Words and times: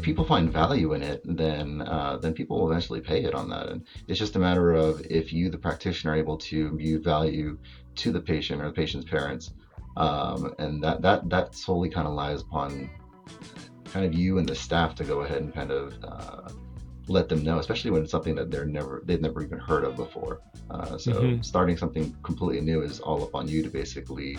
if 0.00 0.02
people 0.02 0.24
find 0.24 0.52
value 0.52 0.94
in 0.94 1.02
it, 1.02 1.20
then 1.24 1.82
uh, 1.82 2.18
then 2.20 2.32
people 2.32 2.58
will 2.58 2.70
eventually 2.70 3.00
pay 3.00 3.22
it 3.22 3.34
on 3.34 3.48
that. 3.50 3.68
And 3.68 3.86
it's 4.08 4.18
just 4.18 4.36
a 4.36 4.38
matter 4.38 4.72
of 4.72 5.00
if 5.08 5.32
you, 5.32 5.50
the 5.50 5.58
practitioner, 5.58 6.14
are 6.14 6.16
able 6.16 6.36
to 6.38 6.76
view 6.76 7.00
value 7.00 7.58
to 7.96 8.12
the 8.12 8.20
patient 8.20 8.62
or 8.62 8.66
the 8.66 8.72
patient's 8.72 9.08
parents, 9.08 9.52
um, 9.96 10.54
and 10.58 10.82
that 10.82 11.02
that 11.02 11.28
that 11.28 11.54
solely 11.54 11.88
kind 11.90 12.06
of 12.06 12.14
lies 12.14 12.42
upon 12.42 12.90
kind 13.84 14.06
of 14.06 14.14
you 14.14 14.38
and 14.38 14.48
the 14.48 14.54
staff 14.54 14.94
to 14.94 15.04
go 15.04 15.20
ahead 15.20 15.42
and 15.42 15.52
kind 15.54 15.70
of 15.70 15.94
uh, 16.04 16.48
let 17.08 17.28
them 17.28 17.42
know, 17.42 17.58
especially 17.58 17.90
when 17.90 18.02
it's 18.02 18.10
something 18.10 18.34
that 18.34 18.50
they're 18.50 18.66
never 18.66 19.02
they've 19.04 19.20
never 19.20 19.42
even 19.42 19.58
heard 19.58 19.84
of 19.84 19.96
before. 19.96 20.40
Uh, 20.70 20.96
so 20.96 21.12
mm-hmm. 21.12 21.42
starting 21.42 21.76
something 21.76 22.16
completely 22.22 22.60
new 22.60 22.82
is 22.82 23.00
all 23.00 23.22
up 23.22 23.34
on 23.34 23.48
you 23.48 23.62
to 23.62 23.68
basically 23.68 24.38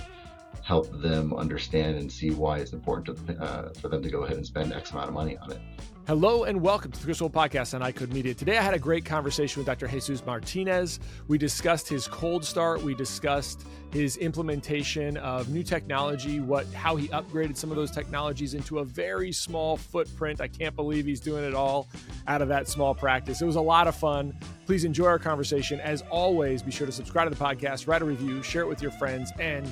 help 0.64 0.90
them 1.02 1.34
understand 1.34 1.98
and 1.98 2.12
see 2.12 2.32
why 2.32 2.58
it's 2.58 2.74
important 2.74 3.28
to, 3.28 3.42
uh, 3.42 3.74
for 3.74 3.88
them 3.88 4.02
to 4.02 4.10
go 4.10 4.24
ahead 4.24 4.38
and 4.38 4.46
spend 4.46 4.74
X 4.74 4.92
amount 4.92 5.08
of 5.08 5.14
money 5.14 5.38
on 5.38 5.52
it. 5.52 5.60
Hello 6.08 6.46
and 6.46 6.60
welcome 6.60 6.92
to 6.92 7.00
the 7.00 7.06
Chris 7.06 7.22
Wolfe 7.22 7.32
Podcast 7.32 7.74
on 7.74 7.82
EyeCode 7.82 8.12
Media. 8.12 8.34
Today 8.34 8.58
I 8.58 8.62
had 8.62 8.74
a 8.74 8.80
great 8.80 9.06
conversation 9.06 9.60
with 9.60 9.68
Dr. 9.68 9.88
Jesus 9.88 10.26
Martinez. 10.26 11.00
We 11.28 11.38
discussed 11.38 11.88
his 11.88 12.08
cold 12.08 12.44
start. 12.44 12.82
We 12.82 12.96
discussed 12.96 13.66
his 13.92 14.18
implementation 14.18 15.18
of 15.18 15.50
new 15.50 15.64
technology, 15.64 16.40
what 16.40 16.66
how 16.74 16.96
he 16.96 17.08
upgraded 17.10 17.56
some 17.56 17.70
of 17.70 17.76
those 17.78 17.92
technologies 17.92 18.56
into 18.56 18.80
a 18.80 18.84
very 18.84 19.32
small 19.32 19.78
footprint. 19.78 20.42
I 20.42 20.48
can't 20.48 20.76
believe 20.76 21.06
he's 21.06 21.22
doing 21.22 21.44
it 21.44 21.54
all 21.54 21.88
out 22.28 22.42
of 22.42 22.48
that 22.48 22.68
small 22.68 22.96
practice. 22.96 23.42
It 23.42 23.46
was 23.46 23.56
a 23.56 23.62
lot 23.62 23.88
of 23.88 23.96
fun. 23.96 24.38
Please 24.66 24.86
enjoy 24.86 25.06
our 25.06 25.20
conversation. 25.20 25.80
As 25.80 26.02
always, 26.10 26.64
be 26.64 26.72
sure 26.72 26.88
to 26.88 26.94
subscribe 26.94 27.30
to 27.30 27.36
the 27.38 27.44
podcast, 27.44 27.88
write 27.88 28.02
a 28.02 28.06
review, 28.06 28.42
share 28.42 28.64
it 28.64 28.68
with 28.68 28.82
your 28.82 28.92
friends, 28.92 29.32
and 29.40 29.72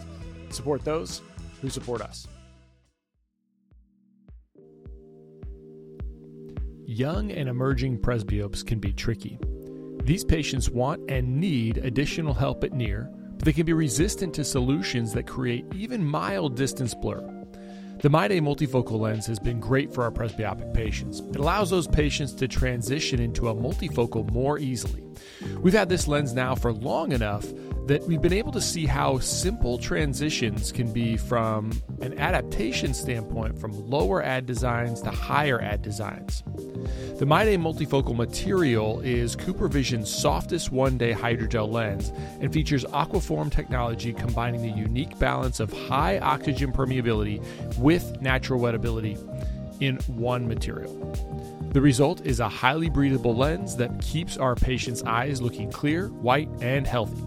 support 0.54 0.84
those 0.84 1.22
who 1.62 1.70
support 1.70 2.02
us. 2.02 2.28
Young 6.86 7.32
and 7.32 7.48
emerging 7.48 8.00
presbyopes 8.00 8.66
can 8.66 8.80
be 8.80 8.92
tricky. 8.92 9.38
These 10.04 10.24
patients 10.24 10.70
want 10.70 11.10
and 11.10 11.40
need 11.40 11.78
additional 11.78 12.34
help 12.34 12.64
at 12.64 12.74
near, 12.74 13.10
but 13.34 13.46
they 13.46 13.54
can 13.54 13.66
be 13.66 13.74
resistant 13.74 14.34
to 14.34 14.44
solutions 14.44 15.14
that 15.14 15.28
create 15.28 15.66
even 15.76 16.04
mild 16.04 16.56
distance 16.56 16.96
blur. 16.96 17.22
The 18.02 18.10
MyDay 18.10 18.40
multifocal 18.42 19.00
lens 19.00 19.26
has 19.28 19.40
been 19.40 19.60
great 19.60 19.94
for 19.94 20.04
our 20.04 20.12
presbyopic 20.12 20.74
patients. 20.74 21.20
It 21.20 21.36
allows 21.36 21.70
those 21.70 21.86
patients 21.86 22.34
to 22.36 22.48
transition 22.48 23.20
into 23.20 23.50
a 23.50 23.54
multifocal 23.54 24.32
more 24.32 24.58
easily. 24.58 25.04
We've 25.60 25.74
had 25.74 25.90
this 25.90 26.08
lens 26.08 26.34
now 26.34 26.56
for 26.56 26.72
long 26.72 27.12
enough 27.12 27.46
that 27.90 28.04
we've 28.04 28.22
been 28.22 28.32
able 28.32 28.52
to 28.52 28.62
see 28.62 28.86
how 28.86 29.18
simple 29.18 29.80
transitions 29.80 30.72
can 30.72 30.94
be 30.94 31.18
from 31.18 31.72
an 32.02 32.16
adaptation 32.20 32.94
standpoint 32.94 33.60
from 33.60 33.72
lower 33.90 34.22
ad 34.22 34.46
designs 34.46 35.02
to 35.02 35.10
higher 35.10 35.60
ad 35.60 35.82
designs. 35.82 36.44
The 37.18 37.26
MyDay 37.26 37.58
multifocal 37.58 38.16
material 38.16 39.00
is 39.02 39.36
CooperVision's 39.36 40.08
softest 40.08 40.72
one 40.72 41.00
day 41.00 41.14
hydrogel 41.14 41.68
lens 41.72 42.14
and 42.40 42.54
features 42.54 42.86
Aquaform 42.86 43.52
technology 43.52 44.14
combining 44.14 44.62
the 44.62 44.70
unique 44.70 45.18
balance 45.18 45.60
of 45.60 45.74
high 45.74 46.20
oxygen 46.20 46.72
permeability 46.72 47.44
with 47.80 48.22
natural 48.22 48.60
wettability 48.62 49.18
in 49.82 49.98
one 50.06 50.48
material. 50.48 50.94
The 51.74 51.82
result 51.82 52.24
is 52.24 52.40
a 52.40 52.50
highly 52.50 52.92
breathable 52.92 53.36
lens 53.36 53.78
that 53.78 54.00
keeps 54.00 54.38
our 54.38 54.54
patients' 54.54 55.02
eyes 55.02 55.42
looking 55.42 55.72
clear, 55.72 56.10
white, 56.10 56.50
and 56.62 56.86
healthy. 56.86 57.24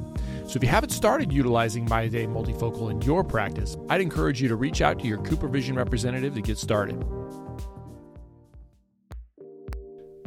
So 0.53 0.59
if 0.59 0.65
you 0.65 0.69
haven't 0.69 0.91
started 0.91 1.33
utilizing 1.33 1.87
MyDay 1.87 2.29
multifocal 2.29 2.91
in 2.91 3.01
your 3.01 3.25
practice, 3.25 3.79
I'd 3.89 4.03
encourage 4.03 4.43
you 4.43 4.49
to 4.49 4.57
reach 4.57 4.83
out 4.83 4.99
to 4.99 5.07
your 5.07 5.17
CooperVision 5.17 5.79
representative 5.79 6.35
to 6.35 6.43
get 6.43 6.59
started. 6.59 7.03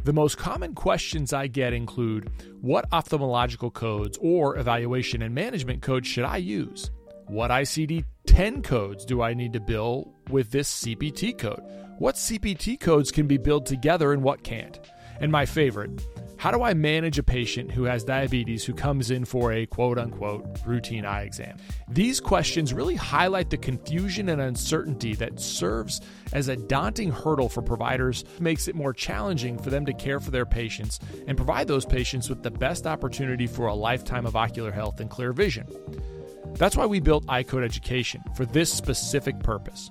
The 0.04 0.14
most 0.14 0.40
common 0.40 0.74
questions 0.74 1.32
I 1.32 1.46
get 1.46 1.74
include 1.74 2.32
what 2.60 2.90
ophthalmological 2.90 3.72
codes 3.72 4.18
or 4.20 4.58
evaluation 4.58 5.22
and 5.22 5.36
management 5.36 5.84
codes 5.84 6.08
should 6.08 6.26
I 6.26 6.38
use? 6.38 6.90
What 7.28 7.52
ICD 7.52 8.06
10 8.26 8.64
codes 8.64 9.06
do 9.06 9.22
I 9.22 9.36
need 9.36 9.54
to 9.54 9.60
bill 9.60 10.12
with 10.32 10.50
this 10.50 10.84
CPT 10.84 11.38
code? 11.38 11.62
What 12.00 12.16
CPT 12.16 12.80
codes 12.80 13.12
can 13.12 13.28
be 13.28 13.38
billed 13.38 13.68
together 13.68 14.12
and 14.12 14.24
what 14.24 14.44
can't? 14.44 14.80
And 15.20 15.32
my 15.32 15.46
favorite, 15.46 16.04
how 16.46 16.52
do 16.52 16.62
I 16.62 16.76
manage 16.76 17.18
a 17.18 17.24
patient 17.24 17.72
who 17.72 17.86
has 17.86 18.04
diabetes 18.04 18.64
who 18.64 18.76
comes 18.76 19.10
in 19.10 19.26
for 19.26 19.52
a 19.52 19.66
quote 19.66 19.98
unquote 19.98 20.46
routine 20.64 21.04
eye 21.04 21.24
exam? 21.24 21.58
These 21.90 22.20
questions 22.20 22.72
really 22.72 22.94
highlight 22.94 23.50
the 23.50 23.58
confusion 23.58 24.30
and 24.30 24.40
uncertainty 24.40 25.16
that 25.16 25.40
serves 25.40 26.02
as 26.34 26.48
a 26.48 26.56
daunting 26.56 27.10
hurdle 27.10 27.50
for 27.50 27.64
providers, 27.64 28.24
makes 28.40 28.68
it 28.68 28.76
more 28.76 28.94
challenging 28.94 29.58
for 29.58 29.72
them 29.72 29.88
to 29.88 29.94
care 29.94 30.20
for 30.20 30.30
their 30.30 30.46
patients 30.46 31.00
and 31.26 31.36
provide 31.36 31.68
those 31.68 31.84
patients 31.84 32.30
with 32.30 32.44
the 32.44 32.52
best 32.52 32.86
opportunity 32.86 33.48
for 33.48 33.66
a 33.66 33.74
lifetime 33.74 34.28
of 34.28 34.36
ocular 34.36 34.72
health 34.72 35.00
and 35.00 35.10
clear 35.10 35.34
vision. 35.34 35.66
That's 36.60 36.78
why 36.78 36.86
we 36.86 37.00
built 37.00 37.26
EyeCode 37.26 37.64
Education 37.64 38.24
for 38.36 38.46
this 38.46 38.72
specific 38.72 39.40
purpose. 39.40 39.90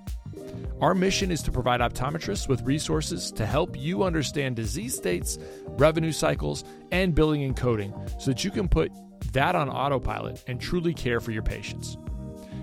Our 0.80 0.94
mission 0.94 1.30
is 1.30 1.42
to 1.42 1.52
provide 1.52 1.80
optometrists 1.80 2.48
with 2.48 2.62
resources 2.62 3.32
to 3.32 3.46
help 3.46 3.76
you 3.78 4.02
understand 4.02 4.56
disease 4.56 4.94
states, 4.94 5.38
revenue 5.66 6.12
cycles, 6.12 6.64
and 6.92 7.14
billing 7.14 7.42
and 7.42 7.56
coding 7.56 7.94
so 8.18 8.30
that 8.30 8.44
you 8.44 8.50
can 8.50 8.68
put 8.68 8.92
that 9.32 9.54
on 9.54 9.68
autopilot 9.68 10.42
and 10.46 10.60
truly 10.60 10.94
care 10.94 11.20
for 11.20 11.30
your 11.30 11.42
patients. 11.42 11.96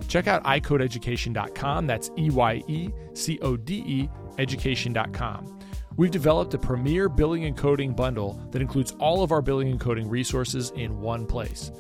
Check 0.08 0.28
out 0.28 0.44
eyecodeeducation.com. 0.44 1.88
That's 1.88 2.12
E 2.18 2.30
Y 2.30 2.64
E 2.68 2.90
C 3.14 3.40
O 3.42 3.56
D 3.56 3.84
E 3.86 4.10
education.com. 4.38 5.60
We've 5.98 6.12
developed 6.12 6.54
a 6.54 6.58
premier 6.58 7.10
billing 7.10 7.46
and 7.46 7.58
coding 7.58 7.94
bundle 7.94 8.42
that 8.52 8.62
includes 8.62 8.92
all 9.00 9.24
of 9.24 9.32
our 9.32 9.42
billing 9.42 9.70
and 9.70 9.80
coding 9.80 10.10
resources 10.10 10.72
in 10.76 11.00
one 11.00 11.26
place. 11.26 11.72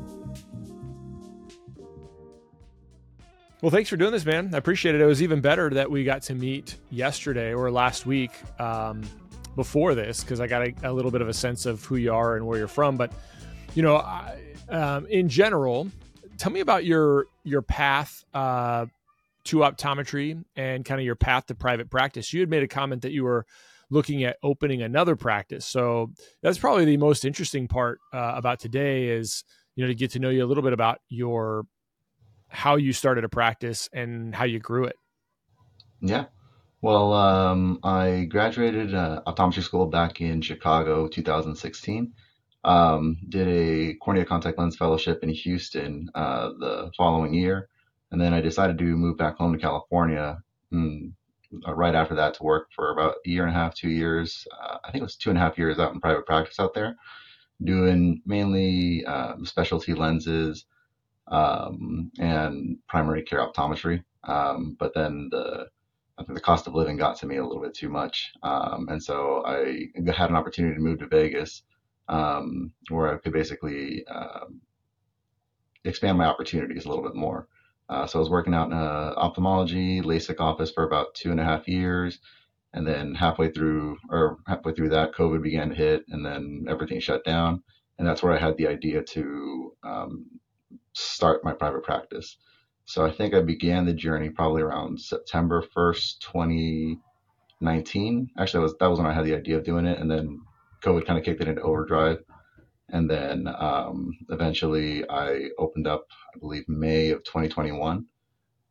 Well, 3.60 3.70
thanks 3.70 3.90
for 3.90 3.96
doing 3.96 4.12
this, 4.12 4.24
man. 4.24 4.54
I 4.54 4.58
appreciate 4.58 4.94
it. 4.96 5.00
It 5.00 5.06
was 5.06 5.22
even 5.22 5.40
better 5.40 5.70
that 5.70 5.90
we 5.90 6.04
got 6.04 6.22
to 6.22 6.34
meet 6.34 6.76
yesterday 6.90 7.54
or 7.54 7.70
last 7.70 8.06
week 8.06 8.32
um, 8.60 9.02
before 9.54 9.94
this 9.94 10.22
because 10.22 10.40
I 10.40 10.48
got 10.48 10.62
a, 10.62 10.74
a, 10.82 10.92
little 10.92 11.12
bit 11.12 11.20
of 11.20 11.28
a 11.28 11.34
sense 11.34 11.66
of 11.66 11.84
who 11.84 11.94
you 11.96 12.12
are 12.12 12.36
and 12.36 12.46
where 12.46 12.58
you're 12.58 12.66
from. 12.66 12.96
But, 12.96 13.12
you 13.76 13.82
know, 13.82 13.98
I, 13.98 14.36
um, 14.68 15.06
in 15.06 15.28
general, 15.28 15.88
tell 16.38 16.50
me 16.50 16.58
about 16.58 16.84
your 16.84 17.26
your 17.44 17.62
path 17.62 18.24
uh, 18.34 18.86
to 19.44 19.58
optometry 19.58 20.42
and 20.56 20.84
kind 20.84 21.00
of 21.00 21.04
your 21.04 21.16
path 21.16 21.46
to 21.46 21.54
private 21.54 21.90
practice. 21.90 22.32
You 22.32 22.40
had 22.40 22.48
made 22.48 22.62
a 22.62 22.68
comment 22.68 23.02
that 23.02 23.12
you 23.12 23.24
were 23.24 23.46
looking 23.90 24.24
at 24.24 24.38
opening 24.42 24.82
another 24.82 25.16
practice. 25.16 25.66
So 25.66 26.12
that's 26.42 26.58
probably 26.58 26.84
the 26.84 26.96
most 26.96 27.24
interesting 27.24 27.68
part 27.68 28.00
uh, 28.12 28.32
about 28.34 28.58
today 28.60 29.08
is 29.08 29.44
you 29.74 29.84
know 29.84 29.88
to 29.88 29.94
get 29.94 30.12
to 30.12 30.18
know 30.18 30.30
you 30.30 30.44
a 30.44 30.46
little 30.46 30.62
bit 30.62 30.72
about 30.72 30.98
your 31.08 31.64
how 32.48 32.76
you 32.76 32.92
started 32.92 33.24
a 33.24 33.28
practice 33.28 33.88
and 33.92 34.34
how 34.34 34.44
you 34.44 34.58
grew 34.58 34.84
it. 34.84 34.96
Yeah. 36.00 36.26
Well, 36.80 37.12
um, 37.12 37.78
I 37.84 38.26
graduated 38.28 38.92
uh, 38.92 39.22
optometry 39.26 39.62
school 39.62 39.86
back 39.86 40.20
in 40.20 40.42
Chicago, 40.42 41.06
2016. 41.06 42.12
Um, 42.64 43.18
did 43.28 43.48
a 43.48 43.94
cornea 43.94 44.24
contact 44.24 44.58
lens 44.58 44.76
fellowship 44.76 45.22
in 45.22 45.30
Houston 45.30 46.10
uh, 46.14 46.50
the 46.58 46.92
following 46.96 47.34
year 47.34 47.68
and 48.12 48.20
then 48.20 48.34
I 48.34 48.40
decided 48.40 48.78
to 48.78 48.84
move 48.84 49.16
back 49.16 49.36
home 49.36 49.52
to 49.52 49.58
California 49.58 50.38
mm, 50.72 51.12
uh, 51.66 51.74
right 51.74 51.94
after 51.94 52.14
that 52.14 52.34
to 52.34 52.42
work 52.42 52.68
for 52.76 52.92
about 52.92 53.16
a 53.26 53.28
year 53.28 53.42
and 53.46 53.50
a 53.50 53.58
half, 53.58 53.74
two 53.74 53.88
years. 53.88 54.46
Uh, 54.52 54.76
I 54.84 54.90
think 54.90 55.00
it 55.00 55.04
was 55.04 55.16
two 55.16 55.30
and 55.30 55.38
a 55.38 55.40
half 55.40 55.58
years 55.58 55.78
out 55.78 55.94
in 55.94 56.00
private 56.00 56.26
practice 56.26 56.60
out 56.60 56.74
there, 56.74 56.94
doing 57.64 58.20
mainly 58.26 59.04
um, 59.06 59.46
specialty 59.46 59.94
lenses 59.94 60.66
um, 61.28 62.10
and 62.18 62.76
primary 62.86 63.22
care 63.22 63.40
optometry. 63.40 64.04
Um, 64.24 64.76
but 64.78 64.94
then 64.94 65.28
the 65.32 65.66
I 66.18 66.24
think 66.24 66.34
the 66.34 66.44
cost 66.44 66.66
of 66.66 66.74
living 66.74 66.98
got 66.98 67.18
to 67.18 67.26
me 67.26 67.38
a 67.38 67.44
little 67.44 67.62
bit 67.62 67.74
too 67.74 67.88
much, 67.88 68.32
um, 68.42 68.86
and 68.90 69.02
so 69.02 69.42
I 69.46 69.88
had 70.12 70.28
an 70.28 70.36
opportunity 70.36 70.74
to 70.74 70.80
move 70.80 70.98
to 70.98 71.06
Vegas, 71.06 71.62
um, 72.08 72.72
where 72.90 73.12
I 73.12 73.16
could 73.16 73.32
basically 73.32 74.06
um, 74.06 74.60
expand 75.84 76.18
my 76.18 76.26
opportunities 76.26 76.84
a 76.84 76.88
little 76.88 77.02
bit 77.02 77.14
more. 77.14 77.48
Uh, 77.88 78.06
so 78.06 78.18
I 78.18 78.20
was 78.20 78.30
working 78.30 78.54
out 78.54 78.70
in 78.70 78.76
a 78.76 79.14
ophthalmology 79.16 80.00
LASIK 80.00 80.40
office 80.40 80.70
for 80.70 80.84
about 80.84 81.14
two 81.14 81.30
and 81.30 81.40
a 81.40 81.44
half 81.44 81.68
years, 81.68 82.18
and 82.72 82.86
then 82.86 83.14
halfway 83.14 83.50
through 83.50 83.98
or 84.08 84.38
halfway 84.46 84.72
through 84.72 84.90
that, 84.90 85.14
COVID 85.14 85.42
began 85.42 85.70
to 85.70 85.74
hit, 85.74 86.04
and 86.08 86.24
then 86.24 86.66
everything 86.68 87.00
shut 87.00 87.24
down, 87.24 87.62
and 87.98 88.06
that's 88.06 88.22
where 88.22 88.32
I 88.32 88.38
had 88.38 88.56
the 88.56 88.68
idea 88.68 89.02
to 89.02 89.72
um, 89.82 90.26
start 90.92 91.44
my 91.44 91.52
private 91.52 91.82
practice. 91.82 92.36
So 92.84 93.06
I 93.06 93.10
think 93.10 93.34
I 93.34 93.40
began 93.40 93.86
the 93.86 93.92
journey 93.92 94.30
probably 94.30 94.62
around 94.62 95.00
September 95.00 95.64
1st, 95.76 96.20
2019. 96.20 98.30
Actually, 98.38 98.58
that 98.58 98.62
was, 98.62 98.74
that 98.80 98.90
was 98.90 98.98
when 98.98 99.08
I 99.08 99.12
had 99.12 99.24
the 99.24 99.36
idea 99.36 99.56
of 99.56 99.64
doing 99.64 99.86
it. 99.86 99.98
And 99.98 100.10
then 100.10 100.40
COVID 100.82 101.06
kind 101.06 101.18
of 101.18 101.24
kicked 101.24 101.40
it 101.40 101.48
into 101.48 101.62
overdrive. 101.62 102.22
And 102.88 103.08
then 103.08 103.48
um, 103.58 104.12
eventually 104.28 105.08
I 105.08 105.48
opened 105.58 105.86
up, 105.86 106.06
I 106.34 106.38
believe, 106.38 106.68
May 106.68 107.10
of 107.10 107.24
2021. 107.24 108.06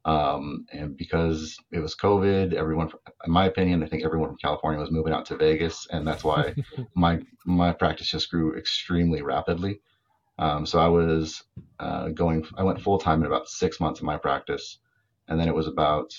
Um, 0.04 0.66
and 0.72 0.98
because 0.98 1.58
it 1.72 1.80
was 1.80 1.96
COVID, 1.96 2.54
everyone, 2.54 2.90
in 3.26 3.32
my 3.32 3.46
opinion, 3.46 3.84
I 3.84 3.88
think 3.88 4.04
everyone 4.04 4.30
from 4.30 4.38
California 4.38 4.80
was 4.80 4.92
moving 4.92 5.14
out 5.14 5.26
to 5.28 5.38
Vegas, 5.38 5.88
and 5.92 6.08
that's 6.08 6.24
why 6.24 6.56
my 6.96 7.20
my 7.46 7.72
practice 7.72 8.10
just 8.10 8.32
grew 8.32 8.58
extremely 8.58 9.22
rapidly. 9.22 9.80
Um, 10.40 10.66
so 10.66 10.80
I 10.80 10.88
was 10.88 11.44
uh, 11.80 12.10
going, 12.10 12.46
I 12.58 12.64
went 12.64 12.82
full 12.82 12.98
time 12.98 13.22
in 13.22 13.28
about 13.28 13.48
six 13.48 13.80
months 13.80 14.00
of 14.00 14.08
my 14.08 14.18
practice, 14.18 14.80
and 15.28 15.40
then 15.40 15.48
it 15.48 15.54
was 15.54 15.68
about 15.68 16.12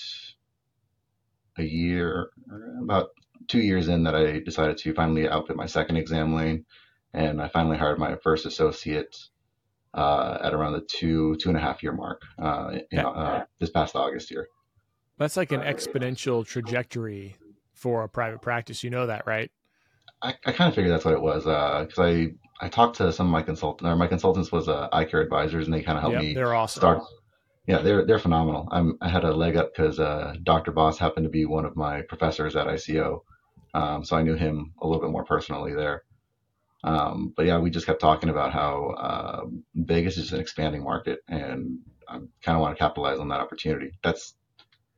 a 1.57 1.63
year, 1.63 2.29
about 2.81 3.09
two 3.49 3.59
years 3.59 3.89
in 3.89 4.03
that 4.03 4.15
I 4.15 4.39
decided 4.39 4.77
to 4.77 4.93
finally 4.93 5.27
outfit 5.27 5.57
my 5.57 5.65
second 5.65 5.97
exam 5.97 6.33
lane, 6.33 6.65
and 7.13 7.41
I 7.41 7.47
finally 7.47 7.77
hired 7.77 7.99
my 7.99 8.15
first 8.23 8.45
associate 8.45 9.15
uh, 9.93 10.39
at 10.41 10.53
around 10.53 10.73
the 10.73 10.81
two 10.81 11.35
two 11.35 11.49
and 11.49 11.57
a 11.57 11.61
half 11.61 11.83
year 11.83 11.91
mark 11.91 12.21
uh, 12.39 12.79
in, 12.91 12.99
uh, 12.99 13.45
this 13.59 13.69
past 13.69 13.95
August 13.95 14.31
year. 14.31 14.47
That's 15.17 15.37
like 15.37 15.51
an 15.51 15.61
exponential 15.61 16.45
trajectory 16.45 17.35
for 17.73 18.03
a 18.03 18.09
private 18.09 18.41
practice. 18.41 18.83
You 18.83 18.89
know 18.89 19.05
that, 19.07 19.27
right? 19.27 19.51
I, 20.21 20.33
I 20.45 20.51
kind 20.51 20.69
of 20.69 20.75
figured 20.75 20.91
that's 20.91 21.05
what 21.05 21.13
it 21.13 21.21
was 21.21 21.43
because 21.43 21.99
uh, 21.99 22.03
I 22.03 22.31
I 22.61 22.69
talked 22.69 22.97
to 22.97 23.11
some 23.11 23.27
of 23.27 23.31
my 23.31 23.43
consultants. 23.43 23.87
Or 23.87 23.95
my 23.95 24.07
consultants 24.07 24.51
was 24.51 24.67
uh, 24.67 24.87
eye 24.91 25.05
care 25.05 25.21
advisors, 25.21 25.65
and 25.65 25.73
they 25.73 25.81
kind 25.81 25.97
of 25.97 26.01
helped 26.01 26.15
yep, 26.15 26.23
me. 26.23 26.33
They're 26.33 26.55
awesome. 26.55 26.79
Start. 26.79 27.03
Yeah, 27.67 27.79
they're 27.79 28.05
they're 28.05 28.19
phenomenal. 28.19 28.67
I'm 28.71 28.97
I 29.01 29.09
had 29.09 29.23
a 29.23 29.33
leg 29.33 29.55
up 29.55 29.73
because 29.73 29.99
uh, 29.99 30.35
Dr. 30.43 30.71
Boss 30.71 30.97
happened 30.97 31.25
to 31.25 31.29
be 31.29 31.45
one 31.45 31.65
of 31.65 31.75
my 31.75 32.01
professors 32.01 32.55
at 32.55 32.67
ICO, 32.67 33.21
um, 33.73 34.03
so 34.03 34.17
I 34.17 34.23
knew 34.23 34.35
him 34.35 34.73
a 34.81 34.87
little 34.87 35.01
bit 35.01 35.11
more 35.11 35.23
personally 35.23 35.73
there. 35.73 36.03
Um, 36.83 37.33
but 37.35 37.45
yeah, 37.45 37.59
we 37.59 37.69
just 37.69 37.85
kept 37.85 38.01
talking 38.01 38.29
about 38.29 38.51
how 38.51 38.89
uh, 38.97 39.45
Vegas 39.75 40.17
is 40.17 40.33
an 40.33 40.41
expanding 40.41 40.83
market, 40.83 41.19
and 41.27 41.79
I 42.07 42.15
kind 42.41 42.57
of 42.57 42.59
want 42.59 42.75
to 42.75 42.83
capitalize 42.83 43.19
on 43.19 43.29
that 43.29 43.39
opportunity. 43.39 43.91
That's 44.03 44.35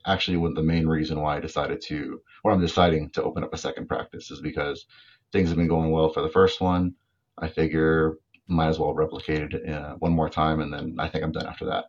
actually 0.06 0.38
one 0.38 0.52
of 0.52 0.56
the 0.56 0.64
main 0.64 0.88
reason 0.88 1.22
why 1.22 1.38
I 1.38 1.40
decided 1.40 1.82
to, 1.88 2.22
or 2.44 2.52
I'm 2.52 2.62
deciding 2.62 3.10
to 3.12 3.24
open 3.24 3.44
up 3.44 3.54
a 3.54 3.58
second 3.58 3.88
practice, 3.88 4.32
is 4.32 4.42
because 4.42 4.86
things 5.32 5.50
have 5.50 5.58
been 5.58 5.68
going 5.68 5.92
well 5.92 6.10
for 6.10 6.22
the 6.22 6.30
first 6.30 6.62
one. 6.62 6.96
I 7.38 7.50
figure 7.50 8.18
might 8.48 8.68
as 8.68 8.80
well 8.80 8.94
replicate 8.94 9.54
it 9.54 9.70
uh, 9.70 9.96
one 9.96 10.12
more 10.12 10.30
time, 10.30 10.62
and 10.62 10.74
then 10.74 10.96
I 11.00 11.08
think 11.08 11.24
I'm 11.24 11.32
done 11.32 11.48
after 11.48 11.66
that. 11.66 11.86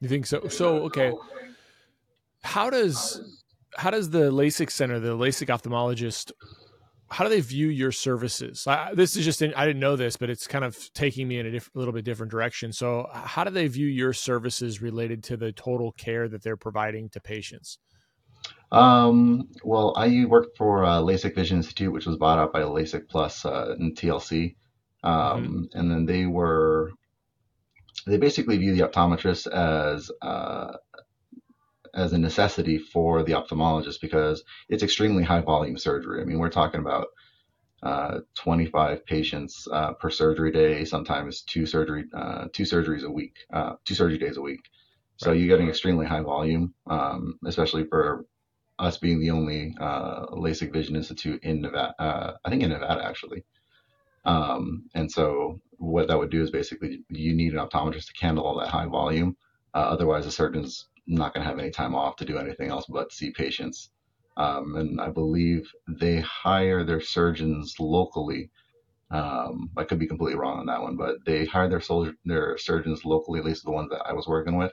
You 0.00 0.08
think 0.08 0.26
so? 0.26 0.48
So 0.48 0.78
okay, 0.84 1.12
how 2.42 2.70
does 2.70 3.20
how 3.76 3.90
does 3.90 4.10
the 4.10 4.30
LASIK 4.30 4.70
center, 4.70 5.00
the 5.00 5.16
LASIK 5.16 5.48
ophthalmologist, 5.48 6.32
how 7.10 7.24
do 7.24 7.30
they 7.30 7.40
view 7.40 7.68
your 7.68 7.92
services? 7.92 8.66
I, 8.66 8.94
this 8.94 9.16
is 9.16 9.24
just 9.24 9.42
in, 9.42 9.54
I 9.54 9.66
didn't 9.66 9.80
know 9.80 9.96
this, 9.96 10.16
but 10.16 10.30
it's 10.30 10.46
kind 10.46 10.64
of 10.64 10.92
taking 10.94 11.28
me 11.28 11.38
in 11.38 11.46
a 11.46 11.50
diff, 11.50 11.70
little 11.74 11.92
bit 11.92 12.04
different 12.04 12.30
direction. 12.30 12.72
So, 12.72 13.08
how 13.12 13.44
do 13.44 13.50
they 13.50 13.68
view 13.68 13.86
your 13.86 14.12
services 14.12 14.80
related 14.80 15.22
to 15.24 15.36
the 15.36 15.52
total 15.52 15.92
care 15.92 16.28
that 16.28 16.42
they're 16.42 16.56
providing 16.56 17.08
to 17.10 17.20
patients? 17.20 17.78
Um, 18.72 19.48
well, 19.62 19.94
I 19.96 20.24
worked 20.24 20.56
for 20.56 20.84
uh, 20.84 21.00
LASIK 21.00 21.34
Vision 21.34 21.58
Institute, 21.58 21.92
which 21.92 22.06
was 22.06 22.16
bought 22.16 22.38
out 22.38 22.52
by 22.52 22.62
LASIK 22.62 23.08
Plus 23.08 23.44
uh, 23.44 23.74
and 23.78 23.96
TLC, 23.96 24.56
um, 25.02 25.12
mm-hmm. 25.12 25.78
and 25.78 25.90
then 25.90 26.06
they 26.06 26.26
were 26.26 26.90
they 28.06 28.16
basically 28.16 28.58
view 28.58 28.74
the 28.74 28.86
optometrist 28.86 29.46
as 29.46 30.10
uh, 30.20 30.72
as 31.94 32.12
a 32.12 32.18
necessity 32.18 32.78
for 32.78 33.22
the 33.22 33.32
ophthalmologist 33.32 34.00
because 34.00 34.42
it's 34.68 34.82
extremely 34.82 35.22
high 35.22 35.40
volume 35.40 35.78
surgery. 35.78 36.20
I 36.20 36.24
mean, 36.24 36.38
we're 36.38 36.50
talking 36.50 36.80
about 36.80 37.08
uh, 37.82 38.20
25 38.36 39.04
patients 39.04 39.68
uh, 39.70 39.92
per 39.94 40.10
surgery 40.10 40.50
day, 40.50 40.84
sometimes 40.84 41.42
two 41.42 41.66
surgery 41.66 42.04
uh, 42.14 42.46
two 42.52 42.62
surgeries 42.62 43.04
a 43.04 43.10
week, 43.10 43.36
uh, 43.52 43.74
two 43.84 43.94
surgery 43.94 44.18
days 44.18 44.38
a 44.38 44.40
week. 44.42 44.60
So 45.16 45.30
right. 45.30 45.38
you're 45.38 45.48
getting 45.48 45.68
extremely 45.68 46.06
high 46.06 46.22
volume, 46.22 46.74
um, 46.86 47.38
especially 47.46 47.84
for 47.84 48.24
us 48.78 48.96
being 48.96 49.20
the 49.20 49.30
only 49.30 49.76
uh, 49.78 50.26
LASIK 50.32 50.72
Vision 50.72 50.96
Institute 50.96 51.42
in 51.44 51.60
Nevada. 51.60 51.94
Uh, 51.98 52.32
I 52.44 52.50
think 52.50 52.62
in 52.62 52.70
Nevada 52.70 53.04
actually. 53.04 53.44
Um, 54.24 54.84
and 54.94 55.12
so 55.12 55.60
what 55.72 56.08
that 56.08 56.18
would 56.18 56.30
do 56.30 56.42
is 56.42 56.50
basically 56.50 57.04
you 57.10 57.34
need 57.34 57.52
an 57.52 57.58
optometrist 57.58 58.06
to 58.06 58.12
handle 58.20 58.44
all 58.44 58.58
that 58.58 58.68
high 58.68 58.86
volume. 58.86 59.36
otherwise, 59.74 60.24
the 60.24 60.30
surgeons 60.30 60.86
not 61.06 61.34
going 61.34 61.44
to 61.44 61.48
have 61.48 61.58
any 61.58 61.70
time 61.70 61.94
off 61.94 62.16
to 62.16 62.24
do 62.24 62.38
anything 62.38 62.70
else 62.70 62.86
but 62.88 63.12
see 63.12 63.30
patients. 63.30 63.90
Um, 64.36 64.74
and 64.76 65.00
I 65.00 65.10
believe 65.10 65.70
they 65.88 66.20
hire 66.20 66.84
their 66.84 67.00
surgeons 67.00 67.76
locally. 67.78 68.50
Um, 69.10 69.70
I 69.76 69.84
could 69.84 69.98
be 69.98 70.08
completely 70.08 70.38
wrong 70.38 70.58
on 70.58 70.66
that 70.66 70.82
one, 70.82 70.96
but 70.96 71.16
they 71.24 71.44
hire 71.44 71.68
their 71.68 71.80
soldier, 71.80 72.14
their 72.24 72.58
surgeons 72.58 73.04
locally, 73.04 73.38
at 73.38 73.44
least 73.44 73.64
the 73.64 73.70
ones 73.70 73.90
that 73.90 74.02
I 74.04 74.12
was 74.12 74.26
working 74.26 74.56
with. 74.56 74.72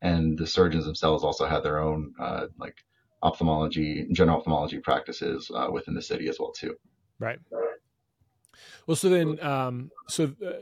And 0.00 0.38
the 0.38 0.46
surgeons 0.46 0.84
themselves 0.86 1.24
also 1.24 1.46
had 1.46 1.62
their 1.62 1.78
own 1.78 2.14
uh, 2.18 2.46
like 2.58 2.76
ophthalmology, 3.22 4.08
general 4.12 4.38
ophthalmology 4.38 4.78
practices 4.78 5.50
uh, 5.54 5.68
within 5.70 5.94
the 5.94 6.02
city 6.02 6.28
as 6.28 6.38
well 6.40 6.52
too. 6.52 6.74
Right. 7.18 7.38
Well, 8.86 8.96
so 8.96 9.08
then, 9.08 9.38
um, 9.40 9.90
so 10.08 10.24
uh, 10.44 10.52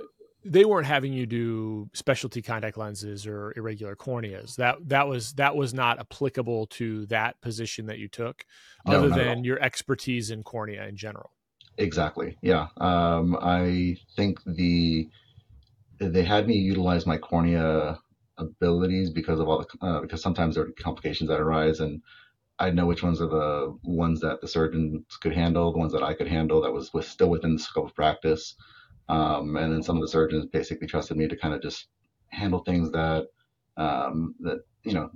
they 0.44 0.64
weren't 0.64 0.86
having 0.86 1.12
you 1.12 1.26
do 1.26 1.90
specialty 1.92 2.42
contact 2.42 2.78
lenses 2.78 3.26
or 3.26 3.52
irregular 3.56 3.94
corneas. 3.94 4.56
That 4.56 4.76
that 4.88 5.08
was 5.08 5.34
that 5.34 5.56
was 5.56 5.74
not 5.74 5.98
applicable 5.98 6.66
to 6.66 7.06
that 7.06 7.40
position 7.40 7.86
that 7.86 7.98
you 7.98 8.08
took, 8.08 8.44
no, 8.86 8.98
other 8.98 9.10
than 9.10 9.44
your 9.44 9.60
expertise 9.60 10.30
in 10.30 10.42
cornea 10.42 10.86
in 10.86 10.96
general. 10.96 11.32
Exactly. 11.76 12.36
Yeah. 12.42 12.68
Um, 12.78 13.36
I 13.40 13.96
think 14.16 14.40
the 14.44 15.08
they 15.98 16.24
had 16.24 16.46
me 16.46 16.54
utilize 16.54 17.06
my 17.06 17.18
cornea 17.18 17.98
abilities 18.38 19.10
because 19.10 19.38
of 19.38 19.48
all 19.48 19.58
the 19.58 19.86
uh, 19.86 20.00
because 20.00 20.22
sometimes 20.22 20.54
there 20.54 20.64
are 20.64 20.72
complications 20.72 21.28
that 21.28 21.40
arise 21.40 21.80
and 21.80 22.02
I 22.58 22.70
know 22.70 22.84
which 22.84 23.02
ones 23.02 23.22
are 23.22 23.26
the 23.26 23.78
ones 23.82 24.20
that 24.20 24.42
the 24.42 24.48
surgeons 24.48 25.16
could 25.22 25.32
handle, 25.32 25.72
the 25.72 25.78
ones 25.78 25.94
that 25.94 26.02
I 26.02 26.12
could 26.12 26.28
handle 26.28 26.60
that 26.60 26.72
was, 26.72 26.92
was 26.92 27.08
still 27.08 27.30
within 27.30 27.54
the 27.54 27.58
scope 27.58 27.86
of 27.86 27.94
practice. 27.94 28.54
Um, 29.10 29.56
and 29.56 29.72
then 29.72 29.82
some 29.82 29.96
of 29.96 30.02
the 30.02 30.08
surgeons 30.08 30.46
basically 30.46 30.86
trusted 30.86 31.16
me 31.16 31.26
to 31.26 31.36
kind 31.36 31.52
of 31.52 31.60
just 31.60 31.88
handle 32.28 32.60
things 32.60 32.92
that 32.92 33.26
um, 33.76 34.36
that 34.40 34.60
you 34.84 34.92
know 34.92 35.10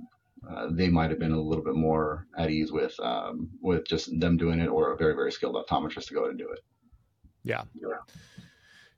uh, 0.49 0.67
they 0.69 0.89
might 0.89 1.09
have 1.09 1.19
been 1.19 1.31
a 1.31 1.39
little 1.39 1.63
bit 1.63 1.75
more 1.75 2.27
at 2.37 2.51
ease 2.51 2.73
with 2.73 2.99
um, 2.99 3.49
with 3.61 3.87
just 3.87 4.19
them 4.19 4.35
doing 4.35 4.59
it, 4.59 4.67
or 4.67 4.91
a 4.91 4.97
very 4.97 5.15
very 5.15 5.31
skilled 5.31 5.55
optometrist 5.55 6.07
to 6.07 6.13
go 6.13 6.25
and 6.25 6.37
do 6.37 6.49
it. 6.49 6.59
Yeah, 7.43 7.63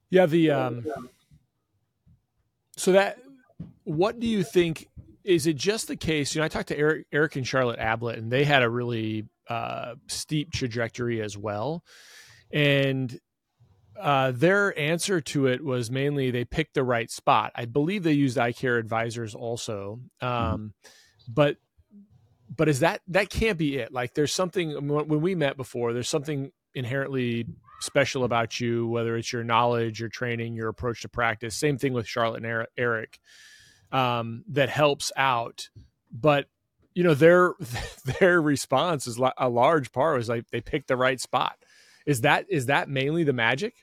yeah. 0.09 0.25
The 0.25 0.51
um, 0.51 0.85
so 2.75 2.93
that 2.93 3.19
what 3.83 4.19
do 4.19 4.25
you 4.25 4.43
think? 4.43 4.87
Is 5.23 5.45
it 5.45 5.57
just 5.57 5.87
the 5.87 5.97
case? 5.97 6.33
You 6.33 6.39
know, 6.39 6.45
I 6.45 6.47
talked 6.47 6.69
to 6.69 6.77
Eric, 6.77 7.05
Eric 7.11 7.35
and 7.35 7.45
Charlotte 7.45 7.79
Ablett, 7.79 8.17
and 8.17 8.31
they 8.31 8.45
had 8.45 8.63
a 8.63 8.69
really 8.69 9.25
uh, 9.47 9.95
steep 10.07 10.51
trajectory 10.51 11.21
as 11.21 11.37
well. 11.37 11.83
And 12.51 13.19
uh, 13.99 14.31
their 14.31 14.77
answer 14.77 15.21
to 15.21 15.47
it 15.47 15.63
was 15.63 15.89
mainly 15.89 16.31
they 16.31 16.45
picked 16.45 16.73
the 16.73 16.83
right 16.83 17.09
spot. 17.09 17.51
I 17.55 17.65
believe 17.65 18.03
they 18.03 18.13
used 18.13 18.37
eye 18.37 18.51
care 18.51 18.77
advisors 18.77 19.35
also, 19.35 19.99
um, 20.21 20.29
mm-hmm. 20.29 20.67
but 21.27 21.57
but 22.55 22.69
is 22.69 22.79
that 22.79 23.01
that 23.07 23.29
can't 23.29 23.57
be 23.57 23.77
it? 23.77 23.91
Like 23.91 24.13
there's 24.13 24.33
something 24.33 24.87
when 24.87 25.21
we 25.21 25.35
met 25.35 25.57
before. 25.57 25.93
There's 25.93 26.09
something 26.09 26.51
inherently 26.73 27.45
special 27.79 28.23
about 28.23 28.59
you, 28.59 28.87
whether 28.87 29.15
it's 29.17 29.31
your 29.31 29.43
knowledge, 29.43 29.99
your 29.99 30.09
training, 30.09 30.55
your 30.55 30.69
approach 30.69 31.01
to 31.01 31.09
practice. 31.09 31.55
Same 31.55 31.77
thing 31.77 31.93
with 31.93 32.07
Charlotte 32.07 32.43
and 32.43 32.67
Eric, 32.77 33.19
um, 33.91 34.43
that 34.49 34.69
helps 34.69 35.11
out. 35.15 35.69
But 36.11 36.47
you 36.93 37.03
know 37.03 37.13
their 37.13 37.53
their 38.19 38.41
response 38.41 39.07
is 39.07 39.19
a 39.37 39.49
large 39.49 39.91
part 39.91 40.17
was 40.17 40.29
like 40.29 40.49
they 40.51 40.61
picked 40.61 40.87
the 40.87 40.97
right 40.97 41.19
spot. 41.19 41.57
Is 42.05 42.21
that 42.21 42.45
is 42.49 42.67
that 42.67 42.89
mainly 42.89 43.23
the 43.23 43.33
magic? 43.33 43.75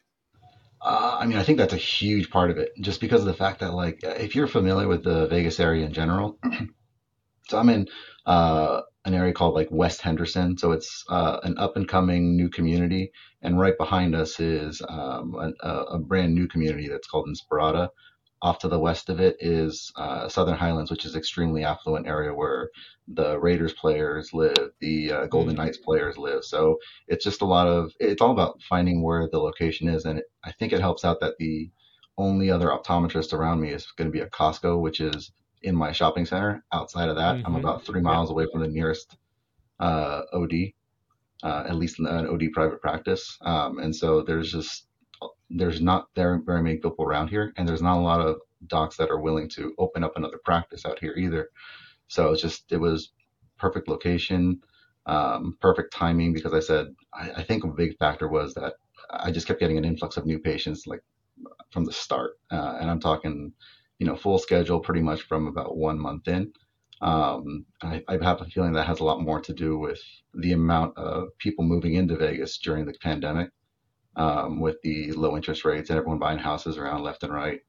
Uh, 0.84 1.16
I 1.18 1.24
mean, 1.24 1.38
I 1.38 1.42
think 1.42 1.56
that's 1.56 1.72
a 1.72 1.78
huge 1.78 2.28
part 2.30 2.50
of 2.50 2.58
it, 2.58 2.72
just 2.78 3.00
because 3.00 3.20
of 3.22 3.26
the 3.26 3.34
fact 3.34 3.60
that, 3.60 3.72
like, 3.72 4.00
if 4.02 4.36
you're 4.36 4.46
familiar 4.46 4.86
with 4.86 5.02
the 5.02 5.26
Vegas 5.28 5.58
area 5.58 5.86
in 5.86 5.94
general, 5.94 6.38
so 7.48 7.58
I'm 7.58 7.70
in 7.70 7.88
uh, 8.26 8.82
an 9.06 9.14
area 9.14 9.32
called 9.32 9.54
like 9.54 9.68
West 9.70 10.02
Henderson, 10.02 10.58
so 10.58 10.72
it's 10.72 11.04
uh, 11.08 11.40
an 11.42 11.56
up 11.56 11.76
and 11.76 11.88
coming 11.88 12.36
new 12.36 12.50
community, 12.50 13.12
and 13.40 13.58
right 13.58 13.78
behind 13.78 14.14
us 14.14 14.38
is 14.38 14.82
um, 14.86 15.34
a, 15.62 15.68
a, 15.68 15.98
brand 15.98 16.34
new 16.34 16.46
community 16.48 16.88
that's 16.88 17.08
called 17.08 17.28
Inspirada, 17.28 17.88
off 18.44 18.58
to 18.58 18.68
the 18.68 18.78
west 18.78 19.08
of 19.08 19.20
it 19.20 19.36
is 19.40 19.90
uh, 19.96 20.28
Southern 20.28 20.54
Highlands, 20.54 20.90
which 20.90 21.06
is 21.06 21.16
extremely 21.16 21.64
affluent 21.64 22.06
area 22.06 22.32
where 22.34 22.68
the 23.08 23.40
Raiders 23.40 23.72
players 23.72 24.34
live, 24.34 24.70
the 24.80 25.10
uh, 25.10 25.26
Golden 25.28 25.54
mm-hmm. 25.54 25.64
Knights 25.64 25.78
players 25.78 26.18
live. 26.18 26.44
So 26.44 26.78
it's 27.08 27.24
just 27.24 27.40
a 27.40 27.46
lot 27.46 27.66
of 27.66 27.92
it's 27.98 28.20
all 28.20 28.32
about 28.32 28.60
finding 28.68 29.02
where 29.02 29.30
the 29.32 29.38
location 29.38 29.88
is, 29.88 30.04
and 30.04 30.18
it, 30.18 30.26
I 30.44 30.52
think 30.52 30.74
it 30.74 30.80
helps 30.80 31.06
out 31.06 31.20
that 31.20 31.38
the 31.38 31.70
only 32.18 32.50
other 32.50 32.68
optometrist 32.68 33.32
around 33.32 33.62
me 33.62 33.70
is 33.70 33.90
going 33.96 34.08
to 34.08 34.12
be 34.12 34.20
a 34.20 34.28
Costco, 34.28 34.78
which 34.78 35.00
is 35.00 35.32
in 35.62 35.74
my 35.74 35.92
shopping 35.92 36.26
center. 36.26 36.62
Outside 36.70 37.08
of 37.08 37.16
that, 37.16 37.36
mm-hmm. 37.36 37.46
I'm 37.46 37.56
about 37.56 37.86
three 37.86 38.02
miles 38.02 38.30
away 38.30 38.46
from 38.52 38.60
the 38.60 38.68
nearest 38.68 39.16
uh, 39.80 40.20
OD, 40.34 40.52
uh, 41.42 41.64
at 41.66 41.76
least 41.76 41.98
an 41.98 42.06
OD 42.06 42.52
private 42.52 42.82
practice. 42.82 43.38
Um, 43.40 43.78
and 43.78 43.96
so 43.96 44.20
there's 44.20 44.52
just 44.52 44.86
there's 45.54 45.80
not 45.80 46.08
there 46.14 46.40
very 46.44 46.62
many 46.62 46.76
people 46.76 47.04
around 47.04 47.28
here, 47.28 47.52
and 47.56 47.68
there's 47.68 47.82
not 47.82 47.98
a 47.98 48.00
lot 48.00 48.20
of 48.20 48.36
docs 48.66 48.96
that 48.96 49.10
are 49.10 49.20
willing 49.20 49.48
to 49.50 49.72
open 49.78 50.02
up 50.02 50.16
another 50.16 50.40
practice 50.44 50.84
out 50.84 50.98
here 50.98 51.14
either. 51.16 51.48
So 52.08 52.32
it's 52.32 52.42
just 52.42 52.72
it 52.72 52.76
was 52.76 53.12
perfect 53.56 53.88
location, 53.88 54.60
um, 55.06 55.56
perfect 55.60 55.92
timing 55.92 56.32
because 56.32 56.52
I 56.52 56.60
said 56.60 56.88
I, 57.12 57.30
I, 57.36 57.42
think 57.44 57.64
a 57.64 57.68
big 57.68 57.96
factor 57.98 58.28
was 58.28 58.54
that 58.54 58.74
I 59.10 59.30
just 59.30 59.46
kept 59.46 59.60
getting 59.60 59.78
an 59.78 59.84
influx 59.84 60.16
of 60.16 60.26
new 60.26 60.38
patients 60.38 60.86
like 60.86 61.02
from 61.70 61.84
the 61.84 61.92
start, 61.92 62.38
uh, 62.50 62.78
and 62.80 62.90
I'm 62.90 63.00
talking 63.00 63.52
you 63.98 64.06
know 64.06 64.16
full 64.16 64.38
schedule 64.38 64.80
pretty 64.80 65.02
much 65.02 65.22
from 65.22 65.46
about 65.46 65.76
one 65.76 65.98
month 65.98 66.26
in. 66.26 66.52
Um, 67.00 67.66
I, 67.82 68.02
I, 68.08 68.12
have 68.22 68.40
a 68.40 68.46
feeling 68.46 68.72
that 68.74 68.86
has 68.86 69.00
a 69.00 69.04
lot 69.04 69.20
more 69.20 69.40
to 69.40 69.52
do 69.52 69.78
with 69.78 70.00
the 70.32 70.52
amount 70.52 70.96
of 70.96 71.36
people 71.38 71.64
moving 71.64 71.94
into 71.94 72.16
Vegas 72.16 72.56
during 72.56 72.86
the 72.86 72.94
pandemic, 73.02 73.50
um, 74.16 74.60
with 74.60 74.80
the 74.82 75.12
low 75.12 75.36
interest 75.36 75.64
rates 75.64 75.90
and 75.90 75.98
everyone 75.98 76.18
buying 76.18 76.38
houses 76.38 76.78
around 76.78 77.02
left 77.02 77.22
and 77.22 77.32
right. 77.32 77.60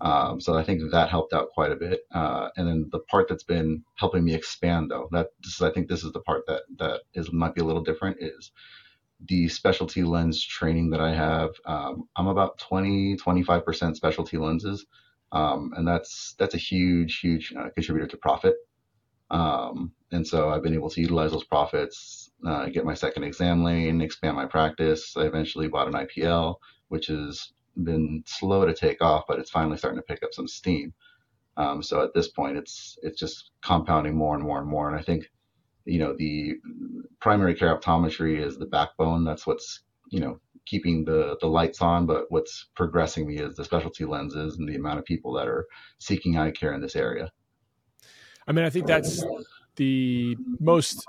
Um, 0.00 0.40
so 0.40 0.54
I 0.54 0.62
think 0.64 0.82
that 0.90 1.08
helped 1.08 1.32
out 1.32 1.48
quite 1.50 1.72
a 1.72 1.76
bit. 1.76 2.00
Uh, 2.12 2.48
and 2.56 2.68
then 2.68 2.88
the 2.92 3.00
part 3.00 3.26
that's 3.28 3.44
been 3.44 3.84
helping 3.94 4.24
me 4.24 4.34
expand, 4.34 4.90
though, 4.90 5.08
that 5.12 5.28
is, 5.44 5.62
I 5.62 5.70
think 5.70 5.88
this 5.88 6.04
is 6.04 6.12
the 6.12 6.20
part 6.20 6.44
that 6.46 6.62
that 6.78 7.00
is 7.14 7.32
might 7.32 7.54
be 7.54 7.62
a 7.62 7.64
little 7.64 7.82
different 7.82 8.18
is 8.20 8.52
the 9.28 9.48
specialty 9.48 10.02
lens 10.02 10.44
training 10.44 10.90
that 10.90 11.00
I 11.00 11.14
have. 11.14 11.50
Um, 11.64 12.04
I'm 12.16 12.28
about 12.28 12.58
20, 12.58 13.16
25% 13.16 13.96
specialty 13.96 14.36
lenses. 14.36 14.86
Um, 15.32 15.72
and 15.76 15.86
that's, 15.86 16.34
that's 16.38 16.54
a 16.54 16.58
huge, 16.58 17.18
huge 17.20 17.52
uh, 17.58 17.70
contributor 17.70 18.06
to 18.08 18.16
profit. 18.16 18.56
Um, 19.30 19.92
and 20.12 20.26
so 20.26 20.50
I've 20.50 20.62
been 20.62 20.74
able 20.74 20.90
to 20.90 21.00
utilize 21.00 21.32
those 21.32 21.44
profits, 21.44 22.27
uh, 22.46 22.66
get 22.66 22.84
my 22.84 22.94
second 22.94 23.24
exam 23.24 23.64
lane, 23.64 24.00
expand 24.00 24.36
my 24.36 24.46
practice. 24.46 25.16
I 25.16 25.22
eventually 25.22 25.68
bought 25.68 25.88
an 25.88 25.94
IPL, 25.94 26.56
which 26.88 27.06
has 27.06 27.52
been 27.82 28.22
slow 28.26 28.64
to 28.64 28.74
take 28.74 29.02
off, 29.02 29.24
but 29.28 29.38
it's 29.38 29.50
finally 29.50 29.76
starting 29.76 29.98
to 29.98 30.06
pick 30.06 30.22
up 30.22 30.32
some 30.32 30.48
steam. 30.48 30.92
Um, 31.56 31.82
so 31.82 32.02
at 32.02 32.14
this 32.14 32.28
point, 32.28 32.56
it's 32.56 32.96
it's 33.02 33.18
just 33.18 33.50
compounding 33.62 34.16
more 34.16 34.34
and 34.34 34.44
more 34.44 34.60
and 34.60 34.68
more. 34.68 34.88
And 34.88 34.98
I 34.98 35.02
think, 35.02 35.28
you 35.84 35.98
know, 35.98 36.14
the 36.16 36.54
primary 37.20 37.54
care 37.54 37.76
optometry 37.76 38.40
is 38.44 38.56
the 38.56 38.66
backbone. 38.66 39.24
That's 39.24 39.46
what's 39.46 39.80
you 40.10 40.20
know 40.20 40.40
keeping 40.66 41.04
the 41.04 41.36
the 41.40 41.48
lights 41.48 41.82
on. 41.82 42.06
But 42.06 42.26
what's 42.28 42.68
progressing 42.76 43.26
me 43.26 43.38
is 43.38 43.56
the 43.56 43.64
specialty 43.64 44.04
lenses 44.04 44.56
and 44.58 44.68
the 44.68 44.76
amount 44.76 45.00
of 45.00 45.04
people 45.04 45.32
that 45.34 45.48
are 45.48 45.66
seeking 45.98 46.38
eye 46.38 46.52
care 46.52 46.72
in 46.72 46.80
this 46.80 46.94
area. 46.94 47.32
I 48.46 48.52
mean, 48.52 48.64
I 48.64 48.70
think 48.70 48.86
that's 48.86 49.24
the 49.74 50.36
most 50.60 51.04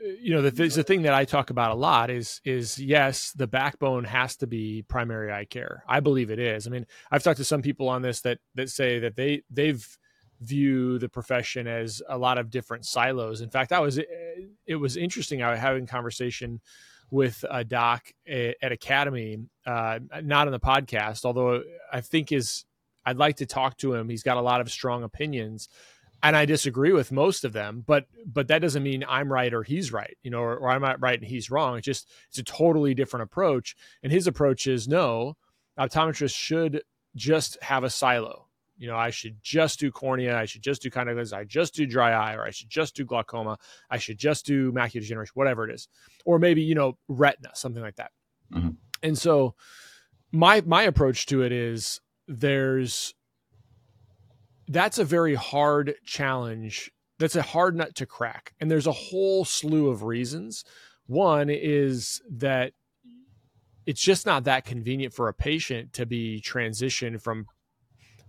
you 0.00 0.34
know 0.34 0.42
the, 0.42 0.50
the 0.50 0.82
thing 0.82 1.02
that 1.02 1.14
i 1.14 1.24
talk 1.24 1.50
about 1.50 1.70
a 1.70 1.74
lot 1.74 2.10
is 2.10 2.40
is 2.44 2.78
yes 2.78 3.32
the 3.32 3.46
backbone 3.46 4.04
has 4.04 4.36
to 4.36 4.46
be 4.46 4.82
primary 4.88 5.32
eye 5.32 5.44
care. 5.44 5.84
I 5.88 6.00
believe 6.00 6.30
it 6.30 6.38
is. 6.38 6.66
I 6.66 6.70
mean 6.70 6.86
i've 7.10 7.22
talked 7.22 7.38
to 7.38 7.44
some 7.44 7.62
people 7.62 7.88
on 7.88 8.02
this 8.02 8.20
that 8.22 8.38
that 8.54 8.70
say 8.70 8.98
that 9.00 9.16
they 9.16 9.42
they've 9.50 9.86
view 10.40 10.98
the 10.98 11.08
profession 11.08 11.66
as 11.66 12.02
a 12.08 12.18
lot 12.18 12.38
of 12.38 12.50
different 12.50 12.84
silos. 12.84 13.40
In 13.40 13.50
fact 13.50 13.72
i 13.72 13.80
was 13.80 13.98
it 14.66 14.76
was 14.76 14.96
interesting 14.96 15.42
i 15.42 15.50
was 15.50 15.60
having 15.60 15.86
conversation 15.86 16.60
with 17.10 17.44
a 17.50 17.62
doc 17.62 18.10
at 18.28 18.72
academy 18.72 19.38
uh, 19.66 20.00
not 20.22 20.48
on 20.48 20.52
the 20.52 20.60
podcast 20.60 21.24
although 21.24 21.62
i 21.92 22.00
think 22.00 22.32
is 22.32 22.64
i'd 23.06 23.18
like 23.18 23.36
to 23.36 23.46
talk 23.46 23.76
to 23.76 23.94
him. 23.94 24.08
He's 24.08 24.22
got 24.22 24.36
a 24.36 24.40
lot 24.40 24.60
of 24.60 24.70
strong 24.70 25.04
opinions 25.04 25.68
and 26.24 26.34
I 26.34 26.46
disagree 26.46 26.92
with 26.92 27.12
most 27.12 27.44
of 27.44 27.52
them, 27.52 27.84
but 27.86 28.06
but 28.26 28.48
that 28.48 28.60
doesn't 28.60 28.82
mean 28.82 29.04
I'm 29.06 29.30
right 29.30 29.52
or 29.52 29.62
he's 29.62 29.92
right, 29.92 30.16
you 30.22 30.30
know, 30.30 30.40
or, 30.40 30.56
or 30.56 30.70
I'm 30.70 30.80
not 30.80 31.00
right 31.00 31.20
and 31.20 31.28
he's 31.28 31.50
wrong. 31.50 31.76
It's 31.76 31.84
just 31.84 32.10
it's 32.30 32.38
a 32.38 32.42
totally 32.42 32.94
different 32.94 33.24
approach. 33.24 33.76
And 34.02 34.10
his 34.10 34.26
approach 34.26 34.66
is 34.66 34.88
no, 34.88 35.36
optometrists 35.78 36.34
should 36.34 36.82
just 37.14 37.62
have 37.62 37.84
a 37.84 37.90
silo. 37.90 38.48
You 38.78 38.88
know, 38.88 38.96
I 38.96 39.10
should 39.10 39.36
just 39.42 39.78
do 39.78 39.92
cornea, 39.92 40.36
I 40.36 40.46
should 40.46 40.62
just 40.62 40.82
do 40.82 40.90
contact 40.90 41.16
lenses, 41.16 41.34
I 41.34 41.44
just 41.44 41.74
do 41.74 41.86
dry 41.86 42.12
eye, 42.12 42.34
or 42.34 42.42
I 42.42 42.50
should 42.50 42.70
just 42.70 42.96
do 42.96 43.04
glaucoma, 43.04 43.58
I 43.90 43.98
should 43.98 44.18
just 44.18 44.46
do 44.46 44.72
macular 44.72 45.00
degeneration, 45.00 45.32
whatever 45.34 45.68
it 45.68 45.74
is, 45.74 45.88
or 46.24 46.38
maybe 46.38 46.62
you 46.62 46.74
know 46.74 46.96
retina, 47.06 47.50
something 47.54 47.82
like 47.82 47.96
that. 47.96 48.10
Mm-hmm. 48.52 48.70
And 49.02 49.18
so, 49.18 49.54
my 50.32 50.62
my 50.62 50.84
approach 50.84 51.26
to 51.26 51.42
it 51.42 51.52
is 51.52 52.00
there's 52.26 53.14
that's 54.68 54.98
a 54.98 55.04
very 55.04 55.34
hard 55.34 55.94
challenge. 56.04 56.90
That's 57.18 57.36
a 57.36 57.42
hard 57.42 57.76
nut 57.76 57.94
to 57.96 58.06
crack. 58.06 58.54
And 58.60 58.70
there's 58.70 58.86
a 58.86 58.92
whole 58.92 59.44
slew 59.44 59.88
of 59.88 60.02
reasons. 60.02 60.64
One 61.06 61.50
is 61.50 62.22
that 62.30 62.72
it's 63.86 64.00
just 64.00 64.26
not 64.26 64.44
that 64.44 64.64
convenient 64.64 65.12
for 65.12 65.28
a 65.28 65.34
patient 65.34 65.92
to 65.94 66.06
be 66.06 66.42
transitioned 66.44 67.20
from 67.20 67.46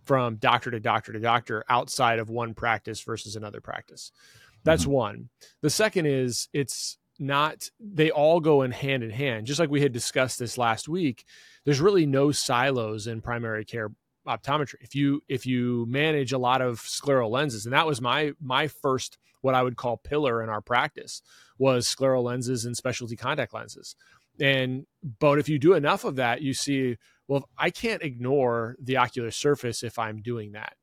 from 0.04 0.36
doctor 0.36 0.70
to 0.70 0.80
doctor 0.80 1.12
to 1.14 1.20
doctor 1.20 1.64
outside 1.68 2.20
of 2.20 2.30
one 2.30 2.54
practice 2.54 3.02
versus 3.02 3.36
another 3.36 3.60
practice. 3.60 4.12
That's 4.64 4.84
mm-hmm. 4.84 4.92
one. 4.92 5.30
The 5.62 5.70
second 5.70 6.06
is 6.06 6.48
it's 6.54 6.98
not 7.18 7.70
they 7.80 8.12
all 8.12 8.40
go 8.40 8.62
in 8.62 8.72
hand 8.72 9.04
in 9.04 9.10
hand. 9.10 9.48
Just 9.48 9.60
like 9.60 9.70
we 9.70 9.82
had 9.82 9.94
discussed 9.94 10.38
this 10.38 10.58
last 10.58 10.88
week, 10.88 11.26
there's 11.64 11.82
really 11.82 12.06
no 12.06 12.32
silos 12.32 13.08
in 13.08 13.22
primary 13.22 13.66
care 13.66 13.92
optometry. 14.28 14.76
If 14.82 14.96
you 14.96 15.22
if 15.28 15.46
you 15.46 15.86
manage 15.88 16.32
a 16.32 16.38
lot 16.38 16.62
of 16.62 16.80
scleral 16.80 17.30
lenses 17.30 17.66
and 17.66 17.74
that 17.74 17.88
was 17.88 18.02
my 18.02 18.34
my 18.42 18.68
first 18.68 19.18
what 19.42 19.56
i 19.56 19.62
would 19.62 19.78
call 19.78 19.98
pillar 19.98 20.44
in 20.44 20.50
our 20.50 20.62
practice 20.62 21.22
was 21.58 21.88
scleral 21.88 22.24
lenses 22.24 22.66
and 22.66 22.76
specialty 22.76 23.16
contact 23.16 23.54
lenses. 23.54 23.96
And 24.40 24.86
but 25.20 25.40
if 25.40 25.48
you 25.48 25.60
do 25.60 25.74
enough 25.74 26.04
of 26.04 26.16
that 26.18 26.42
you 26.42 26.54
see 26.54 26.98
well 27.28 27.48
i 27.58 27.70
can't 27.70 28.04
ignore 28.04 28.76
the 28.80 28.98
ocular 28.98 29.32
surface 29.32 29.84
if 29.84 30.00
i'm 30.00 30.22
doing 30.22 30.54
that. 30.54 30.76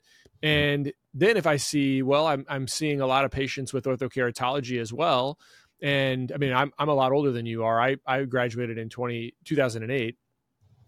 Hmm. 0.43 0.49
And 0.49 0.93
then 1.15 1.37
if 1.37 1.47
i 1.47 1.57
see 1.57 2.03
well 2.03 2.27
i'm, 2.27 2.47
I'm 2.49 2.69
seeing 2.69 3.01
a 3.01 3.07
lot 3.07 3.25
of 3.25 3.31
patients 3.31 3.73
with 3.73 3.85
orthokeratology 3.85 4.81
as 4.81 4.93
well. 4.93 5.39
And 5.83 6.31
i 6.33 6.37
mean 6.37 6.53
i'm, 6.53 6.73
I'm 6.79 6.89
a 6.89 6.95
lot 6.95 7.13
older 7.13 7.33
than 7.33 7.47
you 7.47 7.65
are. 7.65 7.81
I, 7.81 7.97
I 8.07 8.25
graduated 8.25 8.79
in 8.79 8.89
20, 8.89 9.35
2008 9.45 10.17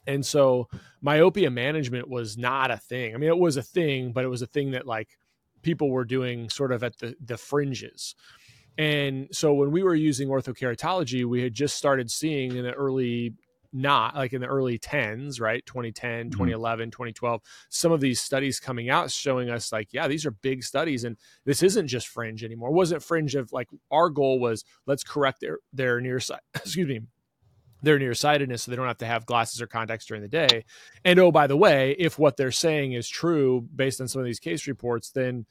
and 0.06 0.24
so 0.24 0.68
myopia 1.00 1.50
management 1.50 2.08
was 2.08 2.36
not 2.36 2.70
a 2.70 2.76
thing. 2.76 3.14
I 3.14 3.18
mean, 3.18 3.28
it 3.28 3.38
was 3.38 3.56
a 3.56 3.62
thing, 3.62 4.12
but 4.12 4.24
it 4.24 4.28
was 4.28 4.42
a 4.42 4.46
thing 4.46 4.72
that 4.72 4.86
like 4.86 5.16
people 5.62 5.90
were 5.90 6.04
doing 6.04 6.48
sort 6.50 6.72
of 6.72 6.82
at 6.82 6.98
the 6.98 7.14
the 7.24 7.36
fringes. 7.36 8.14
And 8.76 9.28
so 9.30 9.54
when 9.54 9.70
we 9.70 9.82
were 9.82 9.94
using 9.94 10.28
orthokeratology, 10.28 11.24
we 11.24 11.42
had 11.42 11.54
just 11.54 11.76
started 11.76 12.10
seeing 12.10 12.56
in 12.56 12.64
the 12.64 12.72
early 12.72 13.34
not 13.74 14.14
like 14.14 14.32
in 14.32 14.40
the 14.40 14.46
early 14.46 14.78
10s, 14.78 15.40
right? 15.40 15.66
2010, 15.66 16.30
2011, 16.30 16.84
mm-hmm. 16.84 16.90
2012, 16.90 17.40
some 17.68 17.90
of 17.90 18.00
these 18.00 18.20
studies 18.20 18.60
coming 18.60 18.88
out 18.88 19.10
showing 19.10 19.50
us 19.50 19.72
like, 19.72 19.88
yeah, 19.92 20.06
these 20.06 20.24
are 20.24 20.30
big 20.30 20.62
studies 20.62 21.02
and 21.02 21.16
this 21.44 21.62
isn't 21.62 21.88
just 21.88 22.06
fringe 22.06 22.44
anymore. 22.44 22.68
It 22.68 22.74
wasn't 22.74 23.02
fringe 23.02 23.34
of 23.34 23.52
like 23.52 23.68
our 23.90 24.10
goal 24.10 24.38
was 24.38 24.64
let's 24.86 25.02
correct 25.02 25.40
their 25.40 25.58
their 25.72 26.00
near 26.00 26.20
side, 26.20 26.40
excuse 26.54 26.86
me, 26.86 27.00
their 27.84 27.98
nearsightedness 27.98 28.62
so 28.62 28.70
they 28.70 28.76
don't 28.76 28.86
have 28.86 28.98
to 28.98 29.06
have 29.06 29.26
glasses 29.26 29.60
or 29.60 29.66
contacts 29.66 30.06
during 30.06 30.22
the 30.22 30.28
day. 30.28 30.64
And 31.04 31.18
oh, 31.18 31.30
by 31.30 31.46
the 31.46 31.56
way, 31.56 31.94
if 31.98 32.18
what 32.18 32.36
they're 32.36 32.50
saying 32.50 32.92
is 32.92 33.08
true 33.08 33.68
based 33.74 34.00
on 34.00 34.08
some 34.08 34.20
of 34.20 34.26
these 34.26 34.40
case 34.40 34.66
reports, 34.66 35.10
then 35.10 35.46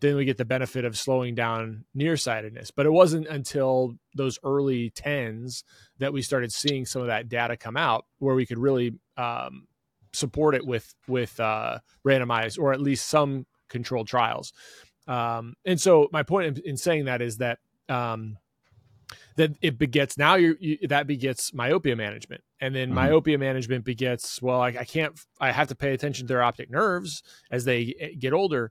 then 0.00 0.14
we 0.14 0.24
get 0.24 0.36
the 0.36 0.44
benefit 0.44 0.84
of 0.84 0.96
slowing 0.96 1.34
down 1.34 1.84
nearsightedness. 1.92 2.70
But 2.70 2.86
it 2.86 2.92
wasn't 2.92 3.26
until 3.26 3.96
those 4.14 4.38
early 4.44 4.90
tens 4.90 5.64
that 5.98 6.12
we 6.12 6.22
started 6.22 6.52
seeing 6.52 6.86
some 6.86 7.02
of 7.02 7.08
that 7.08 7.28
data 7.28 7.56
come 7.56 7.76
out 7.76 8.04
where 8.18 8.36
we 8.36 8.46
could 8.46 8.58
really 8.58 8.94
um, 9.16 9.66
support 10.12 10.54
it 10.54 10.64
with 10.64 10.94
with 11.06 11.38
uh, 11.40 11.78
randomized 12.06 12.58
or 12.58 12.72
at 12.72 12.80
least 12.80 13.08
some 13.08 13.46
controlled 13.68 14.06
trials. 14.06 14.52
Um, 15.06 15.54
and 15.64 15.80
so 15.80 16.08
my 16.12 16.22
point 16.22 16.58
in, 16.58 16.62
in 16.64 16.76
saying 16.76 17.06
that 17.06 17.22
is 17.22 17.38
that 17.38 17.58
um, 17.88 18.36
that 19.36 19.52
it 19.62 19.78
begets 19.78 20.18
now 20.18 20.34
you 20.34 20.56
that 20.88 21.06
begets 21.06 21.54
myopia 21.54 21.96
management. 21.96 22.42
And 22.60 22.74
then 22.74 22.88
mm-hmm. 22.88 22.96
myopia 22.96 23.38
management 23.38 23.84
begets 23.84 24.42
well 24.42 24.60
I, 24.60 24.68
I, 24.68 24.84
can't 24.84 25.18
i 25.40 25.52
have 25.52 25.68
to 25.68 25.74
pay 25.74 25.92
attention 25.92 26.26
to 26.26 26.32
their 26.32 26.42
optic 26.42 26.70
nerves 26.70 27.22
as 27.50 27.64
they 27.64 27.94
eh, 27.98 28.08
get 28.18 28.32
older. 28.32 28.70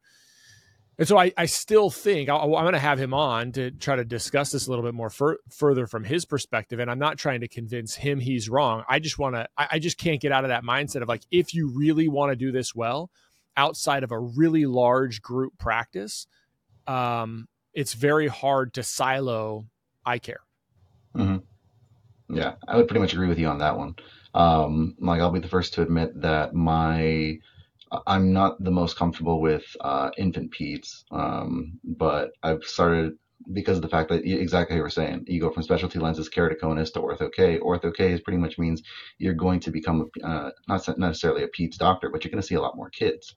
And 1.00 1.08
so 1.08 1.18
i, 1.18 1.32
I 1.38 1.46
still 1.46 1.90
think 1.90 2.30
i 2.30 2.36
am 2.36 2.50
going 2.50 2.74
to 2.74 2.80
have 2.80 3.00
him 3.00 3.14
on 3.14 3.52
to 3.54 3.72
try 3.72 3.96
to 3.96 4.06
discuss 4.06 4.52
this 4.52 4.68
a 4.68 4.70
little 4.70 4.86
bit 4.86 4.94
more 4.94 5.10
fur, 5.10 5.38
further 5.50 5.88
from 5.88 6.04
his 6.04 6.26
perspective. 6.26 6.80
And 6.80 6.92
i'm 6.92 7.00
not 7.00 7.18
trying 7.18 7.42
to 7.42 7.48
convince 7.48 7.96
him 7.96 8.20
he's 8.20 8.50
wrong. 8.50 8.84
I 8.88 9.00
just 9.00 9.18
want 9.18 9.36
to 9.36 9.48
I, 9.58 9.68
I 9.74 9.80
just 9.80 9.98
can't 9.98 10.22
get 10.22 10.32
out 10.32 10.44
of 10.44 10.50
that 10.50 10.64
mindset 10.64 11.02
of 11.02 11.08
like 11.08 11.24
if 11.32 11.54
you 11.54 11.70
really 11.70 12.08
want 12.08 12.32
to 12.32 12.36
do 12.36 12.52
this 12.52 12.76
well 12.76 13.10
outside 13.56 14.04
of 14.04 14.12
a 14.12 14.20
really 14.20 14.68
large 14.68 15.22
group 15.22 15.58
practice 15.58 16.28
um, 16.86 17.48
it's 17.74 17.94
very 17.94 18.28
hard 18.28 18.74
to 18.74 18.84
silo 18.84 19.66
eye 20.08 20.20
care 20.20 20.42
Mm-hmm. 21.18 22.36
Yeah, 22.36 22.56
I 22.68 22.76
would 22.78 22.88
pretty 22.88 23.00
much 23.00 23.14
agree 23.14 23.28
with 23.28 23.40
you 23.40 23.48
on 23.48 23.60
that 23.60 23.78
one. 23.78 23.96
Um, 24.34 24.96
like 25.00 25.22
I'll 25.22 25.32
be 25.32 25.40
the 25.40 25.48
first 25.48 25.74
to 25.76 25.82
admit 25.82 26.22
that 26.22 26.54
my 26.54 27.40
I'm 28.06 28.34
not 28.34 28.62
the 28.62 28.72
most 28.72 28.98
comfortable 28.98 29.40
with 29.42 29.66
uh, 29.80 30.10
infant 30.18 30.54
peds, 30.54 31.06
um, 31.12 31.80
but 31.84 32.32
I've 32.44 32.64
started 32.64 33.14
because 33.54 33.78
of 33.78 33.82
the 33.82 33.88
fact 33.88 34.10
that 34.10 34.26
exactly 34.26 34.76
you 34.76 34.82
were 34.82 34.90
saying, 34.90 35.24
you 35.26 35.40
go 35.40 35.50
from 35.50 35.64
specialty 35.64 35.98
lenses 36.00 36.30
keratoconus 36.30 36.92
to 36.94 37.00
ortho 37.00 37.32
K. 37.32 37.60
Ortho 37.60 37.96
K 37.96 38.12
is 38.12 38.20
pretty 38.20 38.40
much 38.40 38.60
means 38.60 38.84
you're 39.20 39.34
going 39.34 39.62
to 39.62 39.72
become 39.72 40.10
uh, 40.22 40.50
not 40.68 40.86
necessarily 40.98 41.44
a 41.44 41.48
peds 41.48 41.78
doctor, 41.78 42.10
but 42.10 42.24
you're 42.24 42.32
going 42.32 42.42
to 42.42 42.48
see 42.48 42.56
a 42.56 42.62
lot 42.62 42.76
more 42.76 42.90
kids. 42.90 43.36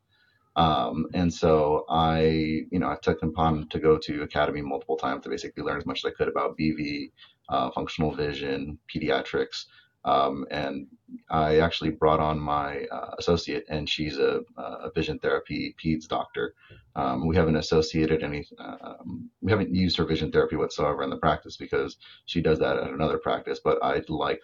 Um, 0.56 1.06
and 1.14 1.32
so 1.32 1.84
I, 1.88 2.22
you 2.70 2.78
know, 2.78 2.88
I 2.88 2.96
took 3.00 3.22
upon 3.22 3.68
to 3.68 3.78
go 3.78 3.98
to 3.98 4.22
academy 4.22 4.62
multiple 4.62 4.96
times 4.96 5.24
to 5.24 5.30
basically 5.30 5.62
learn 5.62 5.78
as 5.78 5.86
much 5.86 6.04
as 6.04 6.10
I 6.10 6.14
could 6.14 6.28
about 6.28 6.58
BV, 6.58 7.12
uh, 7.48 7.70
functional 7.70 8.12
vision, 8.12 8.78
pediatrics. 8.92 9.66
Um, 10.04 10.46
and 10.50 10.86
I 11.28 11.58
actually 11.58 11.90
brought 11.90 12.20
on 12.20 12.40
my 12.40 12.84
uh, 12.84 13.14
associate, 13.18 13.64
and 13.68 13.88
she's 13.88 14.16
a, 14.16 14.40
a, 14.56 14.90
vision 14.94 15.18
therapy 15.18 15.74
peds 15.82 16.08
doctor. 16.08 16.54
Um, 16.96 17.26
we 17.26 17.36
haven't 17.36 17.56
associated 17.56 18.22
any, 18.22 18.46
um, 18.58 19.28
we 19.42 19.52
haven't 19.52 19.74
used 19.74 19.98
her 19.98 20.06
vision 20.06 20.32
therapy 20.32 20.56
whatsoever 20.56 21.02
in 21.02 21.10
the 21.10 21.18
practice 21.18 21.56
because 21.58 21.98
she 22.24 22.40
does 22.40 22.58
that 22.60 22.78
at 22.78 22.90
another 22.90 23.18
practice. 23.18 23.60
But 23.62 23.84
I'd 23.84 24.08
like, 24.08 24.40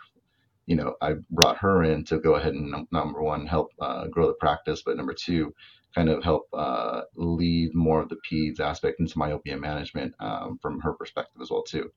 you 0.66 0.76
know, 0.76 0.94
I 1.00 1.14
brought 1.30 1.56
her 1.58 1.84
in 1.84 2.04
to 2.04 2.18
go 2.18 2.34
ahead 2.34 2.52
and 2.52 2.86
number 2.92 3.22
one 3.22 3.46
help 3.46 3.72
uh, 3.80 4.08
grow 4.08 4.26
the 4.26 4.34
practice, 4.34 4.82
but 4.84 4.96
number 4.98 5.14
two, 5.14 5.54
kind 5.96 6.10
of 6.10 6.22
help 6.22 6.46
uh, 6.52 7.00
lead 7.14 7.74
more 7.74 8.02
of 8.02 8.10
the 8.10 8.18
peds 8.30 8.60
aspect 8.60 9.00
into 9.00 9.18
myopia 9.18 9.56
management 9.56 10.14
um, 10.20 10.58
from 10.60 10.78
her 10.78 10.92
perspective 10.92 11.40
as 11.40 11.50
well 11.50 11.62
too. 11.62 11.90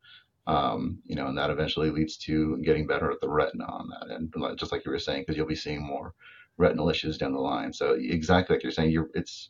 Um, 0.47 0.99
you 1.05 1.15
know, 1.15 1.27
and 1.27 1.37
that 1.37 1.49
eventually 1.49 1.91
leads 1.91 2.15
to 2.19 2.57
getting 2.63 2.87
better 2.87 3.11
at 3.11 3.19
the 3.19 3.29
retina 3.29 3.65
on 3.65 3.89
that 3.89 4.15
end, 4.15 4.33
just 4.57 4.71
like 4.71 4.85
you 4.85 4.91
were 4.91 4.99
saying, 4.99 5.23
because 5.23 5.35
you'll 5.35 5.45
be 5.45 5.53
seeing 5.53 5.83
more 5.83 6.13
retinal 6.57 6.89
issues 6.89 7.17
down 7.17 7.33
the 7.33 7.39
line. 7.39 7.73
So 7.73 7.97
exactly 7.99 8.55
like 8.55 8.63
you're 8.63 8.71
saying, 8.71 8.91
you're 8.91 9.09
it's 9.13 9.49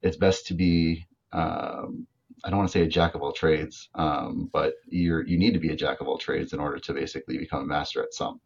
it's 0.00 0.16
best 0.16 0.46
to 0.46 0.54
be 0.54 1.06
um, 1.32 2.06
I 2.44 2.50
don't 2.50 2.58
want 2.58 2.70
to 2.70 2.78
say 2.78 2.84
a 2.84 2.88
jack 2.88 3.16
of 3.16 3.22
all 3.22 3.32
trades, 3.32 3.88
um, 3.96 4.48
but 4.52 4.74
you're 4.86 5.26
you 5.26 5.38
need 5.38 5.54
to 5.54 5.60
be 5.60 5.70
a 5.70 5.76
jack 5.76 6.00
of 6.00 6.06
all 6.06 6.18
trades 6.18 6.52
in 6.52 6.60
order 6.60 6.78
to 6.78 6.94
basically 6.94 7.36
become 7.36 7.62
a 7.62 7.66
master 7.66 8.00
at 8.00 8.14
some. 8.14 8.40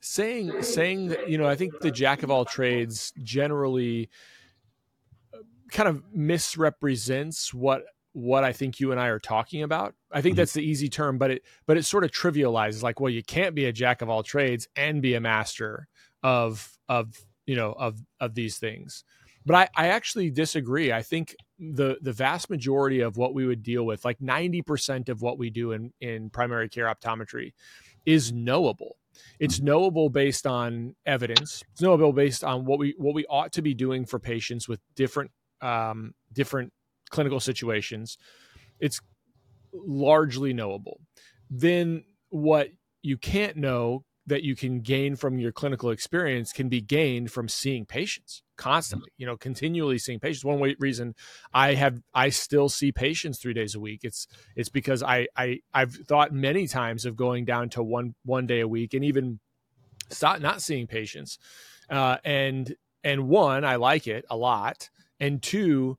Saying 0.00 0.62
saying 0.62 1.08
that 1.08 1.28
you 1.28 1.36
know, 1.36 1.46
I 1.46 1.54
think 1.54 1.80
the 1.80 1.90
jack 1.90 2.22
of 2.22 2.30
all 2.30 2.46
trades 2.46 3.12
generally 3.22 4.08
kind 5.70 5.88
of 5.88 6.02
misrepresents 6.12 7.52
what 7.54 7.84
what 8.12 8.42
I 8.42 8.52
think 8.52 8.80
you 8.80 8.90
and 8.90 9.00
I 9.00 9.06
are 9.06 9.20
talking 9.20 9.62
about. 9.62 9.94
I 10.10 10.20
think 10.20 10.32
mm-hmm. 10.32 10.38
that's 10.38 10.52
the 10.52 10.64
easy 10.64 10.88
term, 10.88 11.18
but 11.18 11.30
it 11.30 11.42
but 11.66 11.76
it 11.76 11.84
sort 11.84 12.04
of 12.04 12.10
trivializes 12.10 12.82
like, 12.82 13.00
well, 13.00 13.10
you 13.10 13.22
can't 13.22 13.54
be 13.54 13.66
a 13.66 13.72
jack 13.72 14.02
of 14.02 14.08
all 14.08 14.22
trades 14.22 14.68
and 14.76 15.00
be 15.00 15.14
a 15.14 15.20
master 15.20 15.88
of 16.22 16.76
of 16.88 17.16
you 17.46 17.56
know 17.56 17.72
of 17.72 18.00
of 18.18 18.34
these 18.34 18.58
things. 18.58 19.04
But 19.46 19.56
I, 19.56 19.84
I 19.84 19.88
actually 19.88 20.30
disagree. 20.30 20.92
I 20.92 21.02
think 21.02 21.34
the 21.58 21.98
the 22.00 22.12
vast 22.12 22.50
majority 22.50 23.00
of 23.00 23.16
what 23.16 23.34
we 23.34 23.46
would 23.46 23.62
deal 23.62 23.84
with, 23.86 24.04
like 24.04 24.18
90% 24.18 25.08
of 25.08 25.22
what 25.22 25.38
we 25.38 25.50
do 25.50 25.72
in, 25.72 25.92
in 26.00 26.30
primary 26.30 26.68
care 26.68 26.92
optometry, 26.92 27.52
is 28.04 28.32
knowable. 28.32 28.96
It's 29.38 29.56
mm-hmm. 29.56 29.66
knowable 29.66 30.10
based 30.10 30.46
on 30.46 30.94
evidence. 31.06 31.62
It's 31.72 31.80
knowable 31.80 32.12
based 32.12 32.44
on 32.44 32.64
what 32.64 32.78
we 32.78 32.94
what 32.98 33.14
we 33.14 33.24
ought 33.26 33.52
to 33.52 33.62
be 33.62 33.74
doing 33.74 34.04
for 34.04 34.18
patients 34.18 34.68
with 34.68 34.80
different 34.94 35.30
um, 35.62 36.14
different 36.32 36.72
clinical 37.10 37.40
situations, 37.40 38.18
it's 38.78 39.00
largely 39.72 40.52
knowable. 40.52 41.00
Then 41.50 42.04
what 42.30 42.68
you 43.02 43.16
can't 43.16 43.56
know 43.56 44.04
that 44.26 44.42
you 44.42 44.54
can 44.54 44.80
gain 44.80 45.16
from 45.16 45.38
your 45.38 45.50
clinical 45.50 45.90
experience 45.90 46.52
can 46.52 46.68
be 46.68 46.80
gained 46.80 47.32
from 47.32 47.48
seeing 47.48 47.84
patients 47.84 48.42
constantly 48.56 49.10
you 49.16 49.26
know 49.26 49.36
continually 49.36 49.98
seeing 49.98 50.20
patients. 50.20 50.44
One 50.44 50.60
way, 50.60 50.76
reason 50.78 51.14
i 51.54 51.74
have 51.74 52.00
i 52.12 52.28
still 52.28 52.68
see 52.68 52.92
patients 52.92 53.38
three 53.40 53.54
days 53.54 53.74
a 53.74 53.80
week 53.80 54.00
it's 54.02 54.26
it's 54.54 54.68
because 54.68 55.02
i 55.02 55.26
i 55.34 55.60
i've 55.72 55.94
thought 55.94 56.32
many 56.32 56.68
times 56.68 57.06
of 57.06 57.16
going 57.16 57.46
down 57.46 57.70
to 57.70 57.82
one 57.82 58.14
one 58.24 58.46
day 58.46 58.60
a 58.60 58.68
week 58.68 58.92
and 58.92 59.02
even 59.04 59.40
stop 60.10 60.40
not 60.40 60.62
seeing 60.62 60.86
patients. 60.86 61.38
Uh, 61.88 62.18
and 62.24 62.76
and 63.02 63.28
one 63.28 63.64
i 63.64 63.76
like 63.76 64.06
it 64.06 64.24
a 64.30 64.36
lot 64.36 64.90
and 65.20 65.42
two, 65.42 65.98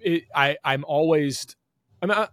it, 0.00 0.24
I 0.34 0.56
I'm 0.64 0.84
always 0.84 1.54
I'm 2.02 2.10
uh, 2.10 2.26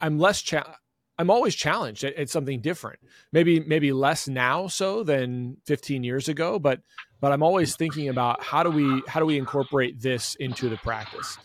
I'm 0.00 0.18
less 0.18 0.42
cha- 0.42 0.76
I'm 1.18 1.30
always 1.30 1.54
challenged 1.54 2.04
at, 2.04 2.14
at, 2.16 2.28
something 2.28 2.60
different. 2.60 2.98
Maybe 3.32 3.60
maybe 3.60 3.92
less 3.92 4.28
now 4.28 4.66
so 4.66 5.02
than 5.02 5.56
15 5.66 6.04
years 6.04 6.28
ago, 6.28 6.58
but 6.58 6.80
but 7.20 7.32
I'm 7.32 7.42
always 7.42 7.76
thinking 7.76 8.08
about 8.08 8.42
how 8.42 8.62
do 8.62 8.70
we 8.70 9.02
how 9.08 9.20
do 9.20 9.26
we 9.26 9.38
incorporate 9.38 10.00
this 10.00 10.34
into 10.36 10.68
the 10.68 10.76
practice. 10.76 11.38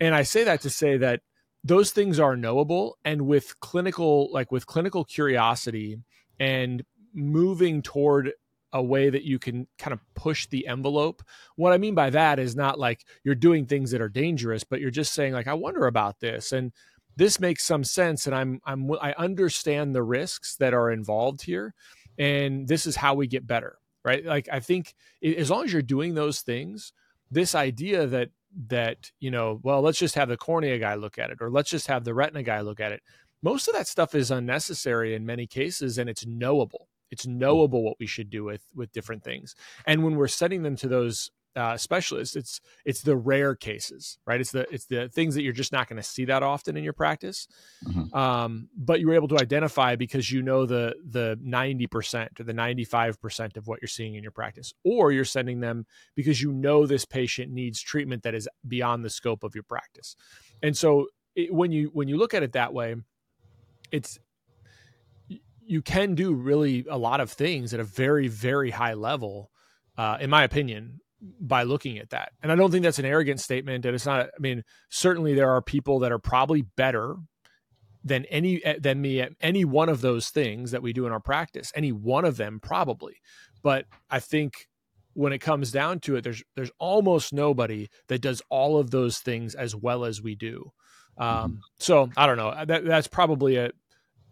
And 0.00 0.14
I 0.14 0.22
say 0.22 0.44
that 0.44 0.62
to 0.62 0.70
say 0.70 0.96
that 0.98 1.20
those 1.64 1.92
things 1.92 2.18
are 2.18 2.36
knowable 2.36 2.98
and 3.04 3.22
with 3.22 3.58
clinical 3.60 4.30
like 4.32 4.50
with 4.50 4.66
clinical 4.66 5.04
curiosity 5.04 5.98
and 6.40 6.82
moving 7.14 7.82
toward 7.82 8.32
a 8.72 8.82
way 8.82 9.10
that 9.10 9.24
you 9.24 9.38
can 9.38 9.66
kind 9.78 9.92
of 9.92 10.00
push 10.14 10.46
the 10.46 10.66
envelope. 10.66 11.22
What 11.56 11.72
I 11.72 11.78
mean 11.78 11.94
by 11.94 12.10
that 12.10 12.38
is 12.38 12.56
not 12.56 12.78
like 12.78 13.04
you're 13.24 13.34
doing 13.34 13.66
things 13.66 13.90
that 13.90 14.00
are 14.00 14.08
dangerous, 14.08 14.64
but 14.64 14.80
you're 14.80 14.90
just 14.90 15.12
saying 15.12 15.32
like 15.32 15.46
I 15.46 15.54
wonder 15.54 15.86
about 15.86 16.20
this 16.20 16.52
and 16.52 16.72
this 17.16 17.38
makes 17.38 17.64
some 17.64 17.84
sense 17.84 18.26
and 18.26 18.34
I'm 18.34 18.60
I'm 18.64 18.90
I 19.00 19.12
understand 19.18 19.94
the 19.94 20.02
risks 20.02 20.56
that 20.56 20.74
are 20.74 20.90
involved 20.90 21.42
here 21.42 21.74
and 22.18 22.66
this 22.66 22.86
is 22.86 22.96
how 22.96 23.14
we 23.14 23.26
get 23.26 23.46
better, 23.46 23.78
right? 24.04 24.24
Like 24.24 24.48
I 24.50 24.60
think 24.60 24.94
as 25.22 25.50
long 25.50 25.64
as 25.64 25.72
you're 25.72 25.82
doing 25.82 26.14
those 26.14 26.40
things, 26.40 26.92
this 27.30 27.54
idea 27.54 28.06
that 28.06 28.30
that, 28.68 29.10
you 29.18 29.30
know, 29.30 29.60
well, 29.62 29.80
let's 29.80 29.98
just 29.98 30.14
have 30.14 30.28
the 30.28 30.36
cornea 30.36 30.78
guy 30.78 30.94
look 30.94 31.18
at 31.18 31.30
it 31.30 31.38
or 31.40 31.50
let's 31.50 31.70
just 31.70 31.86
have 31.86 32.04
the 32.04 32.14
retina 32.14 32.42
guy 32.42 32.60
look 32.60 32.80
at 32.80 32.92
it. 32.92 33.02
Most 33.42 33.66
of 33.66 33.74
that 33.74 33.86
stuff 33.86 34.14
is 34.14 34.30
unnecessary 34.30 35.14
in 35.14 35.26
many 35.26 35.46
cases 35.46 35.98
and 35.98 36.08
it's 36.08 36.26
knowable 36.26 36.88
it's 37.12 37.26
knowable 37.26 37.84
what 37.84 37.98
we 38.00 38.06
should 38.06 38.30
do 38.30 38.42
with 38.42 38.62
with 38.74 38.90
different 38.92 39.22
things. 39.22 39.54
And 39.86 40.02
when 40.02 40.16
we're 40.16 40.26
sending 40.26 40.62
them 40.62 40.74
to 40.76 40.88
those 40.88 41.30
uh, 41.54 41.76
specialists, 41.76 42.34
it's 42.34 42.60
it's 42.86 43.02
the 43.02 43.14
rare 43.14 43.54
cases, 43.54 44.18
right? 44.26 44.40
It's 44.40 44.52
the 44.52 44.66
it's 44.72 44.86
the 44.86 45.10
things 45.10 45.34
that 45.34 45.42
you're 45.42 45.52
just 45.52 45.72
not 45.72 45.88
going 45.88 45.98
to 45.98 46.02
see 46.02 46.24
that 46.24 46.42
often 46.42 46.76
in 46.76 46.82
your 46.82 46.94
practice. 46.94 47.46
Mm-hmm. 47.86 48.16
Um, 48.16 48.68
but 48.74 49.00
you're 49.00 49.12
able 49.12 49.28
to 49.28 49.38
identify 49.38 49.94
because 49.94 50.32
you 50.32 50.40
know 50.40 50.64
the 50.64 50.94
the 51.06 51.38
ninety 51.42 51.86
percent 51.86 52.40
or 52.40 52.44
the 52.44 52.54
ninety 52.54 52.84
five 52.84 53.20
percent 53.20 53.58
of 53.58 53.68
what 53.68 53.80
you're 53.82 53.88
seeing 53.88 54.14
in 54.14 54.22
your 54.22 54.32
practice, 54.32 54.72
or 54.82 55.12
you're 55.12 55.26
sending 55.26 55.60
them 55.60 55.84
because 56.16 56.40
you 56.40 56.50
know 56.50 56.86
this 56.86 57.04
patient 57.04 57.52
needs 57.52 57.80
treatment 57.80 58.22
that 58.22 58.34
is 58.34 58.48
beyond 58.66 59.04
the 59.04 59.10
scope 59.10 59.44
of 59.44 59.54
your 59.54 59.64
practice. 59.64 60.16
And 60.62 60.74
so 60.74 61.08
it, 61.36 61.52
when 61.52 61.70
you 61.70 61.90
when 61.92 62.08
you 62.08 62.16
look 62.16 62.32
at 62.32 62.42
it 62.42 62.52
that 62.52 62.72
way, 62.72 62.94
it's 63.90 64.18
you 65.72 65.80
can 65.80 66.14
do 66.14 66.34
really 66.34 66.84
a 66.90 66.98
lot 66.98 67.20
of 67.20 67.30
things 67.30 67.72
at 67.72 67.80
a 67.80 67.84
very 67.84 68.28
very 68.28 68.70
high 68.70 68.92
level 68.92 69.50
uh, 69.96 70.18
in 70.20 70.28
my 70.28 70.44
opinion 70.44 71.00
by 71.40 71.62
looking 71.62 71.98
at 71.98 72.10
that. 72.10 72.32
And 72.42 72.52
i 72.52 72.54
don't 72.54 72.70
think 72.70 72.82
that's 72.82 72.98
an 72.98 73.06
arrogant 73.06 73.40
statement 73.40 73.86
and 73.86 73.94
it's 73.94 74.06
not 74.06 74.26
i 74.26 74.38
mean 74.38 74.62
certainly 74.90 75.34
there 75.34 75.50
are 75.50 75.62
people 75.62 76.00
that 76.00 76.12
are 76.12 76.18
probably 76.18 76.62
better 76.76 77.16
than 78.04 78.24
any 78.26 78.62
eh, 78.64 78.76
than 78.80 79.00
me 79.00 79.20
at 79.20 79.32
any 79.40 79.64
one 79.64 79.88
of 79.88 80.00
those 80.02 80.28
things 80.28 80.72
that 80.72 80.82
we 80.82 80.92
do 80.92 81.06
in 81.06 81.12
our 81.12 81.20
practice 81.20 81.72
any 81.74 81.92
one 81.92 82.24
of 82.24 82.36
them 82.36 82.60
probably. 82.60 83.14
But 83.62 83.86
i 84.10 84.20
think 84.20 84.66
when 85.14 85.32
it 85.32 85.38
comes 85.38 85.70
down 85.70 86.00
to 86.00 86.16
it 86.16 86.22
there's 86.24 86.42
there's 86.56 86.72
almost 86.78 87.32
nobody 87.32 87.88
that 88.08 88.20
does 88.20 88.42
all 88.50 88.78
of 88.78 88.90
those 88.90 89.18
things 89.18 89.54
as 89.54 89.74
well 89.74 90.04
as 90.04 90.20
we 90.20 90.34
do. 90.34 90.72
Um, 91.16 91.28
mm-hmm. 91.28 91.54
so 91.78 92.10
i 92.16 92.26
don't 92.26 92.36
know. 92.36 92.52
That, 92.66 92.84
that's 92.84 93.08
probably 93.08 93.56
a, 93.56 93.70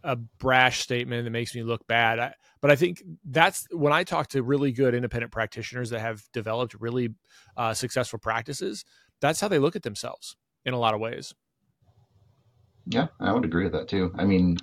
a 0.02 0.16
brash 0.16 0.80
statement 0.80 1.24
that 1.24 1.30
makes 1.30 1.54
me 1.54 1.62
look 1.62 1.86
bad. 1.86 2.18
I, 2.18 2.34
but 2.60 2.70
I 2.70 2.76
think 2.76 3.02
that's 3.24 3.66
when 3.70 3.92
I 3.92 4.04
talk 4.04 4.28
to 4.28 4.42
really 4.42 4.72
good 4.72 4.94
independent 4.94 5.32
practitioners 5.32 5.90
that 5.90 6.00
have 6.00 6.22
developed 6.32 6.74
really 6.78 7.10
uh, 7.56 7.74
successful 7.74 8.18
practices. 8.18 8.84
That's 9.20 9.40
how 9.40 9.48
they 9.48 9.58
look 9.58 9.76
at 9.76 9.82
themselves 9.82 10.36
in 10.64 10.74
a 10.74 10.78
lot 10.78 10.94
of 10.94 11.00
ways. 11.00 11.34
Yeah, 12.86 13.08
I 13.20 13.32
would 13.32 13.44
agree 13.44 13.64
with 13.64 13.72
that 13.72 13.88
too. 13.88 14.12
I 14.16 14.24
mean, 14.24 14.56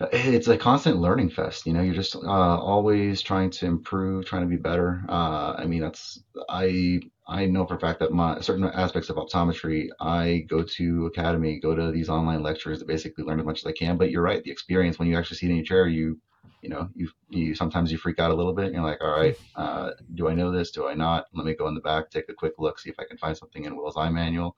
it's 0.00 0.48
a 0.48 0.58
constant 0.58 0.98
learning 0.98 1.30
fest. 1.30 1.66
You 1.66 1.72
know, 1.72 1.82
you're 1.82 1.94
just 1.94 2.16
uh, 2.16 2.20
always 2.28 3.22
trying 3.22 3.50
to 3.50 3.66
improve, 3.66 4.26
trying 4.26 4.42
to 4.42 4.48
be 4.48 4.56
better. 4.56 5.04
Uh, 5.08 5.54
I 5.56 5.66
mean, 5.66 5.80
that's 5.80 6.20
I 6.48 7.00
I 7.26 7.46
know 7.46 7.66
for 7.66 7.76
a 7.76 7.80
fact 7.80 8.00
that 8.00 8.12
my 8.12 8.40
certain 8.40 8.64
aspects 8.64 9.08
of 9.08 9.16
optometry, 9.16 9.88
I 10.00 10.46
go 10.48 10.62
to 10.62 11.06
academy, 11.06 11.60
go 11.60 11.74
to 11.74 11.92
these 11.92 12.08
online 12.08 12.42
lectures 12.42 12.80
to 12.80 12.84
basically 12.84 13.24
learn 13.24 13.40
as 13.40 13.46
much 13.46 13.60
as 13.60 13.66
I 13.66 13.72
can. 13.72 13.96
But 13.96 14.10
you're 14.10 14.22
right, 14.22 14.42
the 14.42 14.50
experience 14.50 14.98
when 14.98 15.08
you 15.08 15.16
actually 15.16 15.36
see 15.36 15.46
it 15.46 15.50
in 15.50 15.56
your 15.56 15.64
chair, 15.64 15.86
you 15.86 16.20
you 16.60 16.70
know, 16.70 16.88
you 16.94 17.08
you 17.28 17.54
sometimes 17.54 17.92
you 17.92 17.98
freak 17.98 18.18
out 18.18 18.30
a 18.30 18.34
little 18.34 18.54
bit. 18.54 18.72
You're 18.72 18.82
like, 18.82 19.00
all 19.02 19.10
right, 19.10 19.36
uh, 19.54 19.90
do 20.14 20.28
I 20.28 20.34
know 20.34 20.50
this? 20.50 20.70
Do 20.70 20.88
I 20.88 20.94
not? 20.94 21.26
Let 21.34 21.46
me 21.46 21.54
go 21.54 21.68
in 21.68 21.74
the 21.74 21.80
back, 21.80 22.10
take 22.10 22.28
a 22.30 22.34
quick 22.34 22.54
look, 22.58 22.78
see 22.78 22.90
if 22.90 22.98
I 22.98 23.04
can 23.04 23.18
find 23.18 23.36
something 23.36 23.64
in 23.64 23.76
Wills 23.76 23.96
eye 23.96 24.08
manual. 24.08 24.56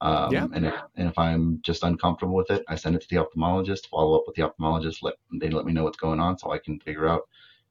Um, 0.00 0.32
yeah. 0.32 0.46
And 0.52 0.66
if 0.66 0.74
and 0.96 1.08
if 1.08 1.18
I'm 1.18 1.60
just 1.62 1.82
uncomfortable 1.82 2.34
with 2.34 2.50
it, 2.50 2.64
I 2.68 2.74
send 2.74 2.96
it 2.96 3.02
to 3.02 3.08
the 3.08 3.16
ophthalmologist. 3.16 3.88
Follow 3.88 4.18
up 4.18 4.24
with 4.26 4.36
the 4.36 4.42
ophthalmologist. 4.42 5.02
Let 5.02 5.14
they 5.32 5.50
let 5.50 5.64
me 5.64 5.72
know 5.72 5.84
what's 5.84 5.96
going 5.96 6.20
on, 6.20 6.38
so 6.38 6.52
I 6.52 6.58
can 6.58 6.78
figure 6.80 7.08
out 7.08 7.22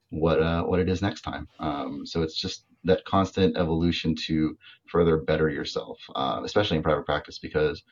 what 0.10 0.42
uh, 0.42 0.64
what 0.64 0.80
it 0.80 0.90
is 0.90 1.02
next 1.02 1.22
time. 1.22 1.48
Um, 1.60 2.06
so 2.06 2.24
it's 2.24 2.36
just 2.36 2.66
that 2.84 3.06
constant 3.06 3.58
evolution 3.58 4.16
to 4.16 4.58
further 4.86 5.18
better 5.18 5.50
yourself, 5.50 6.00
uh, 6.16 6.42
especially 6.44 6.78
in 6.78 6.84
private 6.84 7.06
practice, 7.06 7.40
because 7.40 7.84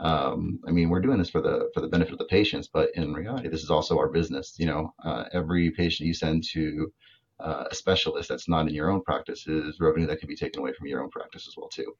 um, 0.00 0.60
I 0.66 0.70
mean 0.70 0.88
we're 0.88 1.00
doing 1.00 1.18
this 1.18 1.30
for 1.30 1.42
the 1.42 1.70
for 1.74 1.80
the 1.80 1.88
benefit 1.88 2.12
of 2.12 2.18
the 2.18 2.24
patients, 2.24 2.68
but 2.72 2.90
in 2.94 3.12
reality, 3.12 3.48
this 3.48 3.62
is 3.62 3.70
also 3.70 3.98
our 3.98 4.08
business. 4.08 4.54
You 4.58 4.66
know, 4.66 4.94
uh, 5.04 5.24
every 5.32 5.70
patient 5.70 6.06
you 6.06 6.14
send 6.14 6.44
to 6.52 6.92
uh, 7.40 7.64
a 7.70 7.74
specialist 7.74 8.28
that's 8.28 8.48
not 8.48 8.68
in 8.68 8.74
your 8.74 8.90
own 8.90 9.02
practice 9.02 9.46
is 9.46 9.80
revenue 9.80 10.06
that 10.06 10.20
can 10.20 10.28
be 10.28 10.36
taken 10.36 10.60
away 10.60 10.72
from 10.72 10.86
your 10.86 11.02
own 11.02 11.10
practice 11.10 11.46
as 11.46 11.56
well 11.56 11.68
too. 11.68 11.94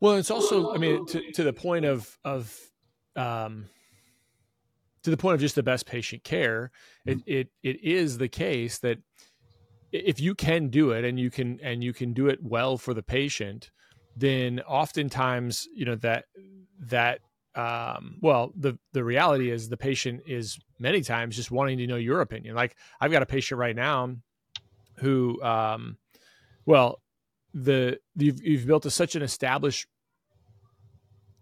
Well, 0.00 0.16
it's 0.16 0.30
also, 0.30 0.74
I 0.74 0.78
mean, 0.78 1.06
to, 1.06 1.32
to 1.32 1.42
the 1.42 1.52
point 1.52 1.84
of 1.84 2.18
of 2.24 2.54
um, 3.14 3.66
to 5.02 5.10
the 5.10 5.16
point 5.16 5.34
of 5.34 5.40
just 5.40 5.54
the 5.54 5.62
best 5.62 5.86
patient 5.86 6.22
care, 6.24 6.70
it, 7.06 7.18
mm-hmm. 7.18 7.30
it 7.30 7.48
it 7.62 7.82
is 7.82 8.18
the 8.18 8.28
case 8.28 8.78
that 8.78 8.98
if 9.92 10.20
you 10.20 10.34
can 10.34 10.68
do 10.68 10.90
it 10.90 11.04
and 11.04 11.18
you 11.18 11.30
can 11.30 11.58
and 11.62 11.82
you 11.82 11.92
can 11.92 12.12
do 12.12 12.28
it 12.28 12.40
well 12.42 12.76
for 12.76 12.92
the 12.92 13.02
patient, 13.02 13.70
then 14.16 14.60
oftentimes 14.60 15.66
you 15.74 15.84
know 15.84 15.96
that 15.96 16.24
that 16.80 17.20
um, 17.54 18.18
well 18.20 18.52
the 18.54 18.78
the 18.92 19.02
reality 19.02 19.50
is 19.50 19.68
the 19.68 19.76
patient 19.76 20.22
is 20.26 20.58
many 20.78 21.00
times 21.00 21.36
just 21.36 21.50
wanting 21.50 21.78
to 21.78 21.86
know 21.86 21.96
your 21.96 22.20
opinion. 22.20 22.54
Like 22.54 22.76
I've 23.00 23.12
got 23.12 23.22
a 23.22 23.26
patient 23.26 23.58
right 23.58 23.76
now 23.76 24.14
who 24.96 25.42
um, 25.42 25.96
well 26.66 27.00
the 27.56 27.98
you've, 28.14 28.42
you've 28.42 28.66
built 28.66 28.84
a, 28.84 28.90
such 28.90 29.16
an 29.16 29.22
established 29.22 29.86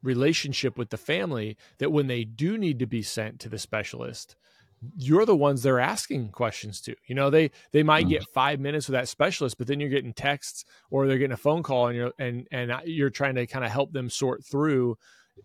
relationship 0.03 0.79
with 0.79 0.91
the 0.91 0.97
family 0.97 1.57
that 1.79 1.91
when 1.91 2.07
they 2.07 2.25
do 2.25 2.57
need 2.57 2.79
to 2.79 2.87
be 2.87 3.03
sent 3.03 3.41
to 3.41 3.49
the 3.49 3.59
specialist 3.59 4.37
you're 4.97 5.25
the 5.25 5.35
ones 5.35 5.63
they're 5.63 5.81
asking 5.81 6.29
questions 6.29 6.81
to. 6.83 6.95
You 7.07 7.15
know 7.15 7.31
they 7.31 7.51
they 7.73 7.83
might 7.83 8.09
get 8.09 8.23
mm. 8.23 8.29
five 8.35 8.61
minutes 8.61 8.87
with 8.87 8.93
that 8.93 9.09
specialist 9.09 9.59
but 9.59 9.67
then 9.67 9.81
you're 9.81 9.89
getting 9.89 10.13
texts 10.13 10.65
or 10.91 11.07
they're 11.07 11.19
getting 11.19 11.33
a 11.33 11.39
phone 11.39 11.63
call 11.63 11.89
and 11.89 11.97
you're 11.97 12.13
and 12.19 12.47
and 12.53 12.73
you're 12.85 13.11
trying 13.11 13.37
to 13.37 13.47
kind 13.47 13.65
of 13.65 13.71
help 13.71 13.93
them 13.93 14.11
sort 14.11 14.45
through 14.45 14.97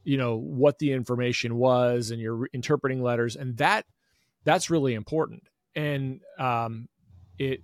you 0.04 0.18
know 0.18 0.36
what 0.36 0.78
the 0.80 0.92
information 0.92 1.56
was 1.56 2.12
and 2.12 2.22
you're 2.22 2.48
interpreting 2.54 3.02
letters. 3.02 3.36
And 3.36 3.58
that 3.58 3.86
that's 4.44 4.70
really 4.70 4.94
important. 4.94 5.44
And 5.74 6.20
um 6.38 6.90
it 7.38 7.62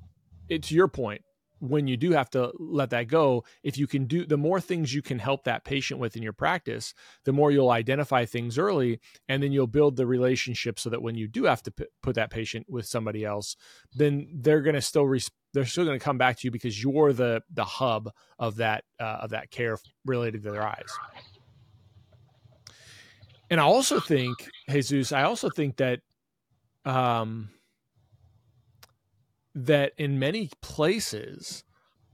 it's 0.47 0.71
your 0.71 0.87
point 0.87 1.24
when 1.59 1.87
you 1.87 1.97
do 1.97 2.11
have 2.11 2.29
to 2.31 2.51
let 2.59 2.89
that 2.89 3.07
go, 3.07 3.43
if 3.63 3.77
you 3.77 3.87
can 3.87 4.05
do 4.05 4.25
the 4.25 4.37
more 4.37 4.59
things 4.59 4.93
you 4.93 5.01
can 5.01 5.19
help 5.19 5.43
that 5.45 5.63
patient 5.63 5.99
with 5.99 6.15
in 6.15 6.23
your 6.23 6.33
practice, 6.33 6.93
the 7.23 7.33
more 7.33 7.51
you'll 7.51 7.69
identify 7.71 8.25
things 8.25 8.57
early 8.57 8.99
and 9.27 9.41
then 9.41 9.51
you'll 9.51 9.67
build 9.67 9.95
the 9.95 10.05
relationship 10.05 10.79
so 10.79 10.89
that 10.89 11.01
when 11.01 11.15
you 11.15 11.27
do 11.27 11.45
have 11.45 11.63
to 11.63 11.71
p- 11.71 11.85
put 12.03 12.15
that 12.15 12.29
patient 12.29 12.65
with 12.69 12.85
somebody 12.85 13.23
else, 13.23 13.55
then 13.93 14.27
they're 14.33 14.61
going 14.61 14.75
to 14.75 14.81
still 14.81 15.05
res- 15.05 15.31
they're 15.53 15.65
still 15.65 15.85
going 15.85 15.97
to 15.97 16.03
come 16.03 16.17
back 16.17 16.37
to 16.37 16.47
you 16.47 16.51
because 16.51 16.81
you're 16.81 17.13
the 17.13 17.41
the 17.53 17.63
hub 17.65 18.11
of 18.37 18.57
that 18.57 18.83
uh, 18.99 19.19
of 19.21 19.29
that 19.29 19.49
care 19.49 19.77
related 20.05 20.43
to 20.43 20.51
their 20.51 20.67
eyes. 20.67 20.91
And 23.49 23.59
I 23.59 23.63
also 23.63 23.99
think, 23.99 24.49
Jesus, 24.69 25.11
I 25.11 25.23
also 25.23 25.49
think 25.49 25.77
that 25.77 26.01
um 26.83 27.49
that 29.55 29.93
in 29.97 30.19
many 30.19 30.49
places 30.61 31.63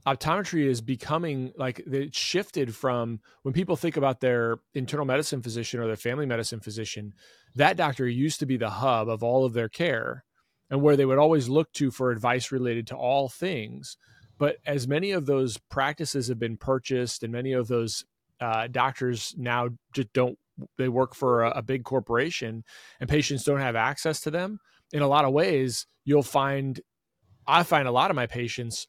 optometry 0.06 0.66
is 0.66 0.80
becoming 0.80 1.52
like 1.56 1.78
it 1.80 2.14
shifted 2.14 2.74
from 2.74 3.20
when 3.42 3.54
people 3.54 3.76
think 3.76 3.96
about 3.96 4.20
their 4.20 4.56
internal 4.74 5.04
medicine 5.04 5.42
physician 5.42 5.78
or 5.78 5.86
their 5.86 5.96
family 5.96 6.26
medicine 6.26 6.58
physician 6.58 7.12
that 7.54 7.76
doctor 7.76 8.08
used 8.08 8.40
to 8.40 8.46
be 8.46 8.56
the 8.56 8.70
hub 8.70 9.08
of 9.08 9.22
all 9.22 9.44
of 9.44 9.52
their 9.52 9.68
care 9.68 10.24
and 10.72 10.80
where 10.80 10.96
they 10.96 11.04
would 11.04 11.18
always 11.18 11.50
look 11.50 11.70
to 11.72 11.90
for 11.90 12.10
advice 12.10 12.50
related 12.50 12.86
to 12.86 12.96
all 12.96 13.28
things. 13.28 13.98
But 14.38 14.56
as 14.66 14.88
many 14.88 15.12
of 15.12 15.26
those 15.26 15.58
practices 15.70 16.28
have 16.28 16.38
been 16.38 16.56
purchased 16.56 17.22
and 17.22 17.30
many 17.30 17.52
of 17.52 17.68
those 17.68 18.04
uh, 18.40 18.68
doctors 18.68 19.34
now 19.36 19.68
just 19.92 20.12
don't 20.14 20.38
they 20.78 20.88
work 20.88 21.14
for 21.14 21.44
a, 21.44 21.50
a 21.58 21.62
big 21.62 21.84
corporation 21.84 22.64
and 23.00 23.08
patients 23.08 23.44
don't 23.44 23.60
have 23.60 23.76
access 23.76 24.20
to 24.22 24.30
them 24.30 24.58
in 24.92 25.02
a 25.02 25.06
lot 25.06 25.24
of 25.24 25.32
ways 25.32 25.86
you'll 26.04 26.22
find 26.22 26.80
I 27.46 27.62
find 27.62 27.88
a 27.88 27.92
lot 27.92 28.10
of 28.10 28.16
my 28.16 28.26
patients 28.26 28.86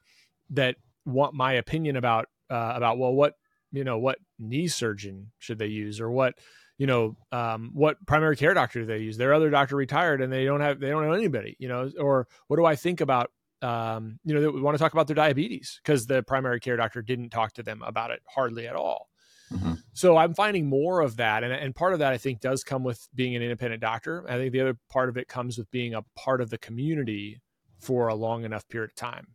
that 0.52 0.76
want 1.06 1.34
my 1.34 1.54
opinion 1.54 1.96
about 1.96 2.28
uh, 2.50 2.74
about 2.76 2.98
well, 2.98 3.14
what 3.14 3.36
you 3.72 3.84
know, 3.84 3.98
what 3.98 4.20
knee 4.40 4.68
surgeon 4.68 5.32
should 5.40 5.60
they 5.60 5.68
use, 5.68 6.00
or 6.00 6.12
what 6.12 6.36
you 6.78 6.88
know, 6.88 7.16
um, 7.32 7.72
what 7.74 8.04
primary 8.06 8.36
care 8.36 8.54
doctor 8.54 8.82
do 8.82 8.86
they 8.86 9.00
use? 9.00 9.18
Their 9.18 9.34
other 9.34 9.50
doctor 9.50 9.76
retired, 9.76 10.22
and 10.22 10.32
they 10.32 10.46
don't 10.46 10.62
have 10.62 10.80
they 10.80 10.90
don't 10.90 11.06
know 11.06 11.14
anybody, 11.14 11.56
you 11.60 11.68
know, 11.68 11.90
or 12.00 12.28
what 12.48 12.58
do 12.58 12.66
I 12.66 12.76
think 12.76 13.02
about 13.02 13.32
um, 13.64 14.20
you 14.26 14.34
know, 14.34 14.42
they 14.42 14.60
want 14.60 14.76
to 14.76 14.80
talk 14.80 14.92
about 14.92 15.08
their 15.08 15.16
diabetes 15.16 15.80
because 15.82 16.06
the 16.06 16.22
primary 16.22 16.60
care 16.60 16.76
doctor 16.76 17.02
didn't 17.02 17.30
talk 17.30 17.54
to 17.54 17.64
them 17.64 17.82
about 17.82 18.12
it 18.12 18.22
hardly 18.28 18.68
at 18.68 18.76
all. 18.76 19.10
Mm-hmm. 19.54 19.74
So 19.94 20.18
I'm 20.18 20.34
finding 20.34 20.68
more 20.68 21.00
of 21.00 21.18
that, 21.18 21.44
and, 21.44 21.54
and 21.54 21.76
part 21.76 21.94
of 21.94 22.00
that 22.00 22.12
I 22.12 22.18
think 22.18 22.42
does 22.42 22.64
come 22.64 22.84
with 22.84 23.08
being 23.16 23.36
an 23.36 23.42
independent 23.42 23.82
doctor. 23.82 24.26
I 24.28 24.36
think 24.36 24.52
the 24.52 24.62
other 24.62 24.78
part 24.90 25.10
of 25.10 25.18
it 25.18 25.28
comes 25.28 25.58
with 25.58 25.72
being 25.72 25.94
a 25.94 26.04
part 26.16 26.42
of 26.42 26.50
the 26.50 26.58
community 26.58 27.40
for 27.84 28.08
a 28.08 28.16
long 28.16 28.46
enough 28.46 28.68
period 28.70 28.92
of 28.92 28.96
time. 28.96 29.28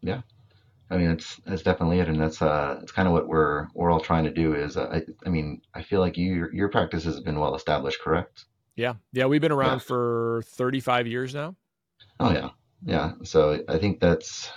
Yeah. 0.00 0.22
I 0.90 0.96
mean, 0.96 1.10
it's 1.10 1.38
it's 1.46 1.62
definitely 1.62 2.00
it, 2.00 2.08
and 2.08 2.18
that's 2.18 2.40
uh, 2.40 2.78
it's 2.82 2.92
kind 2.92 3.06
of 3.06 3.12
what 3.12 3.28
we're 3.28 3.66
we're 3.74 3.90
all 3.90 4.00
trying 4.00 4.24
to 4.24 4.32
do. 4.32 4.54
Is 4.54 4.76
uh, 4.76 4.88
I, 4.90 5.02
I 5.26 5.28
mean, 5.28 5.60
I 5.74 5.82
feel 5.82 6.00
like 6.00 6.16
you 6.16 6.48
your 6.52 6.70
practice 6.70 7.04
has 7.04 7.20
been 7.20 7.38
well 7.38 7.54
established, 7.54 8.00
correct? 8.00 8.46
Yeah, 8.74 8.94
yeah, 9.12 9.26
we've 9.26 9.40
been 9.40 9.52
around 9.52 9.78
yeah. 9.78 9.88
for 9.90 10.42
thirty 10.46 10.80
five 10.80 11.06
years 11.06 11.34
now. 11.34 11.56
Oh 12.20 12.32
yeah, 12.32 12.50
yeah. 12.86 13.12
So 13.22 13.62
I 13.68 13.76
think 13.76 14.00
that's 14.00 14.50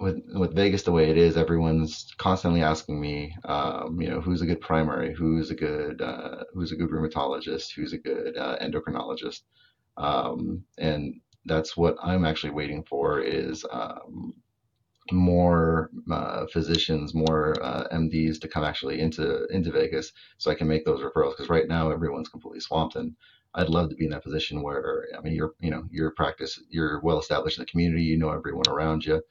with 0.00 0.22
with 0.34 0.56
Vegas 0.56 0.82
the 0.82 0.90
way 0.90 1.08
it 1.08 1.16
is. 1.16 1.36
Everyone's 1.36 2.12
constantly 2.16 2.62
asking 2.62 3.00
me, 3.00 3.36
um, 3.44 4.00
you 4.00 4.10
know, 4.10 4.20
who's 4.20 4.42
a 4.42 4.46
good 4.46 4.60
primary, 4.60 5.14
who's 5.14 5.50
a 5.50 5.54
good 5.54 6.02
uh, 6.02 6.42
who's 6.52 6.72
a 6.72 6.76
good 6.76 6.90
rheumatologist, 6.90 7.74
who's 7.76 7.92
a 7.92 7.98
good 7.98 8.36
uh, 8.36 8.56
endocrinologist. 8.60 9.42
Um, 9.96 10.64
and 10.78 11.20
that's 11.44 11.76
what 11.76 11.96
I'm 12.02 12.24
actually 12.24 12.50
waiting 12.50 12.84
for 12.84 13.20
is 13.20 13.64
um, 13.70 14.34
more 15.12 15.90
uh, 16.10 16.46
physicians, 16.46 17.14
more 17.14 17.54
uh, 17.62 17.88
MDs 17.92 18.40
to 18.40 18.48
come 18.48 18.64
actually 18.64 19.00
into 19.00 19.46
into 19.46 19.70
Vegas, 19.70 20.12
so 20.38 20.50
I 20.50 20.54
can 20.54 20.68
make 20.68 20.84
those 20.84 21.00
referrals. 21.00 21.32
Because 21.32 21.48
right 21.48 21.68
now 21.68 21.90
everyone's 21.90 22.28
completely 22.28 22.60
swamped, 22.60 22.96
and 22.96 23.14
I'd 23.54 23.68
love 23.68 23.88
to 23.90 23.96
be 23.96 24.04
in 24.04 24.10
that 24.10 24.24
position 24.24 24.62
where 24.62 25.06
I 25.16 25.20
mean, 25.20 25.34
you're 25.34 25.54
you 25.60 25.70
know 25.70 25.84
your 25.90 26.10
practice, 26.10 26.60
you're 26.68 27.00
well 27.00 27.18
established 27.18 27.58
in 27.58 27.62
the 27.62 27.70
community, 27.70 28.02
you 28.02 28.18
know 28.18 28.30
everyone 28.30 28.68
around 28.68 29.04
you. 29.04 29.22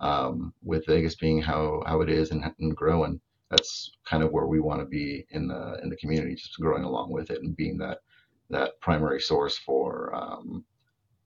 Um, 0.00 0.52
with 0.64 0.86
Vegas 0.86 1.14
being 1.14 1.40
how 1.40 1.82
how 1.86 2.00
it 2.00 2.10
is 2.10 2.30
and, 2.32 2.44
and 2.58 2.76
growing, 2.76 3.20
that's 3.50 3.92
kind 4.04 4.22
of 4.22 4.32
where 4.32 4.46
we 4.46 4.60
want 4.60 4.80
to 4.80 4.86
be 4.86 5.26
in 5.30 5.48
the 5.48 5.78
in 5.82 5.88
the 5.88 5.96
community, 5.96 6.34
just 6.34 6.58
growing 6.60 6.84
along 6.84 7.12
with 7.12 7.30
it 7.30 7.40
and 7.42 7.56
being 7.56 7.78
that 7.78 7.98
that 8.52 8.80
primary 8.80 9.20
source 9.20 9.56
for 9.58 10.14
um, 10.14 10.64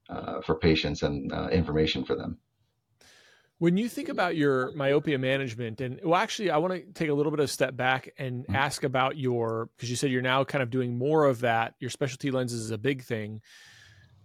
uh, 0.08 0.40
for 0.40 0.54
patients 0.54 1.02
and 1.02 1.32
uh, 1.32 1.48
information 1.48 2.04
for 2.04 2.16
them. 2.16 2.38
When 3.58 3.76
you 3.78 3.88
think 3.88 4.10
about 4.10 4.36
your 4.36 4.72
myopia 4.72 5.18
management, 5.18 5.80
and 5.80 5.98
well, 6.04 6.20
actually, 6.20 6.50
I 6.50 6.58
want 6.58 6.74
to 6.74 6.92
take 6.92 7.08
a 7.08 7.14
little 7.14 7.32
bit 7.32 7.40
of 7.40 7.44
a 7.44 7.48
step 7.48 7.76
back 7.76 8.12
and 8.18 8.44
mm-hmm. 8.44 8.54
ask 8.54 8.84
about 8.84 9.16
your 9.16 9.70
because 9.76 9.88
you 9.88 9.96
said 9.96 10.10
you're 10.10 10.22
now 10.22 10.44
kind 10.44 10.62
of 10.62 10.70
doing 10.70 10.98
more 10.98 11.24
of 11.24 11.40
that. 11.40 11.74
Your 11.80 11.90
specialty 11.90 12.30
lenses 12.30 12.60
is 12.60 12.70
a 12.70 12.78
big 12.78 13.02
thing. 13.02 13.40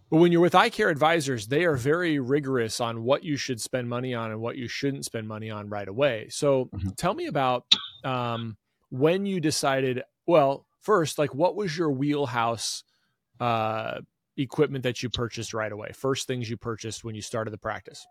But 0.10 0.18
when 0.18 0.34
you're 0.34 0.42
with 0.42 0.56
eye 0.56 0.70
care 0.70 0.90
advisors, 0.90 1.48
they 1.48 1.64
are 1.64 1.78
very 1.78 2.20
rigorous 2.20 2.82
on 2.82 3.04
what 3.04 3.24
you 3.24 3.38
should 3.38 3.62
spend 3.62 3.88
money 3.88 4.14
on 4.14 4.32
and 4.32 4.42
what 4.42 4.58
you 4.58 4.68
shouldn't 4.68 5.06
spend 5.06 5.26
money 5.26 5.50
on 5.50 5.70
right 5.70 5.88
away. 5.88 6.28
So 6.30 6.66
mm-hmm. 6.66 6.90
tell 6.98 7.14
me 7.14 7.28
about 7.28 7.64
um, 8.04 8.58
when 8.90 9.26
you 9.26 9.40
decided, 9.40 10.04
well, 10.28 10.66
first, 10.82 11.18
like 11.18 11.34
what 11.34 11.56
was 11.56 11.78
your 11.78 11.92
wheelhouse 11.92 12.84
uh, 13.42 14.00
equipment 14.38 14.84
that 14.84 15.04
you 15.04 15.10
purchased 15.10 15.54
right 15.54 15.72
away? 15.72 15.92
First 15.94 16.28
things 16.28 16.50
you 16.50 16.58
purchased 16.58 17.04
when 17.04 17.16
you 17.16 17.22
started 17.22 17.52
the 17.52 17.58
practice? 17.58 18.06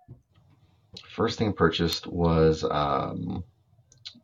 First 1.09 1.39
thing 1.39 1.53
purchased 1.53 2.07
was 2.07 2.65
um, 2.65 3.45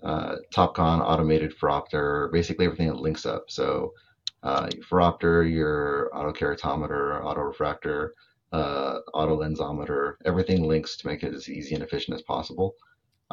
uh, 0.03 0.37
Topcon 0.53 1.01
automated 1.01 1.55
phoropter, 1.57 2.31
basically 2.33 2.66
everything 2.66 2.88
that 2.88 2.97
links 2.97 3.25
up. 3.25 3.45
So 3.49 3.95
uh, 4.42 4.69
phoropter, 4.90 5.49
your 5.51 6.11
autokeratometer, 6.12 7.23
autorefractor, 7.23 8.11
uh, 8.53 8.99
auto 9.14 9.40
lensometer, 9.40 10.14
everything 10.25 10.64
links 10.64 10.97
to 10.97 11.07
make 11.07 11.23
it 11.23 11.35
as 11.35 11.49
easy 11.49 11.75
and 11.75 11.85
efficient 11.85 12.16
as 12.16 12.23
possible. 12.23 12.75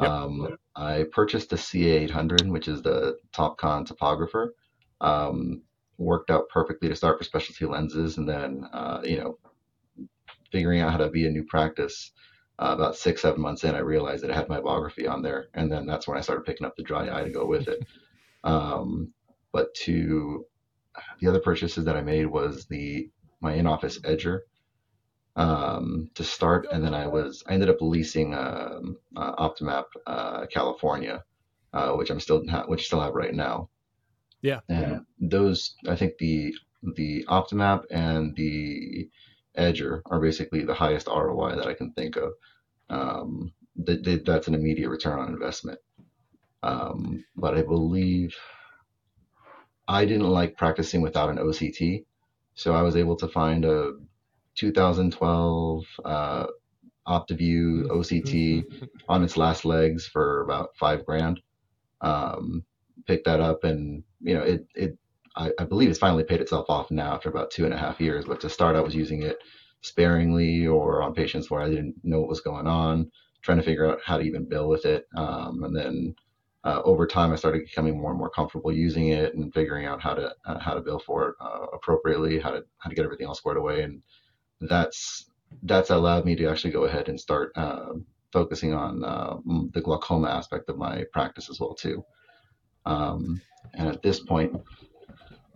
Yep. 0.00 0.10
Um, 0.10 0.56
I 0.74 1.06
purchased 1.12 1.50
the 1.50 1.56
CA800, 1.56 2.48
which 2.48 2.68
is 2.68 2.82
the 2.82 3.18
Topcon 3.32 3.86
topographer. 3.86 4.48
Um, 5.00 5.62
worked 5.98 6.30
out 6.30 6.48
perfectly 6.48 6.88
to 6.88 6.96
start 6.96 7.18
for 7.18 7.24
specialty 7.24 7.66
lenses, 7.66 8.18
and 8.18 8.28
then 8.28 8.64
uh, 8.72 9.00
you 9.04 9.18
know, 9.18 9.38
figuring 10.50 10.80
out 10.80 10.92
how 10.92 10.98
to 10.98 11.10
be 11.10 11.26
a 11.26 11.30
new 11.30 11.44
practice. 11.44 12.12
Uh, 12.58 12.72
about 12.74 12.96
six, 12.96 13.22
seven 13.22 13.40
months 13.42 13.64
in, 13.64 13.74
I 13.74 13.80
realized 13.80 14.22
that 14.22 14.30
I 14.30 14.36
had 14.36 14.48
my 14.48 14.60
meibography 14.60 15.08
on 15.10 15.22
there, 15.22 15.48
and 15.54 15.70
then 15.72 15.86
that's 15.86 16.06
when 16.06 16.16
I 16.16 16.20
started 16.20 16.44
picking 16.44 16.66
up 16.66 16.76
the 16.76 16.84
dry 16.84 17.08
eye 17.10 17.24
to 17.24 17.30
go 17.30 17.46
with 17.46 17.68
it. 17.68 17.78
Um, 18.44 19.12
but 19.52 19.74
to 19.84 20.46
the 21.20 21.28
other 21.28 21.40
purchases 21.40 21.84
that 21.86 21.96
I 21.96 22.02
made 22.02 22.26
was 22.26 22.66
the 22.66 23.10
my 23.40 23.54
in-office 23.54 24.00
edger. 24.00 24.40
um, 25.36 26.10
to 26.14 26.24
start, 26.24 26.66
and 26.70 26.84
then 26.84 26.94
I 26.94 27.06
was 27.06 27.42
I 27.46 27.54
ended 27.54 27.68
up 27.70 27.80
leasing 27.80 28.34
um, 28.34 28.96
uh, 29.16 29.34
Optomap 29.48 29.84
uh, 30.06 30.46
California, 30.46 31.24
uh, 31.72 31.92
which 31.94 32.10
I'm 32.10 32.20
still 32.20 32.44
ha- 32.48 32.66
which 32.66 32.82
I 32.82 32.84
still 32.84 33.00
have 33.00 33.14
right 33.14 33.34
now. 33.34 33.68
Yeah, 34.44 34.60
and 34.68 35.06
those 35.18 35.74
I 35.88 35.96
think 35.96 36.18
the 36.18 36.54
the 36.82 37.24
Optomap 37.28 37.84
and 37.90 38.36
the 38.36 39.08
Edger 39.56 40.02
are 40.04 40.20
basically 40.20 40.66
the 40.66 40.74
highest 40.74 41.06
ROI 41.06 41.56
that 41.56 41.66
I 41.66 41.72
can 41.72 41.92
think 41.92 42.16
of. 42.16 42.34
Um, 42.90 43.54
that, 43.76 44.24
that's 44.26 44.46
an 44.46 44.54
immediate 44.54 44.90
return 44.90 45.18
on 45.18 45.30
investment. 45.30 45.78
Um, 46.62 47.24
but 47.34 47.56
I 47.56 47.62
believe 47.62 48.36
I 49.88 50.04
didn't 50.04 50.28
like 50.28 50.58
practicing 50.58 51.00
without 51.00 51.30
an 51.30 51.38
OCT, 51.38 52.04
so 52.54 52.74
I 52.74 52.82
was 52.82 52.96
able 52.96 53.16
to 53.16 53.28
find 53.28 53.64
a 53.64 53.92
2012 54.56 55.84
uh, 56.04 56.46
Optovue 57.08 57.86
OCT 57.86 58.90
on 59.08 59.24
its 59.24 59.38
last 59.38 59.64
legs 59.64 60.06
for 60.06 60.42
about 60.42 60.76
five 60.76 61.06
grand. 61.06 61.40
Um, 62.02 62.66
picked 63.06 63.26
that 63.26 63.40
up, 63.40 63.64
and 63.64 64.02
you 64.20 64.34
know 64.34 64.42
it 64.42 64.66
it 64.74 64.98
I, 65.36 65.50
I, 65.58 65.64
believe 65.64 65.90
it's 65.90 65.98
finally 65.98 66.24
paid 66.24 66.40
itself 66.40 66.66
off 66.68 66.90
now 66.90 67.14
after 67.14 67.28
about 67.28 67.50
two 67.50 67.64
and 67.64 67.74
a 67.74 67.78
half 67.78 68.00
years. 68.00 68.24
But 68.26 68.40
to 68.40 68.48
start, 68.48 68.76
I 68.76 68.80
was 68.80 68.94
using 68.94 69.22
it 69.22 69.38
sparingly 69.80 70.66
or 70.66 71.02
on 71.02 71.14
patients 71.14 71.50
where 71.50 71.60
I 71.60 71.68
didn't 71.68 71.96
know 72.04 72.20
what 72.20 72.28
was 72.28 72.40
going 72.40 72.66
on, 72.66 73.10
trying 73.42 73.58
to 73.58 73.64
figure 73.64 73.90
out 73.90 74.00
how 74.04 74.18
to 74.18 74.24
even 74.24 74.48
bill 74.48 74.68
with 74.68 74.84
it, 74.86 75.06
um, 75.16 75.64
and 75.64 75.76
then 75.76 76.14
uh, 76.64 76.80
over 76.84 77.06
time, 77.06 77.30
I 77.30 77.36
started 77.36 77.66
becoming 77.66 78.00
more 78.00 78.10
and 78.10 78.18
more 78.18 78.30
comfortable 78.30 78.72
using 78.72 79.08
it 79.08 79.34
and 79.34 79.52
figuring 79.52 79.84
out 79.84 80.00
how 80.00 80.14
to 80.14 80.34
uh, 80.46 80.58
how 80.58 80.72
to 80.72 80.80
bill 80.80 80.98
for 80.98 81.28
it 81.28 81.34
uh, 81.40 81.66
appropriately, 81.74 82.38
how 82.38 82.50
to 82.50 82.64
how 82.78 82.88
to 82.88 82.96
get 82.96 83.04
everything 83.04 83.26
all 83.26 83.34
squared 83.34 83.58
away, 83.58 83.82
and 83.82 84.02
that's 84.62 85.30
that's 85.64 85.90
allowed 85.90 86.24
me 86.24 86.34
to 86.36 86.46
actually 86.46 86.70
go 86.70 86.84
ahead 86.84 87.08
and 87.08 87.20
start 87.20 87.52
um, 87.56 88.06
focusing 88.32 88.72
on 88.72 89.04
uh, 89.04 89.36
the 89.72 89.80
glaucoma 89.80 90.28
aspect 90.28 90.70
of 90.70 90.78
my 90.78 91.04
practice 91.12 91.50
as 91.50 91.60
well 91.60 91.74
too. 91.74 92.02
Um, 92.86 93.40
and 93.74 93.88
at 93.88 94.02
this 94.02 94.20
point, 94.20 94.54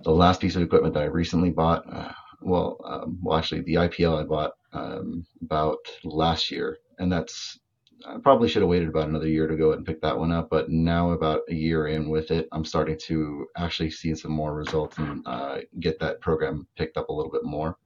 the 0.05 0.11
last 0.11 0.41
piece 0.41 0.57
of 0.57 0.62
equipment 0.62 0.95
that 0.95 1.03
I 1.03 1.07
recently 1.07 1.51
bought, 1.51 1.85
uh, 1.93 2.12
well, 2.41 2.81
um, 2.85 3.19
well, 3.23 3.38
actually, 3.38 3.62
the 3.62 3.75
IPL 3.75 4.21
I 4.21 4.25
bought 4.25 4.53
um, 4.73 5.27
about 5.43 5.79
last 6.05 6.51
year, 6.51 6.79
and 6.99 7.11
that's 7.11 7.59
I 8.07 8.17
probably 8.19 8.49
should 8.49 8.62
have 8.62 8.69
waited 8.69 8.88
about 8.88 9.09
another 9.09 9.27
year 9.27 9.47
to 9.47 9.57
go 9.57 9.73
and 9.73 9.85
pick 9.85 10.01
that 10.03 10.17
one 10.17 10.31
up, 10.31 10.51
but 10.51 10.71
now 10.71 11.11
about 11.11 11.43
a 11.49 11.55
year 11.55 11.88
in 11.88 12.09
with 12.09 12.31
it, 12.31 12.49
I'm 12.53 12.64
starting 12.64 12.97
to 13.07 13.47
actually 13.57 13.91
see 13.91 14.14
some 14.14 14.31
more 14.31 14.55
results 14.55 14.99
and 14.99 15.27
uh, 15.27 15.59
get 15.81 15.99
that 16.01 16.21
program 16.21 16.67
picked 16.77 16.97
up 16.97 17.09
a 17.09 17.12
little 17.12 17.33
bit 17.33 17.45
more. 17.45 17.77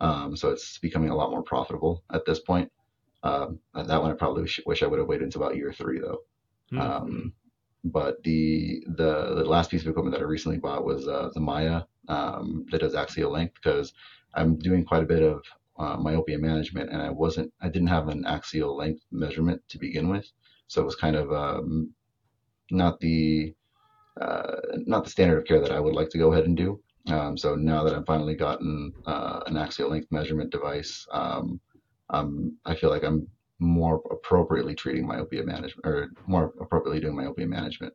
Um, 0.00 0.36
so 0.36 0.50
it's 0.50 0.78
becoming 0.78 1.10
a 1.10 1.16
lot 1.16 1.30
more 1.30 1.42
profitable 1.42 2.04
at 2.12 2.24
this 2.24 2.40
point. 2.40 2.70
Um, 3.22 3.58
that 3.74 4.00
one 4.00 4.10
I 4.10 4.14
probably 4.14 4.42
wish, 4.42 4.60
wish 4.66 4.82
I 4.82 4.86
would 4.86 4.98
have 4.98 5.08
waited 5.08 5.24
until 5.24 5.42
about 5.42 5.56
year 5.56 5.72
three 5.72 5.98
though. 5.98 6.18
Mm-hmm. 6.72 6.80
Um, 6.80 7.32
but 7.84 8.22
the, 8.22 8.82
the 8.86 9.34
the 9.36 9.44
last 9.44 9.70
piece 9.70 9.82
of 9.82 9.88
equipment 9.88 10.14
that 10.14 10.22
I 10.22 10.26
recently 10.26 10.58
bought 10.58 10.84
was 10.84 11.06
uh, 11.06 11.30
the 11.34 11.40
Myah 11.40 11.82
um, 12.08 12.66
that 12.70 12.80
does 12.80 12.94
axial 12.94 13.30
length 13.30 13.54
because 13.54 13.92
I'm 14.34 14.58
doing 14.58 14.84
quite 14.84 15.02
a 15.02 15.06
bit 15.06 15.22
of 15.22 15.42
uh, 15.78 15.96
myopia 15.96 16.38
management, 16.38 16.90
and 16.90 17.00
I 17.00 17.10
wasn't, 17.10 17.52
I 17.60 17.68
didn't 17.68 17.88
have 17.88 18.08
an 18.08 18.24
axial 18.26 18.76
length 18.76 19.04
measurement 19.12 19.62
to 19.68 19.78
begin 19.78 20.08
with, 20.08 20.26
so 20.66 20.82
it 20.82 20.84
was 20.84 20.96
kind 20.96 21.16
of 21.16 21.32
um, 21.32 21.92
not 22.70 22.98
the 23.00 23.54
uh, 24.20 24.56
not 24.86 25.04
the 25.04 25.10
standard 25.10 25.38
of 25.38 25.44
care 25.44 25.60
that 25.60 25.70
I 25.70 25.78
would 25.80 25.94
like 25.94 26.10
to 26.10 26.18
go 26.18 26.32
ahead 26.32 26.44
and 26.44 26.56
do. 26.56 26.80
Um, 27.06 27.38
so 27.38 27.54
now 27.54 27.84
that 27.84 27.94
I've 27.94 28.06
finally 28.06 28.34
gotten 28.34 28.92
uh, 29.06 29.40
an 29.46 29.56
axial 29.56 29.90
length 29.90 30.08
measurement 30.10 30.50
device, 30.50 31.06
um, 31.12 31.60
I 32.10 32.74
feel 32.74 32.90
like 32.90 33.04
I'm 33.04 33.28
more 33.58 34.02
appropriately 34.10 34.74
treating 34.74 35.06
myopia 35.06 35.44
management 35.44 35.86
or 35.86 36.10
more 36.26 36.52
appropriately 36.60 37.00
doing 37.00 37.16
myopia 37.16 37.46
management. 37.46 37.92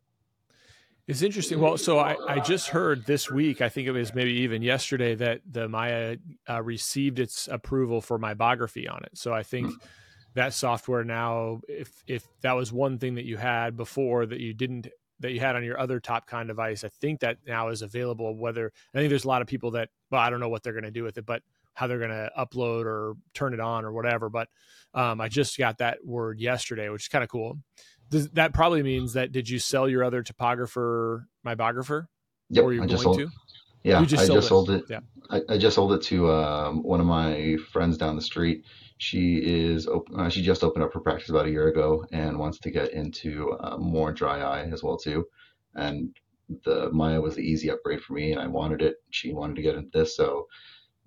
It's 1.05 1.21
interesting. 1.21 1.59
Well, 1.59 1.77
so 1.77 1.99
I, 1.99 2.15
I 2.27 2.39
just 2.39 2.69
heard 2.69 3.05
this 3.05 3.29
week, 3.29 3.59
I 3.61 3.67
think 3.67 3.87
it 3.87 3.91
was 3.91 4.13
maybe 4.13 4.31
even 4.31 4.61
yesterday, 4.61 5.15
that 5.15 5.41
the 5.49 5.67
Myah 5.67 6.17
uh, 6.49 6.61
received 6.61 7.19
its 7.19 7.49
approval 7.51 7.99
for 7.99 8.17
meibography 8.17 8.89
on 8.89 9.03
it. 9.03 9.17
So 9.17 9.33
I 9.33 9.43
think 9.43 9.67
mm. 9.67 9.75
that 10.35 10.53
software 10.53 11.03
now, 11.03 11.59
if 11.67 12.03
if 12.07 12.25
that 12.41 12.53
was 12.53 12.71
one 12.71 12.99
thing 12.99 13.15
that 13.15 13.25
you 13.25 13.35
had 13.35 13.75
before 13.75 14.25
that 14.25 14.39
you 14.39 14.53
didn't 14.53 14.87
that 15.19 15.31
you 15.33 15.41
had 15.41 15.57
on 15.57 15.63
your 15.65 15.77
other 15.77 15.99
Topcon 15.99 16.47
device, 16.47 16.85
I 16.85 16.89
think 16.89 17.19
that 17.19 17.37
now 17.45 17.67
is 17.67 17.81
available. 17.81 18.37
Whether 18.37 18.71
I 18.93 18.99
think 18.99 19.09
there's 19.09 19.25
a 19.25 19.27
lot 19.27 19.41
of 19.41 19.47
people 19.49 19.71
that, 19.71 19.89
well, 20.09 20.21
I 20.21 20.29
don't 20.29 20.39
know 20.39 20.49
what 20.49 20.63
they're 20.63 20.71
going 20.71 20.83
to 20.85 20.91
do 20.91 21.03
with 21.03 21.17
it, 21.17 21.25
but 21.25 21.43
how 21.73 21.87
they're 21.87 21.99
going 21.99 22.11
to 22.11 22.31
upload 22.37 22.85
or 22.85 23.15
turn 23.33 23.53
it 23.53 23.59
on 23.59 23.85
or 23.85 23.91
whatever. 23.91 24.29
But 24.29 24.47
um, 24.93 25.19
I 25.19 25.27
just 25.27 25.57
got 25.57 25.79
that 25.79 25.99
word 26.05 26.39
yesterday, 26.39 26.89
which 26.89 27.03
is 27.03 27.07
kind 27.07 27.23
of 27.23 27.29
cool. 27.29 27.59
Does, 28.09 28.29
that 28.31 28.53
probably 28.53 28.83
means 28.83 29.13
that 29.13 29.31
did 29.31 29.49
you 29.49 29.59
sell 29.59 29.89
your 29.89 30.03
other 30.03 30.23
topographer 30.23 31.25
meibographer? 31.45 32.05
Yep, 32.49 32.63
or 32.63 32.73
you're 32.73 32.83
I 32.83 32.87
just 32.87 33.03
going 33.03 33.17
sold, 33.17 33.29
to? 33.29 33.35
Yeah, 33.83 34.05
just 34.05 34.23
I 34.23 34.33
just 34.33 34.45
it? 34.45 34.49
sold 34.49 34.69
it. 34.69 34.83
Yeah. 34.89 34.99
I, 35.29 35.41
I, 35.49 35.57
just 35.57 35.75
sold 35.75 35.93
it 35.93 36.01
to 36.03 36.31
um, 36.31 36.83
one 36.83 36.99
of 36.99 37.05
my 37.05 37.57
friends 37.71 37.97
down 37.97 38.15
the 38.15 38.21
street. 38.21 38.65
She 38.97 39.37
is 39.37 39.87
uh, 39.87 40.29
she 40.29 40.41
just 40.41 40.63
opened 40.63 40.85
up 40.85 40.93
her 40.93 40.99
practice 40.99 41.29
about 41.29 41.47
a 41.47 41.49
year 41.49 41.67
ago 41.67 42.05
and 42.11 42.37
wants 42.37 42.59
to 42.59 42.71
get 42.71 42.93
into 42.93 43.51
uh, 43.59 43.77
more 43.77 44.13
dry 44.13 44.39
eye 44.39 44.69
as 44.71 44.83
well 44.83 44.97
too. 44.97 45.25
And 45.75 46.15
the 46.63 46.91
Myah 46.91 47.21
was 47.21 47.35
the 47.35 47.41
easy 47.41 47.71
upgrade 47.71 48.01
for 48.01 48.13
me, 48.13 48.31
and 48.31 48.39
I 48.39 48.47
wanted 48.47 48.81
it. 48.81 48.97
She 49.09 49.33
wanted 49.33 49.55
to 49.55 49.61
get 49.61 49.75
into 49.75 49.89
this, 49.91 50.15
so 50.15 50.47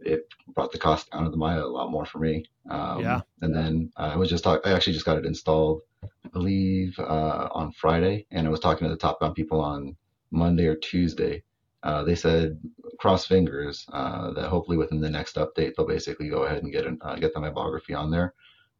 it 0.00 0.28
brought 0.54 0.72
the 0.72 0.78
cost 0.78 1.11
down 1.11 1.24
of 1.24 1.32
the 1.32 1.38
Myah 1.38 1.62
a 1.62 1.66
lot 1.66 1.90
more 1.90 2.04
for 2.04 2.18
me. 2.18 2.44
Um, 2.70 3.00
yeah. 3.00 3.20
And 3.42 3.54
then 3.54 3.90
I 3.96 4.16
was 4.16 4.28
just 4.28 4.44
talk- 4.44 4.66
I 4.66 4.72
actually 4.72 4.92
just 4.92 5.06
got 5.06 5.18
it 5.18 5.26
installed 5.26 5.82
I 6.02 6.28
believe, 6.32 6.98
uh, 6.98 7.48
on 7.52 7.72
Friday, 7.72 8.26
and 8.30 8.46
I 8.46 8.50
was 8.50 8.61
talking 8.61 8.87
to 8.88 8.94
the 8.94 9.00
Topcon 9.00 9.35
people 9.35 9.61
on 9.61 9.96
Monday 10.30 10.66
or 10.66 10.76
Tuesday. 10.76 11.42
Uh, 11.82 12.02
they 12.02 12.14
said, 12.14 12.59
cross 12.98 13.26
fingers, 13.26 13.87
uh, 13.92 14.32
that 14.32 14.48
hopefully 14.48 14.76
within 14.76 15.00
the 15.00 15.11
next 15.11 15.37
update 15.37 15.74
they'll 15.76 15.87
basically 15.87 16.28
go 16.28 16.42
ahead 16.42 16.62
and 16.62 16.72
get 16.72 16.87
an, 16.87 16.98
uh, 17.02 17.14
get 17.16 17.32
the 17.32 17.40
meibography 17.40 17.96
on 17.96 18.11
there, 18.11 18.35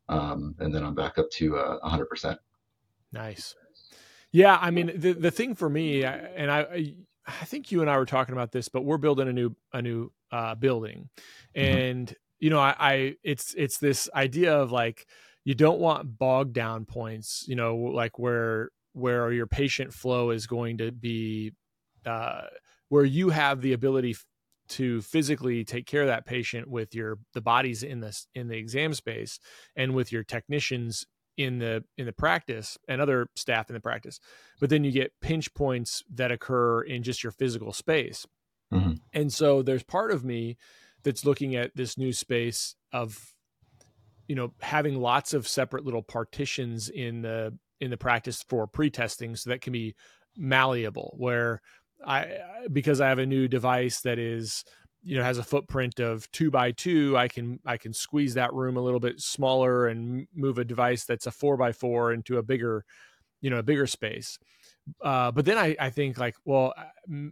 um, 0.09 0.55
and 0.59 0.74
then 0.74 0.85
I'm 0.85 0.94
back 0.94 1.18
up 1.18 1.31
to 1.33 1.57
uh, 1.57 1.88
100%. 1.88 2.37
Nice. 3.12 3.55
Yeah, 4.33 4.59
I 4.61 4.70
mean 4.70 4.92
the 4.94 5.12
the 5.12 5.31
thing 5.31 5.55
for 5.55 5.70
me, 5.70 6.05
and 6.05 6.50
I 6.50 6.94
I 7.26 7.44
think 7.44 7.72
you 7.72 7.81
and 7.81 7.88
I 7.88 7.96
were 7.96 8.07
talking 8.07 8.35
about 8.35 8.52
this, 8.52 8.68
but 8.68 8.85
we're 8.85 8.98
building 8.98 9.29
a 9.29 9.33
new 9.33 9.57
a 9.72 9.81
new 9.81 10.12
uh, 10.33 10.55
building, 10.55 11.09
mm-hmm. 11.57 11.69
and 11.69 12.07
mm-hmm. 12.09 12.15
you 12.41 12.51
know 12.51 12.61
I, 12.61 12.75
I 12.79 13.15
it's 13.23 13.55
it's 13.55 13.79
this 13.79 14.09
idea 14.15 14.57
of 14.57 14.73
like 14.73 15.07
you 15.45 15.55
don't 15.55 15.79
want 15.79 16.19
bogged 16.19 16.53
down 16.55 16.85
points 16.85 17.45
you 17.47 17.57
know 17.57 17.77
like 17.77 18.19
where 18.19 18.71
where 18.93 19.31
your 19.31 19.47
patient 19.47 19.93
flow 19.93 20.31
is 20.31 20.47
going 20.47 20.79
to 20.79 20.91
be 20.91 21.53
uh, 22.07 22.43
where 22.89 23.05
you 23.05 23.31
have 23.31 23.61
the 23.61 23.73
ability 23.73 24.12
f- 24.12 24.25
to 24.69 25.03
physically 25.03 25.65
take 25.65 25.87
care 25.87 26.01
of 26.01 26.09
that 26.09 26.25
patient 26.25 26.69
with 26.69 26.95
your 26.95 27.19
the 27.35 27.41
bodies 27.41 27.83
in 27.83 28.01
this 28.01 28.27
in 28.35 28.49
the 28.49 28.57
exam 28.57 28.95
space 28.95 29.39
and 29.77 29.95
with 29.95 30.11
your 30.11 30.25
technicians 30.25 31.07
in 31.37 31.59
the 31.59 31.85
in 31.99 32.07
the 32.07 32.12
practice 32.12 32.79
and 32.89 33.01
other 33.01 33.29
staff 33.37 33.69
in 33.69 33.75
the 33.75 33.81
practice 33.81 34.19
but 34.59 34.71
then 34.71 34.83
you 34.83 34.91
get 34.91 35.12
pinch 35.21 35.53
points 35.55 36.03
that 36.12 36.33
occur 36.33 36.81
in 36.81 37.03
just 37.03 37.23
your 37.23 37.31
physical 37.33 37.73
space 37.73 38.27
mm-hmm. 38.72 38.94
and 39.12 39.33
so 39.33 39.62
there's 39.62 39.83
part 39.83 40.11
of 40.11 40.24
me 40.24 40.57
that's 41.02 41.24
looking 41.24 41.55
at 41.55 41.74
this 41.74 41.96
new 41.96 42.12
space 42.12 42.74
of 42.92 43.35
you 44.29 44.35
know 44.35 44.52
having 44.61 45.00
lots 45.00 45.35
of 45.35 45.46
separate 45.46 45.85
little 45.85 46.02
partitions 46.02 46.88
in 46.88 47.22
the 47.22 47.57
in 47.81 47.90
the 47.90 47.96
practice 47.96 48.44
for 48.48 48.66
pre-testing 48.66 49.37
so 49.37 49.50
that 49.50 49.61
can 49.61 49.72
be 49.72 49.94
malleable 50.37 51.14
where 51.16 51.61
i 52.07 52.26
because 52.72 53.00
i 53.00 53.09
have 53.09 53.18
a 53.18 53.26
new 53.26 53.48
device 53.48 54.00
that 54.00 54.18
is 54.18 54.64
you 55.02 55.16
know 55.16 55.22
has 55.22 55.38
a 55.38 55.44
footprint 55.44 56.00
of 56.00 56.31
two 56.33 56.50
by 56.50 56.72
two 56.72 57.16
i 57.16 57.29
can 57.29 57.61
i 57.64 57.76
can 57.76 57.92
squeeze 57.92 58.35
that 58.35 58.52
room 58.52 58.76
a 58.76 58.83
little 58.83 59.00
bit 59.00 59.20
smaller 59.20 59.87
and 59.87 60.26
move 60.35 60.59
a 60.59 60.64
device 60.64 61.05
that's 61.05 61.26
a 61.26 61.31
four 61.31 61.57
by 61.57 61.72
four 61.72 62.12
into 62.12 62.38
a 62.38 62.42
bigger 62.42 62.85
you 63.40 63.51
know 63.51 63.59
a 63.59 63.62
bigger 63.62 63.87
space 63.87 64.38
uh, 65.03 65.31
but 65.33 65.44
then 65.44 65.59
I, 65.59 65.77
I 65.81 65.90
think 65.90 66.18
like 66.18 66.37
well 66.44 66.72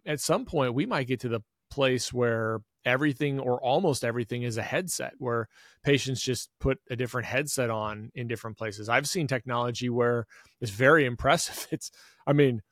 at 0.07 0.21
some 0.21 0.45
point 0.45 0.75
we 0.75 0.87
might 0.87 1.07
get 1.07 1.21
to 1.21 1.29
the 1.29 1.41
place 1.71 2.13
where 2.13 2.61
everything 2.85 3.41
or 3.41 3.61
almost 3.63 4.05
everything 4.05 4.43
is 4.43 4.57
a 4.57 4.63
headset 4.63 5.15
where 5.19 5.49
patients 5.83 6.21
just 6.21 6.51
put 6.61 6.79
a 6.91 6.97
different 6.97 7.27
headset 7.27 7.71
on 7.71 8.11
in 8.15 8.29
different 8.29 8.59
places. 8.59 8.89
I've 8.89 9.09
seen 9.09 9.27
technology 9.27 9.89
where 9.89 10.27
it's 10.61 10.71
very 10.71 11.05
impressive. 11.13 11.67
It's, 11.71 11.91
I 12.27 12.33
mean, 12.33 12.63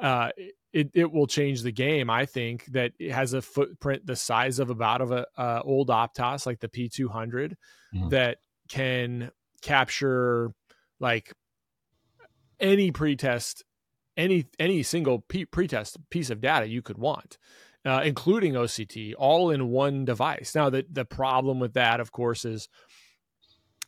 uh, 0.00 0.30
it, 0.72 0.90
it 0.94 1.12
will 1.12 1.26
change 1.26 1.62
the 1.62 1.72
game. 1.72 2.10
I 2.10 2.26
think 2.26 2.64
that 2.66 2.92
it 2.98 3.12
has 3.12 3.34
a 3.34 3.42
footprint 3.42 4.06
the 4.06 4.16
size 4.16 4.58
of 4.58 4.70
about 4.70 5.00
of 5.00 5.12
a 5.12 5.26
uh, 5.36 5.60
old 5.64 5.88
Optos, 5.88 6.46
like 6.46 6.60
the 6.60 6.68
P200, 6.68 7.54
mm-hmm. 7.94 8.08
that 8.08 8.38
can 8.68 9.30
capture 9.60 10.50
like 10.98 11.32
any 12.62 12.90
pretest 12.90 13.64
any 14.16 14.46
any 14.58 14.82
single 14.82 15.20
p- 15.20 15.44
pretest 15.44 15.98
piece 16.10 16.30
of 16.30 16.40
data 16.40 16.66
you 16.66 16.82
could 16.82 16.98
want, 16.98 17.38
uh, 17.84 18.02
including 18.04 18.54
OCT, 18.54 19.14
all 19.18 19.50
in 19.50 19.68
one 19.68 20.04
device. 20.04 20.54
Now, 20.54 20.70
the 20.70 20.86
the 20.90 21.04
problem 21.04 21.60
with 21.60 21.74
that, 21.74 22.00
of 22.00 22.12
course, 22.12 22.44
is 22.44 22.68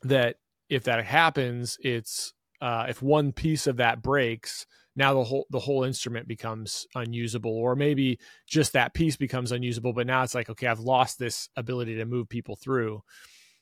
that 0.03 0.37
if 0.69 0.85
that 0.85 1.05
happens, 1.05 1.79
it's 1.81 2.33
uh, 2.61 2.87
if 2.89 3.03
one 3.03 3.33
piece 3.33 3.67
of 3.67 3.77
that 3.77 4.03
breaks, 4.03 4.67
now 4.97 5.15
the 5.15 5.25
whole 5.25 5.47
the 5.51 5.61
whole 5.61 5.85
instrument 5.85 6.27
becomes 6.27 6.87
unusable, 6.95 7.53
or 7.53 7.77
maybe 7.77 8.19
just 8.47 8.73
that 8.73 8.95
piece 8.95 9.17
becomes 9.17 9.53
unusable. 9.53 9.93
But 9.93 10.07
now 10.07 10.23
it's 10.23 10.35
like, 10.35 10.51
okay, 10.51 10.67
I've 10.67 10.81
lost 10.81 11.19
this 11.19 11.49
ability 11.57 11.97
to 11.97 12.05
move 12.05 12.29
people 12.29 12.57
through. 12.57 13.03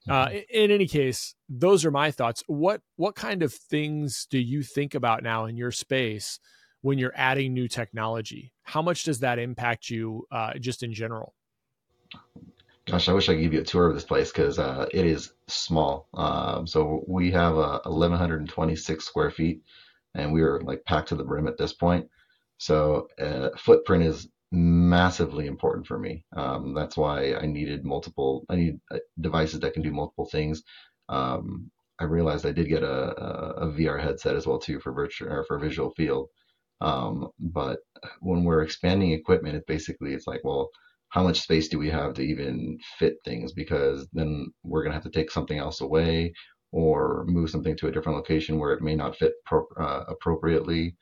Uh, 0.08 0.26
mm-hmm. 0.26 0.38
in 0.50 0.70
any 0.70 0.86
case, 0.86 1.34
those 1.48 1.84
are 1.84 1.90
my 1.90 2.10
thoughts. 2.10 2.42
What 2.46 2.80
what 2.96 3.14
kind 3.14 3.42
of 3.42 3.52
things 3.52 4.26
do 4.30 4.38
you 4.38 4.62
think 4.62 4.94
about 4.94 5.22
now 5.22 5.44
in 5.44 5.56
your 5.56 5.70
space 5.70 6.40
when 6.80 6.98
you're 6.98 7.12
adding 7.14 7.54
new 7.54 7.68
technology? 7.68 8.52
How 8.64 8.82
much 8.82 9.04
does 9.04 9.20
that 9.20 9.38
impact 9.38 9.90
you 9.90 10.26
uh, 10.32 10.54
just 10.58 10.82
in 10.82 10.92
general? 10.92 11.34
Gosh, 12.86 13.08
I 13.08 13.12
wish 13.12 13.28
I 13.28 13.34
could 13.34 13.42
give 13.42 13.54
you 13.54 13.60
a 13.60 13.64
tour 13.64 13.86
of 13.86 13.94
this 13.94 14.04
place 14.04 14.32
because 14.32 14.58
uh, 14.58 14.86
it 14.92 15.06
is 15.06 15.32
small. 15.46 16.08
Um, 16.14 16.66
so 16.66 17.04
we 17.06 17.30
have 17.30 17.56
uh, 17.56 17.80
1,126 17.84 19.04
square 19.04 19.30
feet, 19.30 19.62
and 20.14 20.32
we 20.32 20.42
are 20.42 20.60
like 20.62 20.84
packed 20.84 21.08
to 21.10 21.14
the 21.14 21.22
brim 21.22 21.46
at 21.46 21.56
this 21.56 21.72
point. 21.72 22.08
So 22.58 23.08
uh, 23.20 23.50
footprint 23.56 24.02
is 24.04 24.28
massively 24.52 25.46
important 25.46 25.86
for 25.86 25.98
me. 25.98 26.24
Um, 26.36 26.74
that's 26.74 26.96
why 26.96 27.34
I 27.34 27.46
needed 27.46 27.84
multiple. 27.84 28.44
I 28.50 28.56
need 28.56 28.80
uh, 28.90 28.98
devices 29.20 29.60
that 29.60 29.72
can 29.72 29.82
do 29.82 29.90
multiple 29.92 30.28
things. 30.30 30.62
Um, 31.08 31.70
I 31.98 32.04
realized 32.04 32.46
I 32.46 32.52
did 32.52 32.68
get 32.68 32.82
a, 32.82 33.12
a, 33.62 33.66
VR 33.68 34.00
headset 34.02 34.36
as 34.36 34.46
well 34.46 34.58
too 34.58 34.80
for 34.80 34.92
virtual 34.92 35.32
or 35.32 35.44
for 35.44 35.58
visual 35.58 35.92
field. 35.96 36.28
Um, 36.80 37.28
but 37.38 37.80
when 38.20 38.44
we're 38.44 38.62
expanding 38.62 39.12
equipment, 39.12 39.56
it 39.56 39.66
basically 39.66 40.12
it's 40.14 40.26
like, 40.26 40.40
well, 40.44 40.70
how 41.08 41.22
much 41.22 41.40
space 41.40 41.68
do 41.68 41.78
we 41.78 41.90
have 41.90 42.14
to 42.14 42.22
even 42.22 42.78
fit 42.98 43.16
things? 43.24 43.52
Because 43.52 44.08
then 44.12 44.46
we're 44.64 44.82
gonna 44.82 44.94
have 44.94 45.04
to 45.04 45.10
take 45.10 45.30
something 45.30 45.58
else 45.58 45.80
away 45.80 46.32
or 46.72 47.24
move 47.26 47.50
something 47.50 47.76
to 47.76 47.88
a 47.88 47.92
different 47.92 48.16
location 48.16 48.58
where 48.58 48.72
it 48.72 48.82
may 48.82 48.96
not 48.96 49.16
fit 49.16 49.34
pro- 49.46 49.68
uh, 49.78 50.04
appropriately. 50.08 50.96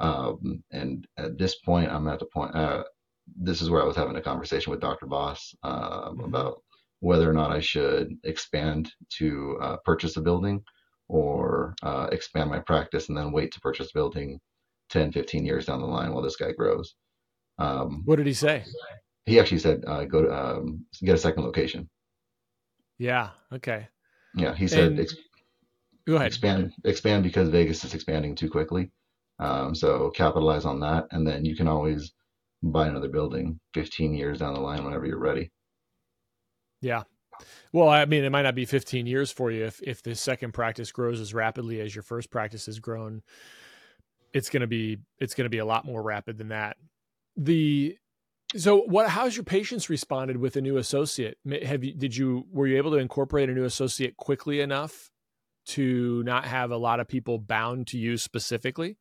Um, 0.00 0.62
and 0.70 1.06
at 1.16 1.38
this 1.38 1.56
point, 1.56 1.90
I'm 1.90 2.08
at 2.08 2.18
the 2.18 2.26
point. 2.26 2.54
Uh, 2.54 2.84
this 3.36 3.60
is 3.60 3.70
where 3.70 3.82
I 3.82 3.86
was 3.86 3.96
having 3.96 4.16
a 4.16 4.22
conversation 4.22 4.70
with 4.70 4.80
Dr. 4.80 5.06
Boss 5.06 5.54
uh, 5.62 6.10
mm-hmm. 6.10 6.24
about 6.24 6.62
whether 7.00 7.28
or 7.28 7.34
not 7.34 7.52
I 7.52 7.60
should 7.60 8.16
expand 8.24 8.92
to 9.18 9.58
uh, 9.60 9.76
purchase 9.84 10.16
a 10.16 10.20
building 10.20 10.62
or 11.08 11.74
uh, 11.82 12.08
expand 12.12 12.50
my 12.50 12.58
practice 12.58 13.08
and 13.08 13.16
then 13.16 13.32
wait 13.32 13.52
to 13.52 13.60
purchase 13.60 13.90
a 13.90 13.94
building 13.94 14.40
10, 14.90 15.12
15 15.12 15.44
years 15.44 15.66
down 15.66 15.80
the 15.80 15.86
line 15.86 16.12
while 16.12 16.22
this 16.22 16.36
guy 16.36 16.52
grows. 16.52 16.94
Um, 17.58 18.02
what 18.04 18.16
did 18.16 18.26
he 18.26 18.34
say? 18.34 18.64
He 19.24 19.40
actually 19.40 19.58
said, 19.58 19.84
uh, 19.86 20.04
go 20.04 20.22
to 20.22 20.32
um, 20.32 20.86
get 21.02 21.14
a 21.14 21.18
second 21.18 21.44
location. 21.44 21.88
Yeah. 22.98 23.30
Okay. 23.52 23.88
Yeah. 24.34 24.54
He 24.54 24.68
said, 24.68 24.92
and, 24.92 25.10
go 26.06 26.16
ahead. 26.16 26.28
Expand, 26.28 26.72
expand 26.84 27.24
because 27.24 27.48
Vegas 27.48 27.84
is 27.84 27.94
expanding 27.94 28.34
too 28.34 28.50
quickly. 28.50 28.90
Um, 29.38 29.74
so 29.74 30.10
capitalize 30.10 30.64
on 30.64 30.80
that, 30.80 31.06
and 31.10 31.26
then 31.26 31.44
you 31.44 31.56
can 31.56 31.68
always 31.68 32.12
buy 32.62 32.88
another 32.88 33.08
building 33.08 33.60
15 33.74 34.14
years 34.14 34.38
down 34.38 34.54
the 34.54 34.60
line 34.60 34.84
whenever 34.84 35.06
you're 35.06 35.18
ready. 35.18 35.50
Yeah. 36.80 37.02
Well, 37.72 37.88
I 37.88 38.04
mean, 38.06 38.24
it 38.24 38.30
might 38.30 38.42
not 38.42 38.54
be 38.54 38.64
15 38.64 39.06
years 39.06 39.30
for 39.30 39.50
you 39.50 39.64
if 39.64 39.82
if 39.82 40.02
the 40.02 40.14
second 40.14 40.52
practice 40.52 40.90
grows 40.90 41.20
as 41.20 41.34
rapidly 41.34 41.80
as 41.80 41.94
your 41.94 42.02
first 42.02 42.30
practice 42.30 42.66
has 42.66 42.78
grown. 42.78 43.22
It's 44.32 44.48
gonna 44.48 44.66
be 44.66 44.98
it's 45.18 45.34
gonna 45.34 45.50
be 45.50 45.58
a 45.58 45.64
lot 45.64 45.84
more 45.84 46.02
rapid 46.02 46.38
than 46.38 46.48
that. 46.48 46.76
The 47.36 47.98
so 48.56 48.82
what? 48.82 49.08
How's 49.08 49.36
your 49.36 49.44
patients 49.44 49.90
responded 49.90 50.38
with 50.38 50.56
a 50.56 50.60
new 50.60 50.78
associate? 50.78 51.36
Have 51.64 51.84
you 51.84 51.92
did 51.94 52.16
you 52.16 52.46
were 52.50 52.66
you 52.66 52.76
able 52.76 52.92
to 52.92 52.98
incorporate 52.98 53.50
a 53.50 53.54
new 53.54 53.64
associate 53.64 54.16
quickly 54.16 54.60
enough 54.60 55.10
to 55.66 56.22
not 56.22 56.44
have 56.44 56.70
a 56.70 56.76
lot 56.76 57.00
of 57.00 57.08
people 57.08 57.38
bound 57.38 57.88
to 57.88 57.98
you 57.98 58.16
specifically? 58.16 58.96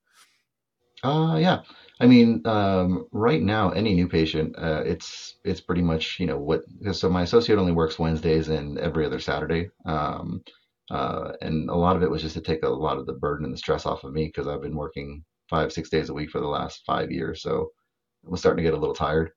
Uh, 1.06 1.38
yeah. 1.38 1.62
I 2.00 2.08
mean, 2.08 2.42
um, 2.46 3.08
right 3.12 3.42
now, 3.42 3.70
any 3.70 3.94
new 3.94 4.08
patient, 4.08 4.56
uh, 4.58 4.84
it's 4.86 5.38
it's 5.46 5.62
pretty 5.62 5.82
much 5.82 6.20
you 6.20 6.26
know 6.26 6.38
what. 6.38 6.64
So 6.94 7.10
my 7.10 7.22
associate 7.22 7.58
only 7.60 7.72
works 7.72 8.00
Wednesdays 8.00 8.50
and 8.50 8.78
every 8.80 9.06
other 9.06 9.20
Saturday, 9.20 9.70
um, 9.86 10.44
uh, 10.92 11.34
and 11.42 11.70
a 11.70 11.76
lot 11.76 11.96
of 11.96 12.04
it 12.04 12.10
was 12.10 12.22
just 12.22 12.36
to 12.36 12.42
take 12.42 12.64
a 12.64 12.70
lot 12.70 12.98
of 12.98 13.06
the 13.06 13.14
burden 13.14 13.46
and 13.46 13.54
the 13.54 13.58
stress 13.58 13.86
off 13.86 14.04
of 14.04 14.14
me 14.14 14.26
because 14.26 14.48
I've 14.48 14.62
been 14.62 14.76
working 14.76 15.24
five 15.50 15.72
six 15.72 15.90
days 15.90 16.10
a 16.10 16.14
week 16.14 16.32
for 16.32 16.42
the 16.42 16.48
last 16.48 16.84
five 16.86 17.12
years, 17.12 17.42
so 17.42 17.70
I 18.26 18.30
was 18.32 18.42
starting 18.42 18.64
to 18.64 18.70
get 18.70 18.78
a 18.78 18.82
little 18.82 18.96
tired. 18.96 19.32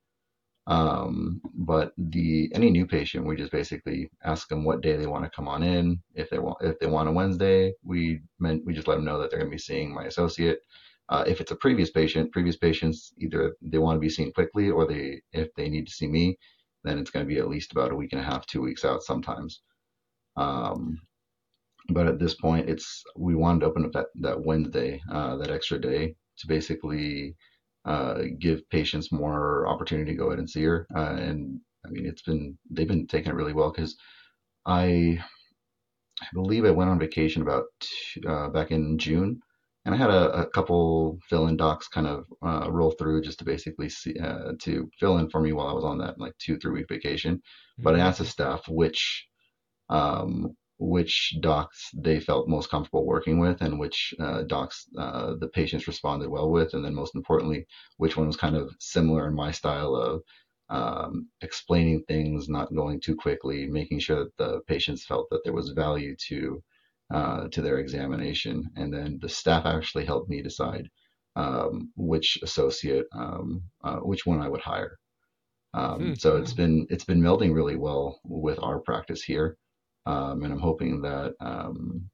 Um, 0.66 1.40
but 1.54 1.92
the 1.96 2.50
any 2.54 2.70
new 2.70 2.86
patient, 2.86 3.26
we 3.26 3.36
just 3.36 3.52
basically 3.52 4.10
ask 4.24 4.48
them 4.48 4.64
what 4.64 4.82
day 4.82 4.96
they 4.96 5.06
want 5.06 5.24
to 5.24 5.30
come 5.30 5.48
on 5.48 5.62
in. 5.62 6.02
If 6.14 6.28
they 6.30 6.38
want 6.38 6.58
if 6.62 6.78
they 6.78 6.86
want 6.86 7.08
a 7.08 7.12
Wednesday, 7.12 7.72
we 7.82 8.20
meant 8.38 8.64
we 8.66 8.74
just 8.74 8.88
let 8.88 8.96
them 8.96 9.04
know 9.06 9.18
that 9.20 9.30
they're 9.30 9.40
going 9.40 9.50
to 9.50 9.54
be 9.54 9.58
seeing 9.58 9.94
my 9.94 10.04
associate 10.04 10.60
uh, 11.08 11.24
if 11.26 11.40
it's 11.40 11.52
a 11.52 11.56
previous 11.56 11.90
patient, 11.90 12.32
previous 12.32 12.56
patients 12.56 13.12
either 13.18 13.56
they 13.62 13.78
want 13.78 13.96
to 13.96 14.00
be 14.00 14.10
seen 14.10 14.32
quickly 14.32 14.70
or 14.70 14.86
they 14.86 15.20
if 15.32 15.52
they 15.54 15.68
need 15.68 15.86
to 15.86 15.92
see 15.92 16.06
me, 16.06 16.36
then 16.84 16.98
it's 16.98 17.10
going 17.10 17.24
to 17.24 17.34
be 17.34 17.38
at 17.38 17.48
least 17.48 17.72
about 17.72 17.92
a 17.92 17.96
week 17.96 18.12
and 18.12 18.20
a 18.20 18.24
half, 18.24 18.46
two 18.46 18.60
weeks 18.60 18.84
out 18.84 19.02
sometimes. 19.02 19.62
Um, 20.36 21.00
but 21.90 22.06
at 22.06 22.18
this 22.18 22.34
point, 22.34 22.68
it's 22.68 23.02
we 23.16 23.34
wanted 23.34 23.60
to 23.60 23.66
open 23.66 23.84
up 23.86 23.92
that 23.92 24.06
that 24.20 24.44
Wednesday, 24.44 25.00
uh, 25.10 25.36
that 25.36 25.50
extra 25.50 25.80
day 25.80 26.14
to 26.38 26.46
basically 26.46 27.34
uh, 27.86 28.22
give 28.38 28.68
patients 28.68 29.10
more 29.10 29.66
opportunity 29.66 30.12
to 30.12 30.18
go 30.18 30.26
ahead 30.26 30.38
and 30.38 30.50
see 30.50 30.62
her. 30.64 30.86
Uh, 30.94 31.16
and 31.18 31.60
I 31.86 31.88
mean, 31.88 32.04
it's 32.06 32.22
been 32.22 32.58
they've 32.70 32.86
been 32.86 33.06
taking 33.06 33.32
it 33.32 33.36
really 33.36 33.54
well 33.54 33.72
because 33.72 33.96
I 34.66 35.18
I 36.20 36.26
believe 36.34 36.66
I 36.66 36.70
went 36.70 36.90
on 36.90 36.98
vacation 36.98 37.40
about 37.40 37.64
uh, 38.26 38.48
back 38.48 38.70
in 38.70 38.98
June 38.98 39.40
and 39.88 39.94
I 39.94 39.98
had 39.98 40.10
a, 40.10 40.42
a 40.42 40.46
couple 40.50 41.18
fill-in 41.30 41.56
docs 41.56 41.88
kind 41.88 42.06
of 42.06 42.26
uh, 42.44 42.70
roll 42.70 42.90
through 42.90 43.22
just 43.22 43.38
to 43.38 43.46
basically 43.46 43.88
see 43.88 44.14
uh, 44.18 44.52
to 44.60 44.90
fill 45.00 45.16
in 45.16 45.30
for 45.30 45.40
me 45.40 45.52
while 45.54 45.66
I 45.66 45.72
was 45.72 45.84
on 45.84 45.96
that 45.98 46.20
like 46.20 46.36
two 46.36 46.58
three 46.58 46.72
week 46.72 46.90
vacation. 46.90 47.36
Mm-hmm. 47.36 47.82
But 47.84 47.94
I 47.94 48.00
asked 48.00 48.18
the 48.18 48.26
staff 48.26 48.68
which 48.68 49.26
um, 49.88 50.54
which 50.78 51.38
docs 51.40 51.88
they 51.94 52.20
felt 52.20 52.50
most 52.50 52.68
comfortable 52.68 53.06
working 53.06 53.38
with 53.38 53.62
and 53.62 53.78
which 53.78 54.12
uh, 54.20 54.42
docs 54.42 54.84
uh, 54.98 55.36
the 55.40 55.48
patients 55.48 55.86
responded 55.86 56.28
well 56.28 56.50
with, 56.50 56.74
and 56.74 56.84
then 56.84 56.94
most 56.94 57.14
importantly, 57.14 57.64
which 57.96 58.14
one 58.14 58.26
was 58.26 58.36
kind 58.36 58.56
of 58.56 58.70
similar 58.80 59.26
in 59.26 59.34
my 59.34 59.50
style 59.50 59.94
of 59.94 60.22
um, 60.68 61.28
explaining 61.40 62.04
things, 62.06 62.46
not 62.46 62.74
going 62.74 63.00
too 63.00 63.16
quickly, 63.16 63.66
making 63.66 64.00
sure 64.00 64.24
that 64.24 64.36
the 64.36 64.60
patients 64.66 65.06
felt 65.06 65.30
that 65.30 65.40
there 65.44 65.54
was 65.54 65.70
value 65.70 66.14
to 66.28 66.62
uh, 67.12 67.48
to 67.48 67.62
their 67.62 67.78
examination, 67.78 68.70
and 68.76 68.92
then 68.92 69.18
the 69.20 69.28
staff 69.28 69.64
actually 69.64 70.04
helped 70.04 70.28
me 70.28 70.42
decide 70.42 70.88
um, 71.36 71.90
which 71.96 72.38
associate, 72.42 73.06
um, 73.12 73.62
uh, 73.84 73.98
which 73.98 74.26
one 74.26 74.40
I 74.40 74.48
would 74.48 74.60
hire. 74.60 74.98
Um, 75.74 76.00
hmm. 76.00 76.14
So 76.14 76.36
it's 76.36 76.52
been 76.52 76.86
it's 76.90 77.04
been 77.04 77.20
melding 77.20 77.54
really 77.54 77.76
well 77.76 78.20
with 78.24 78.58
our 78.62 78.80
practice 78.80 79.22
here, 79.22 79.56
um, 80.06 80.42
and 80.42 80.52
I'm 80.52 80.58
hoping 80.58 81.02
that 81.02 81.34
um, 81.40 82.10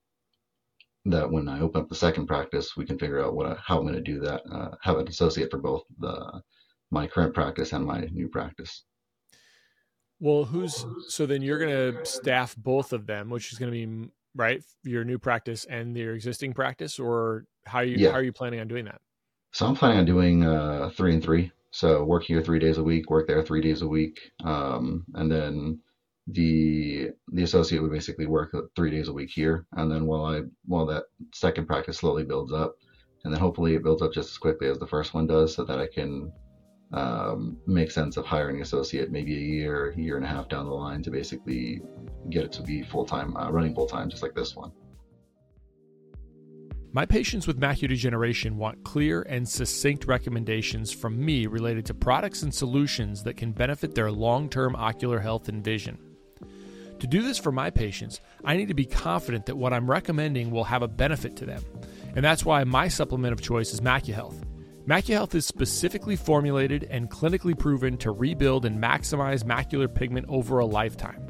that 1.06 1.30
when 1.30 1.48
I 1.48 1.60
open 1.60 1.82
up 1.82 1.88
the 1.88 1.94
second 1.94 2.26
practice, 2.26 2.76
we 2.76 2.84
can 2.84 2.98
figure 2.98 3.24
out 3.24 3.34
what 3.34 3.58
how 3.58 3.78
I'm 3.78 3.84
going 3.84 3.94
to 3.94 4.00
do 4.00 4.20
that. 4.20 4.42
Uh, 4.50 4.70
have 4.82 4.98
an 4.98 5.08
associate 5.08 5.50
for 5.50 5.58
both 5.58 5.84
the 5.98 6.42
my 6.90 7.06
current 7.06 7.34
practice 7.34 7.72
and 7.72 7.84
my 7.84 8.00
new 8.12 8.28
practice. 8.28 8.84
Well, 10.20 10.44
who's 10.44 10.84
so 11.08 11.26
then 11.26 11.42
you're 11.42 11.58
going 11.58 11.94
to 11.94 12.04
staff 12.04 12.56
both 12.56 12.92
of 12.92 13.06
them, 13.06 13.30
which 13.30 13.52
is 13.52 13.58
going 13.58 13.72
to 13.72 13.86
be 13.86 14.10
right? 14.34 14.62
Your 14.82 15.04
new 15.04 15.18
practice 15.18 15.64
and 15.64 15.96
your 15.96 16.14
existing 16.14 16.54
practice, 16.54 16.98
or 16.98 17.44
how 17.66 17.78
are 17.78 17.84
you 17.84 17.96
yeah. 17.96 18.10
how 18.10 18.18
are 18.18 18.22
you 18.22 18.32
planning 18.32 18.60
on 18.60 18.68
doing 18.68 18.84
that? 18.86 19.00
So 19.52 19.66
I'm 19.66 19.76
planning 19.76 19.98
on 19.98 20.04
doing 20.04 20.44
uh, 20.44 20.90
three 20.96 21.14
and 21.14 21.22
three. 21.22 21.52
So 21.70 22.04
work 22.04 22.24
here 22.24 22.42
three 22.42 22.58
days 22.58 22.78
a 22.78 22.82
week, 22.82 23.10
work 23.10 23.26
there 23.26 23.42
three 23.42 23.60
days 23.60 23.82
a 23.82 23.86
week, 23.88 24.18
um, 24.44 25.04
and 25.14 25.30
then 25.30 25.80
the 26.26 27.10
the 27.32 27.42
associate 27.42 27.82
would 27.82 27.92
basically 27.92 28.26
work 28.26 28.54
three 28.76 28.90
days 28.90 29.08
a 29.08 29.12
week 29.12 29.30
here, 29.30 29.66
and 29.72 29.90
then 29.90 30.06
while 30.06 30.24
I 30.24 30.42
while 30.66 30.86
that 30.86 31.04
second 31.32 31.66
practice 31.66 31.98
slowly 31.98 32.24
builds 32.24 32.52
up, 32.52 32.76
and 33.24 33.32
then 33.32 33.40
hopefully 33.40 33.74
it 33.74 33.82
builds 33.82 34.02
up 34.02 34.12
just 34.12 34.30
as 34.30 34.38
quickly 34.38 34.68
as 34.68 34.78
the 34.78 34.86
first 34.86 35.14
one 35.14 35.26
does, 35.26 35.54
so 35.54 35.64
that 35.64 35.78
I 35.78 35.86
can 35.86 36.32
um, 36.94 37.56
make 37.66 37.90
sense 37.90 38.16
of 38.16 38.24
hiring 38.24 38.56
an 38.56 38.62
associate 38.62 39.10
maybe 39.10 39.34
a 39.34 39.40
year, 39.40 39.92
year 39.96 40.16
and 40.16 40.24
a 40.24 40.28
half 40.28 40.48
down 40.48 40.64
the 40.66 40.72
line 40.72 41.02
to 41.02 41.10
basically 41.10 41.82
get 42.30 42.44
it 42.44 42.52
to 42.52 42.62
be 42.62 42.82
full 42.82 43.04
time, 43.04 43.36
uh, 43.36 43.50
running 43.50 43.74
full 43.74 43.86
time, 43.86 44.08
just 44.08 44.22
like 44.22 44.34
this 44.34 44.54
one. 44.54 44.72
My 46.92 47.04
patients 47.04 47.48
with 47.48 47.58
macular 47.58 47.88
degeneration 47.88 48.56
want 48.56 48.84
clear 48.84 49.22
and 49.22 49.48
succinct 49.48 50.04
recommendations 50.04 50.92
from 50.92 51.22
me 51.22 51.46
related 51.46 51.84
to 51.86 51.94
products 51.94 52.42
and 52.42 52.54
solutions 52.54 53.24
that 53.24 53.36
can 53.36 53.50
benefit 53.50 53.96
their 53.96 54.12
long 54.12 54.48
term 54.48 54.76
ocular 54.76 55.18
health 55.18 55.48
and 55.48 55.64
vision. 55.64 55.98
To 57.00 57.08
do 57.08 57.22
this 57.22 57.36
for 57.36 57.50
my 57.50 57.70
patients, 57.70 58.20
I 58.44 58.56
need 58.56 58.68
to 58.68 58.74
be 58.74 58.86
confident 58.86 59.46
that 59.46 59.56
what 59.56 59.72
I'm 59.72 59.90
recommending 59.90 60.52
will 60.52 60.62
have 60.62 60.82
a 60.82 60.88
benefit 60.88 61.34
to 61.36 61.46
them 61.46 61.62
And 62.14 62.24
that's 62.24 62.44
why 62.44 62.62
my 62.62 62.86
supplement 62.86 63.32
of 63.32 63.42
choice 63.42 63.72
is 63.72 63.80
MacuHealth. 63.80 64.53
MacuHealth 64.86 65.34
is 65.34 65.46
specifically 65.46 66.14
formulated 66.14 66.86
and 66.90 67.08
clinically 67.08 67.58
proven 67.58 67.96
to 67.96 68.10
rebuild 68.10 68.66
and 68.66 68.78
maximize 68.78 69.42
macular 69.42 69.92
pigment 69.92 70.26
over 70.28 70.58
a 70.58 70.66
lifetime. 70.66 71.26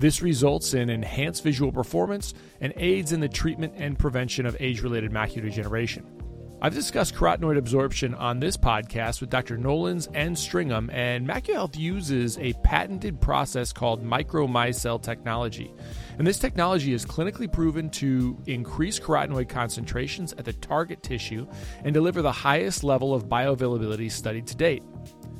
This 0.00 0.22
results 0.22 0.74
in 0.74 0.90
enhanced 0.90 1.44
visual 1.44 1.70
performance 1.70 2.34
and 2.60 2.72
aids 2.76 3.12
in 3.12 3.20
the 3.20 3.28
treatment 3.28 3.74
and 3.76 3.96
prevention 3.96 4.44
of 4.44 4.56
age 4.58 4.82
related 4.82 5.12
macular 5.12 5.42
degeneration. 5.42 6.19
I've 6.62 6.74
discussed 6.74 7.14
carotenoid 7.14 7.56
absorption 7.56 8.14
on 8.14 8.38
this 8.38 8.58
podcast 8.58 9.22
with 9.22 9.30
Dr. 9.30 9.56
Nolans 9.56 10.10
and 10.12 10.36
Stringham, 10.36 10.92
and 10.92 11.26
MacuHealth 11.26 11.78
uses 11.78 12.36
a 12.36 12.52
patented 12.62 13.18
process 13.18 13.72
called 13.72 14.04
micromicelle 14.04 15.02
technology. 15.02 15.72
And 16.18 16.26
this 16.26 16.38
technology 16.38 16.92
is 16.92 17.06
clinically 17.06 17.50
proven 17.50 17.88
to 17.92 18.36
increase 18.46 19.00
carotenoid 19.00 19.48
concentrations 19.48 20.34
at 20.34 20.44
the 20.44 20.52
target 20.52 21.02
tissue 21.02 21.46
and 21.82 21.94
deliver 21.94 22.20
the 22.20 22.30
highest 22.30 22.84
level 22.84 23.14
of 23.14 23.24
bioavailability 23.24 24.12
studied 24.12 24.46
to 24.48 24.54
date. 24.54 24.82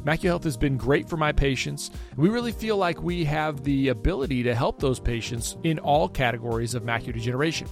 MacuHealth 0.05 0.45
has 0.45 0.57
been 0.57 0.79
great 0.79 1.07
for 1.07 1.19
my 1.19 1.33
patients. 1.33 1.91
We 2.17 2.31
really 2.31 2.53
feel 2.53 2.79
like 2.79 3.03
we 3.03 3.27
have 3.27 3.63
the 3.63 3.89
ability 3.89 4.43
to 4.45 4.55
help 4.55 4.81
those 4.81 4.99
patients 4.99 5.59
in 5.65 5.81
all 5.81 6.09
categories 6.09 6.75
of 6.75 6.85
macular 6.85 7.13
degeneration. 7.13 7.69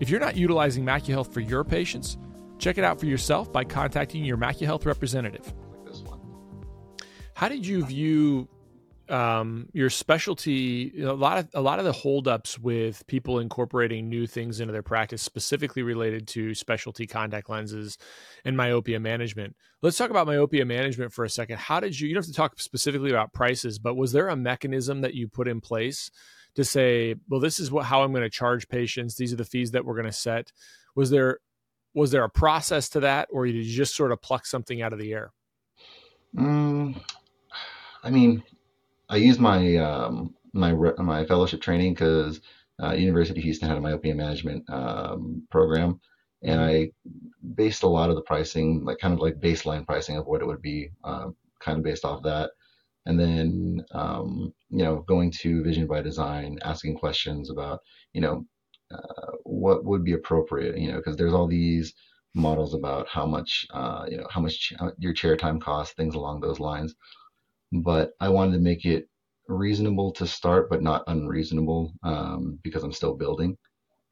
If 0.00 0.10
you're 0.10 0.18
not 0.18 0.36
utilizing 0.36 0.84
MacuHealth 0.84 1.32
for 1.32 1.38
your 1.38 1.62
patients, 1.62 2.18
Check 2.64 2.78
it 2.78 2.84
out 2.84 2.98
for 2.98 3.04
yourself 3.04 3.52
by 3.52 3.62
contacting 3.62 4.24
your 4.24 4.38
MacuHealth 4.38 4.86
representative. 4.86 5.52
How 7.34 7.50
did 7.50 7.66
you 7.66 7.84
view 7.84 8.48
um, 9.10 9.68
your 9.74 9.90
specialty? 9.90 10.90
You 10.94 11.04
know, 11.04 11.10
a 11.10 11.12
lot 11.12 11.36
of 11.36 11.50
a 11.52 11.60
lot 11.60 11.78
of 11.78 11.84
the 11.84 11.92
holdups 11.92 12.58
with 12.58 13.06
people 13.06 13.38
incorporating 13.38 14.08
new 14.08 14.26
things 14.26 14.60
into 14.60 14.72
their 14.72 14.82
practice, 14.82 15.20
specifically 15.20 15.82
related 15.82 16.26
to 16.28 16.54
specialty 16.54 17.06
contact 17.06 17.50
lenses 17.50 17.98
and 18.46 18.56
myopia 18.56 18.98
management. 18.98 19.54
Let's 19.82 19.98
talk 19.98 20.08
about 20.08 20.26
myopia 20.26 20.64
management 20.64 21.12
for 21.12 21.26
a 21.26 21.28
second. 21.28 21.58
How 21.58 21.80
did 21.80 22.00
you? 22.00 22.08
You 22.08 22.14
don't 22.14 22.22
have 22.22 22.32
to 22.32 22.34
talk 22.34 22.58
specifically 22.58 23.10
about 23.10 23.34
prices, 23.34 23.78
but 23.78 23.94
was 23.94 24.12
there 24.12 24.28
a 24.28 24.36
mechanism 24.36 25.02
that 25.02 25.12
you 25.12 25.28
put 25.28 25.48
in 25.48 25.60
place 25.60 26.10
to 26.54 26.64
say, 26.64 27.14
well, 27.28 27.40
this 27.40 27.60
is 27.60 27.70
what 27.70 27.84
how 27.84 28.04
I'm 28.04 28.12
going 28.12 28.22
to 28.22 28.30
charge 28.30 28.68
patients. 28.68 29.16
These 29.16 29.34
are 29.34 29.36
the 29.36 29.44
fees 29.44 29.72
that 29.72 29.84
we're 29.84 29.96
going 29.96 30.06
to 30.06 30.12
set. 30.12 30.50
Was 30.96 31.10
there 31.10 31.40
was 31.94 32.10
there 32.10 32.24
a 32.24 32.30
process 32.30 32.88
to 32.90 33.00
that, 33.00 33.28
or 33.30 33.46
did 33.46 33.54
you 33.54 33.64
just 33.64 33.94
sort 33.94 34.12
of 34.12 34.20
pluck 34.20 34.46
something 34.46 34.82
out 34.82 34.92
of 34.92 34.98
the 34.98 35.12
air? 35.12 35.32
Mm, 36.36 37.00
I 38.02 38.10
mean, 38.10 38.42
I 39.08 39.16
used 39.16 39.40
my 39.40 39.76
um, 39.76 40.34
my 40.52 40.72
my 40.72 41.24
fellowship 41.24 41.62
training 41.62 41.94
because 41.94 42.40
uh, 42.82 42.92
University 42.92 43.40
of 43.40 43.44
Houston 43.44 43.68
had 43.68 43.78
a 43.78 43.80
myopia 43.80 44.14
management 44.14 44.68
um, 44.68 45.46
program, 45.50 46.00
and 46.42 46.60
mm-hmm. 46.60 46.88
I 46.88 46.90
based 47.54 47.84
a 47.84 47.88
lot 47.88 48.10
of 48.10 48.16
the 48.16 48.22
pricing, 48.22 48.84
like 48.84 48.98
kind 48.98 49.14
of 49.14 49.20
like 49.20 49.40
baseline 49.40 49.86
pricing 49.86 50.16
of 50.16 50.26
what 50.26 50.40
it 50.40 50.46
would 50.46 50.62
be, 50.62 50.90
uh, 51.04 51.28
kind 51.60 51.78
of 51.78 51.84
based 51.84 52.04
off 52.04 52.22
that. 52.24 52.50
And 53.06 53.20
then, 53.20 53.84
um, 53.92 54.54
you 54.70 54.82
know, 54.82 55.04
going 55.06 55.30
to 55.42 55.62
Vision 55.62 55.86
by 55.86 56.00
Design, 56.00 56.58
asking 56.64 56.96
questions 56.96 57.50
about, 57.50 57.80
you 58.14 58.22
know, 58.22 58.46
uh, 58.92 59.32
what 59.44 59.84
would 59.84 60.04
be 60.04 60.12
appropriate, 60.12 60.78
you 60.78 60.90
know, 60.90 60.98
because 60.98 61.16
there's 61.16 61.34
all 61.34 61.46
these 61.46 61.94
models 62.34 62.74
about 62.74 63.08
how 63.08 63.26
much, 63.26 63.66
uh, 63.72 64.06
you 64.08 64.16
know, 64.16 64.26
how 64.30 64.40
much 64.40 64.72
your 64.98 65.12
chair 65.12 65.36
time 65.36 65.60
costs, 65.60 65.94
things 65.94 66.14
along 66.14 66.40
those 66.40 66.60
lines. 66.60 66.94
But 67.72 68.12
I 68.20 68.28
wanted 68.28 68.52
to 68.52 68.58
make 68.58 68.84
it 68.84 69.08
reasonable 69.48 70.12
to 70.12 70.26
start, 70.26 70.70
but 70.70 70.82
not 70.82 71.04
unreasonable 71.06 71.92
um, 72.02 72.58
because 72.62 72.82
I'm 72.82 72.92
still 72.92 73.14
building. 73.14 73.56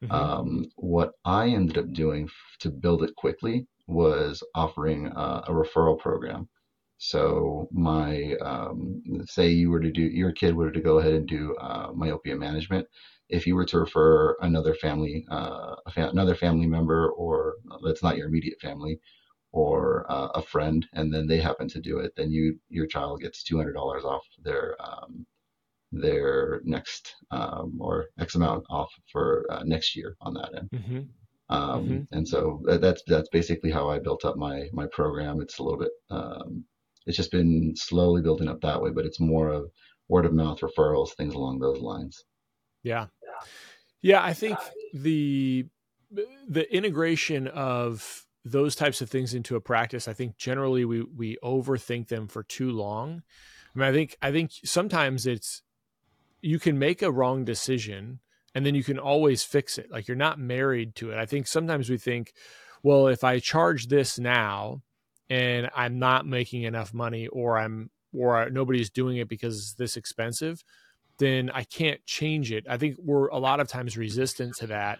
Mm-hmm. 0.03 0.11
Um, 0.13 0.65
what 0.75 1.13
I 1.25 1.47
ended 1.47 1.77
up 1.77 1.91
doing 1.93 2.29
to 2.59 2.69
build 2.69 3.03
it 3.03 3.15
quickly 3.15 3.67
was 3.87 4.43
offering 4.55 5.07
uh, 5.07 5.43
a 5.47 5.51
referral 5.51 5.97
program. 5.99 6.49
So 6.97 7.67
my 7.71 8.35
um, 8.41 9.01
say 9.25 9.49
you 9.49 9.69
were 9.69 9.81
to 9.81 9.91
do 9.91 10.01
your 10.01 10.31
kid 10.31 10.55
were 10.55 10.71
to 10.71 10.81
go 10.81 10.99
ahead 10.99 11.13
and 11.13 11.27
do 11.27 11.55
uh, 11.57 11.91
myopia 11.93 12.35
management, 12.35 12.87
if 13.33 13.47
you 13.47 13.55
were 13.55 13.65
to 13.65 13.79
refer 13.79 14.35
another 14.41 14.75
family, 14.75 15.25
uh, 15.29 15.75
fa- 15.93 16.09
another 16.09 16.35
family 16.35 16.67
member, 16.67 17.09
or 17.09 17.55
that's 17.83 18.03
not 18.03 18.17
your 18.17 18.27
immediate 18.27 18.59
family, 18.61 18.99
or 19.51 20.05
uh, 20.09 20.29
a 20.35 20.41
friend, 20.41 20.87
and 20.93 21.13
then 21.13 21.25
they 21.27 21.39
happen 21.39 21.67
to 21.69 21.81
do 21.81 21.99
it, 21.99 22.13
then 22.15 22.31
you 22.31 22.59
your 22.69 22.87
child 22.87 23.21
gets 23.21 23.43
two 23.43 23.57
hundred 23.57 23.73
dollars 23.73 24.03
off 24.03 24.23
their 24.43 24.75
um, 24.79 25.25
their 25.91 26.61
next 26.63 27.15
um, 27.31 27.77
or 27.79 28.05
X 28.19 28.35
amount 28.35 28.65
off 28.69 28.91
for 29.11 29.45
uh, 29.49 29.63
next 29.63 29.95
year 29.95 30.15
on 30.21 30.33
that 30.35 30.51
end. 30.55 30.69
Mm-hmm. 30.73 31.01
Um, 31.49 31.83
mm-hmm. 31.83 32.15
And 32.15 32.27
so 32.27 32.61
that's 32.85 33.01
that's 33.07 33.29
basically 33.29 33.71
how 33.71 33.89
I 33.89 33.99
built 33.99 34.25
up 34.25 34.37
my 34.37 34.69
my 34.73 34.87
program. 34.91 35.41
It's 35.41 35.59
a 35.59 35.63
little 35.63 35.79
bit 35.79 35.91
um, 36.09 36.65
it's 37.05 37.17
just 37.17 37.31
been 37.31 37.73
slowly 37.75 38.21
building 38.21 38.47
up 38.47 38.61
that 38.61 38.81
way, 38.81 38.91
but 38.91 39.05
it's 39.05 39.19
more 39.19 39.49
of 39.49 39.71
word 40.07 40.25
of 40.25 40.33
mouth 40.33 40.59
referrals, 40.61 41.13
things 41.15 41.33
along 41.33 41.59
those 41.59 41.79
lines. 41.79 42.23
Yeah. 42.83 43.07
Yeah, 44.01 44.21
I 44.21 44.33
think 44.33 44.57
the 44.93 45.65
the 46.47 46.75
integration 46.75 47.47
of 47.47 48.25
those 48.45 48.75
types 48.75 49.01
of 49.01 49.09
things 49.09 49.33
into 49.33 49.55
a 49.55 49.61
practice, 49.61 50.07
I 50.07 50.13
think 50.13 50.37
generally 50.37 50.85
we 50.85 51.01
we 51.03 51.37
overthink 51.43 52.09
them 52.09 52.27
for 52.27 52.43
too 52.43 52.71
long. 52.71 53.23
I 53.75 53.79
mean, 53.79 53.87
I 53.87 53.91
think 53.91 54.17
I 54.21 54.31
think 54.31 54.51
sometimes 54.65 55.25
it's 55.25 55.61
you 56.41 56.59
can 56.59 56.77
make 56.77 57.01
a 57.01 57.11
wrong 57.11 57.45
decision 57.45 58.19
and 58.53 58.65
then 58.65 58.75
you 58.75 58.83
can 58.83 58.99
always 58.99 59.43
fix 59.43 59.77
it. 59.77 59.89
Like 59.89 60.07
you're 60.07 60.17
not 60.17 60.39
married 60.39 60.95
to 60.95 61.11
it. 61.11 61.17
I 61.17 61.25
think 61.25 61.47
sometimes 61.47 61.89
we 61.89 61.97
think, 61.97 62.33
well, 62.83 63.07
if 63.07 63.23
I 63.23 63.39
charge 63.39 63.87
this 63.87 64.19
now 64.19 64.81
and 65.29 65.69
I'm 65.75 65.99
not 65.99 66.27
making 66.27 66.63
enough 66.63 66.93
money 66.93 67.27
or 67.27 67.57
I'm 67.57 67.89
or 68.13 68.49
nobody's 68.49 68.91
doing 68.91 69.17
it 69.17 69.27
because 69.27 69.57
it's 69.57 69.73
this 69.73 69.97
expensive, 69.97 70.63
then 71.19 71.49
I 71.53 71.63
can't 71.63 72.03
change 72.05 72.51
it. 72.51 72.65
I 72.69 72.77
think 72.77 72.97
we're 72.99 73.27
a 73.27 73.37
lot 73.37 73.59
of 73.59 73.67
times 73.67 73.97
resistant 73.97 74.55
to 74.57 74.67
that. 74.67 74.99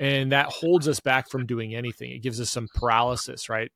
And 0.00 0.32
that 0.32 0.46
holds 0.46 0.88
us 0.88 1.00
back 1.00 1.28
from 1.28 1.46
doing 1.46 1.74
anything. 1.74 2.12
It 2.12 2.22
gives 2.22 2.40
us 2.40 2.50
some 2.50 2.68
paralysis, 2.74 3.48
right? 3.48 3.70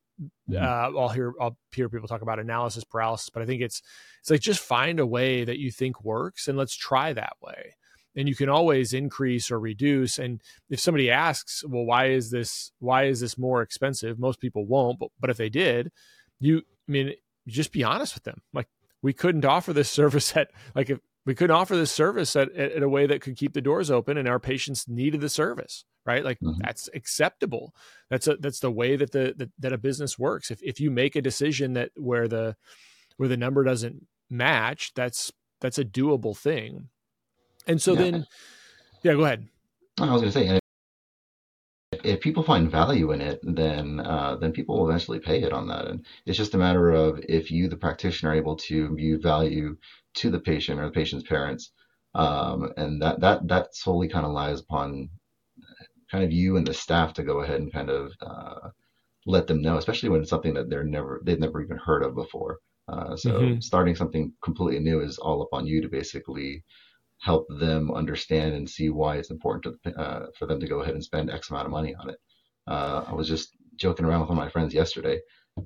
Mm-hmm. 0.51 0.57
Uh, 0.57 0.99
I'll 0.99 1.09
hear 1.11 1.35
I'll 1.41 1.59
hear 1.73 1.89
people 1.89 2.09
talk 2.09 2.23
about 2.23 2.39
analysis 2.39 2.85
paralysis, 2.85 3.29
but 3.29 3.43
I 3.43 3.47
think 3.47 3.61
it's 3.61 3.83
it's 4.21 4.31
like 4.31 4.41
just 4.41 4.61
find 4.61 4.99
a 4.99 5.07
way 5.07 5.45
that 5.45 5.59
you 5.59 5.71
think 5.71 6.03
works 6.03 6.49
and 6.49 6.57
let's 6.57 6.75
try 6.75 7.13
that 7.13 7.35
way. 7.43 7.75
And 8.17 8.27
you 8.27 8.35
can 8.35 8.49
always 8.49 8.95
increase 8.95 9.51
or 9.51 9.61
reduce. 9.61 10.19
And 10.19 10.41
if 10.71 10.81
somebody 10.81 11.11
asks, 11.11 11.63
well, 11.69 11.85
why 11.85 12.07
is 12.07 12.31
this 12.31 12.73
why 12.79 13.05
is 13.05 13.21
this 13.21 13.37
more 13.37 13.61
expensive? 13.61 14.19
Most 14.19 14.41
people 14.41 14.65
won't, 14.65 14.99
but 14.99 15.11
but 15.21 15.29
if 15.29 15.37
they 15.37 15.51
did, 15.51 15.93
you 16.41 16.63
I 16.89 16.93
mean, 16.93 17.13
just 17.47 17.73
be 17.73 17.85
honest 17.85 18.15
with 18.15 18.25
them. 18.25 18.41
Like 18.55 18.69
we 19.03 19.13
couldn't 19.13 19.45
offer 19.45 19.75
this 19.75 19.91
service 20.01 20.35
at 20.35 20.49
like 20.75 20.89
if 20.89 20.99
we 21.27 21.35
couldn't 21.35 21.57
offer 21.57 21.77
this 21.77 21.93
service 21.93 22.35
at, 22.37 22.53
at, 22.53 22.83
a 22.83 22.89
way 22.89 23.07
that 23.07 23.21
could 23.21 23.37
keep 23.37 23.53
the 23.53 23.61
doors 23.61 23.91
open 23.91 24.17
and 24.17 24.29
our 24.29 24.39
patients 24.39 24.89
needed 24.89 25.21
the 25.21 25.29
service 25.29 25.85
right 26.07 26.25
like 26.25 26.39
mm-hmm. 26.39 26.59
that's 26.63 26.89
acceptable 26.95 27.75
that's 28.09 28.27
a 28.27 28.37
that's 28.37 28.61
the 28.61 28.71
way 28.71 28.97
that 28.97 29.13
the, 29.13 29.35
the, 29.37 29.51
that 29.59 29.73
a 29.73 29.79
business 29.79 30.19
works 30.19 30.51
if, 30.51 30.63
if 30.63 30.81
you 30.81 30.91
make 30.91 31.17
a 31.17 31.23
decision 31.23 31.75
that 31.75 31.91
where 31.97 32.29
the 32.29 32.57
where 33.17 33.29
the 33.29 33.37
number 33.37 33.65
doesn't 33.65 34.07
match 34.31 34.93
that's 34.95 35.33
that's 35.61 35.79
a 35.79 35.85
doable 35.85 36.37
thing 36.37 36.89
and 37.67 37.83
so 37.83 37.93
yeah. 37.93 37.99
then 37.99 38.27
yeah 39.03 39.13
go 39.15 39.25
ahead 39.25 39.47
i 40.01 40.11
was 40.13 40.23
going 40.23 40.33
to 40.33 40.39
say 40.39 40.61
if 42.05 42.21
people 42.21 42.43
find 42.43 42.71
value 42.71 43.13
in 43.13 43.21
it, 43.21 43.41
then 43.43 44.01
uh, 44.01 44.37
then 44.41 44.53
people 44.53 44.79
will 44.79 44.89
eventually 44.89 45.19
pay 45.19 45.43
it 45.43 45.53
on 45.53 45.69
that. 45.69 45.87
And 45.87 46.05
it's 46.25 46.39
just 46.39 46.55
a 46.55 46.59
matter 46.59 46.91
of 46.91 47.21
if 47.29 47.51
you, 47.51 47.69
the 47.69 47.77
practitioner, 47.77 48.33
are 48.33 48.37
able 48.37 48.57
to 48.57 48.95
view 48.95 49.19
value 49.19 49.77
to 50.17 50.31
the 50.31 50.41
patient 50.41 50.81
or 50.81 50.87
the 50.87 50.93
patient's 50.93 51.29
parents, 51.29 51.73
um, 52.15 52.73
and 52.77 53.01
that 53.03 53.21
that 53.21 53.47
that 53.49 53.75
solely 53.75 54.09
kind 54.09 54.27
of 54.27 54.33
lies 54.33 54.61
upon 54.61 55.09
kind 56.11 56.25
of 56.25 56.33
you 56.33 56.57
and 56.57 56.67
the 56.67 56.75
staff 56.75 57.13
to 57.15 57.23
go 57.23 57.41
ahead 57.43 57.61
and 57.61 57.73
kind 57.73 57.91
of 57.91 58.13
uh, 58.21 58.69
let 59.27 59.47
them 59.47 59.61
know, 59.63 59.77
especially 59.77 60.09
when 60.09 60.21
it's 60.21 60.31
something 60.31 60.55
that 60.55 60.71
they're 60.71 60.85
never 60.85 61.21
they've 61.25 61.41
never 61.41 61.63
even 61.63 61.79
heard 61.79 62.03
of 62.03 62.15
before. 62.15 62.59
Uh, 62.89 63.17
so 63.17 63.33
mm-hmm. 63.33 63.61
starting 63.61 63.97
something 63.97 64.33
completely 64.43 64.79
new 64.79 65.01
is 65.01 65.19
all 65.19 65.43
up 65.43 65.49
on 65.53 65.67
you 65.67 65.83
to 65.83 65.89
basically 65.89 66.63
help 67.21 67.47
them 67.59 67.91
understand 67.91 68.55
and 68.55 68.69
see 68.69 68.91
why 68.91 69.17
it's 69.17 69.31
important 69.31 69.75
to, 69.83 69.99
uh, 69.99 70.27
for 70.39 70.47
them 70.47 70.61
to 70.61 70.69
go 70.69 70.83
ahead 70.83 70.95
and 70.95 71.03
spend 71.03 71.31
X 71.31 71.51
amount 71.51 71.67
of 71.67 71.73
money 71.73 71.95
on 71.97 72.11
it. 72.11 72.19
Uh, 72.69 73.05
I 73.09 73.15
was 73.15 73.29
just 73.29 73.57
joking 73.77 74.07
around 74.07 74.21
with 74.21 74.29
one 74.29 74.39
of 74.39 74.45
my 74.45 74.51
friends 74.51 74.73
yesterday. 74.73 75.19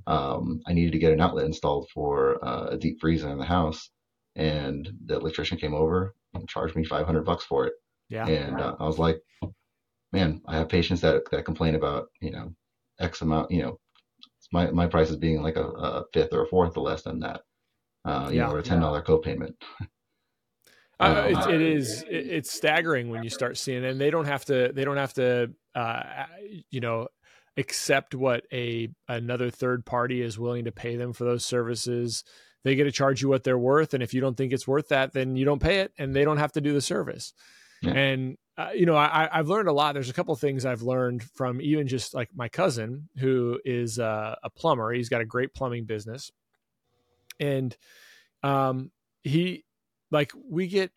Um, 0.07 0.61
I 0.66 0.72
needed 0.72 0.92
to 0.92 0.98
get 0.98 1.12
an 1.12 1.20
outlet 1.20 1.46
installed 1.46 1.88
for 1.92 2.42
uh, 2.44 2.68
a 2.70 2.78
deep 2.78 3.01
freezer 3.01 3.28
in 3.28 3.38
the 3.38 3.44
house, 3.44 3.90
and 4.36 4.90
the 5.06 5.16
electrician 5.16 5.58
came 5.58 5.74
over 5.74 6.14
and 6.34 6.48
charged 6.48 6.76
me 6.76 6.84
500 6.84 7.24
bucks 7.24 7.44
for 7.44 7.66
it. 7.66 7.74
Yeah. 8.08 8.26
And 8.26 8.60
uh, 8.60 8.76
I 8.78 8.86
was 8.86 8.98
like, 8.98 9.20
man, 10.12 10.40
I 10.46 10.56
have 10.56 10.68
patients 10.68 11.00
that 11.02 11.30
that 11.30 11.44
complain 11.44 11.74
about 11.74 12.08
you 12.20 12.30
know 12.30 12.52
X 12.98 13.22
amount, 13.22 13.50
you 13.50 13.62
know, 13.62 13.78
my 14.52 14.70
my 14.70 14.86
price 14.86 15.10
is 15.10 15.16
being 15.16 15.42
like 15.42 15.56
a, 15.56 15.64
a 15.64 16.04
fifth 16.12 16.32
or 16.32 16.42
a 16.42 16.46
fourth 16.46 16.76
or 16.76 16.84
less 16.84 17.02
than 17.02 17.20
that, 17.20 17.42
uh, 18.04 18.28
you 18.30 18.38
yeah, 18.38 18.46
know, 18.46 18.54
or 18.54 18.58
a 18.58 18.62
ten 18.62 18.80
dollar 18.80 18.98
yeah. 18.98 19.04
copayment. 19.04 19.54
Uh, 21.00 21.28
it, 21.30 21.54
it 21.54 21.62
is 21.62 22.04
it's 22.10 22.52
staggering 22.52 23.08
when 23.08 23.24
you 23.24 23.30
start 23.30 23.56
seeing 23.56 23.82
it 23.82 23.90
and 23.90 23.98
they 23.98 24.10
don't 24.10 24.26
have 24.26 24.44
to 24.44 24.70
they 24.74 24.84
don't 24.84 24.98
have 24.98 25.14
to 25.14 25.50
uh, 25.74 26.26
you 26.70 26.78
know 26.78 27.08
accept 27.56 28.14
what 28.14 28.44
a 28.52 28.88
another 29.08 29.48
third 29.50 29.86
party 29.86 30.20
is 30.20 30.38
willing 30.38 30.66
to 30.66 30.72
pay 30.72 30.96
them 30.96 31.14
for 31.14 31.24
those 31.24 31.44
services. 31.44 32.22
They 32.62 32.74
get 32.74 32.84
to 32.84 32.92
charge 32.92 33.22
you 33.22 33.28
what 33.28 33.44
they're 33.44 33.58
worth, 33.58 33.94
and 33.94 34.02
if 34.02 34.12
you 34.12 34.20
don't 34.20 34.36
think 34.36 34.52
it's 34.52 34.68
worth 34.68 34.88
that, 34.88 35.12
then 35.12 35.36
you 35.36 35.44
don't 35.44 35.62
pay 35.62 35.80
it, 35.80 35.92
and 35.98 36.14
they 36.14 36.24
don't 36.24 36.38
have 36.38 36.52
to 36.52 36.61
do 36.61 36.72
the 36.72 36.80
service. 36.80 37.32
Yeah. 37.82 37.92
And 37.92 38.38
uh, 38.58 38.70
you 38.74 38.84
know, 38.84 38.96
I, 38.96 39.28
I've 39.32 39.48
learned 39.48 39.68
a 39.68 39.72
lot. 39.72 39.94
There's 39.94 40.11
a 40.11 40.12
couple 40.12 40.34
of 40.34 40.40
things 40.40 40.66
I've 40.66 40.82
learned 40.82 41.22
from 41.22 41.62
even 41.62 41.88
just 41.88 42.12
like 42.12 42.28
my 42.34 42.48
cousin, 42.48 43.08
who 43.16 43.58
is 43.64 43.98
uh, 43.98 44.36
a 44.42 44.50
plumber. 44.50 44.92
He's 44.92 45.08
got 45.08 45.22
a 45.22 45.24
great 45.24 45.54
plumbing 45.54 45.84
business, 45.84 46.30
and 47.38 47.74
um, 48.42 48.90
he 49.22 49.64
like 50.11 50.32
we 50.48 50.66
get 50.66 50.90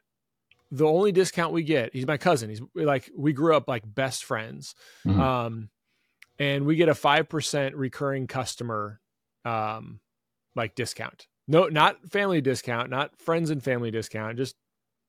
the 0.71 0.85
only 0.85 1.11
discount 1.11 1.53
we 1.53 1.63
get. 1.63 1.93
He's 1.93 2.07
my 2.07 2.17
cousin. 2.17 2.49
He's 2.49 2.61
like 2.75 3.09
we 3.15 3.31
grew 3.31 3.55
up 3.55 3.67
like 3.67 3.83
best 3.85 4.25
friends. 4.25 4.75
Mm-hmm. 5.05 5.21
Um, 5.21 5.69
and 6.39 6.65
we 6.65 6.75
get 6.75 6.89
a 6.89 6.93
5% 6.93 7.73
recurring 7.75 8.25
customer 8.25 8.99
um 9.45 9.99
like 10.55 10.75
discount. 10.75 11.27
No, 11.47 11.67
not 11.67 11.97
family 12.09 12.41
discount, 12.41 12.89
not 12.89 13.17
friends 13.19 13.49
and 13.49 13.61
family 13.63 13.91
discount, 13.91 14.37
just 14.37 14.55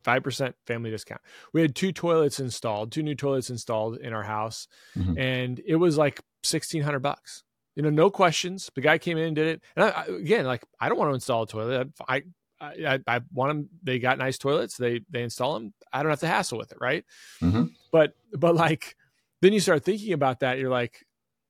5% 0.05 0.55
family 0.67 0.91
discount. 0.91 1.21
We 1.53 1.63
had 1.63 1.75
two 1.75 1.93
toilets 1.93 2.41
installed, 2.41 2.93
two 2.93 3.03
new 3.03 3.15
toilets 3.15 3.51
installed 3.51 3.99
in 3.99 4.13
our 4.13 4.23
house, 4.23 4.67
mm-hmm. 4.97 5.19
and 5.19 5.61
it 5.67 5.77
was 5.77 5.97
like 5.97 6.21
1600 6.43 6.99
bucks. 7.01 7.43
You 7.77 7.83
know, 7.83 7.91
no 7.91 8.11
questions. 8.11 8.71
The 8.75 8.81
guy 8.81 8.99
came 8.99 9.19
in 9.19 9.25
and 9.25 9.37
did 9.37 9.47
it. 9.49 9.63
And 9.75 9.85
I, 9.87 10.05
again, 10.05 10.45
like 10.45 10.63
I 10.81 10.89
don't 10.89 10.99
want 10.99 11.11
to 11.11 11.15
install 11.15 11.43
a 11.43 11.47
toilet. 11.47 11.89
I 12.09 12.23
I, 12.61 13.01
I, 13.07 13.21
want 13.33 13.51
them. 13.51 13.69
They 13.83 13.99
got 13.99 14.17
nice 14.17 14.39
toilets. 14.39 14.77
They 14.77 15.01
they 15.11 15.23
install 15.23 15.55
them. 15.55 15.75
I 15.93 16.03
don't 16.03 16.11
have 16.11 16.21
to 16.21 16.29
hassle 16.29 16.59
with 16.59 16.73
it, 16.73 16.79
right? 16.81 17.05
Mm-hmm. 17.43 17.65
But 17.91 18.15
but 18.33 18.55
like 18.55 18.97
then 19.43 19.53
you 19.53 19.61
start 19.61 19.85
thinking 19.85 20.13
about 20.13 20.41
that. 20.41 20.59
You're 20.59 20.71
like, 20.71 21.05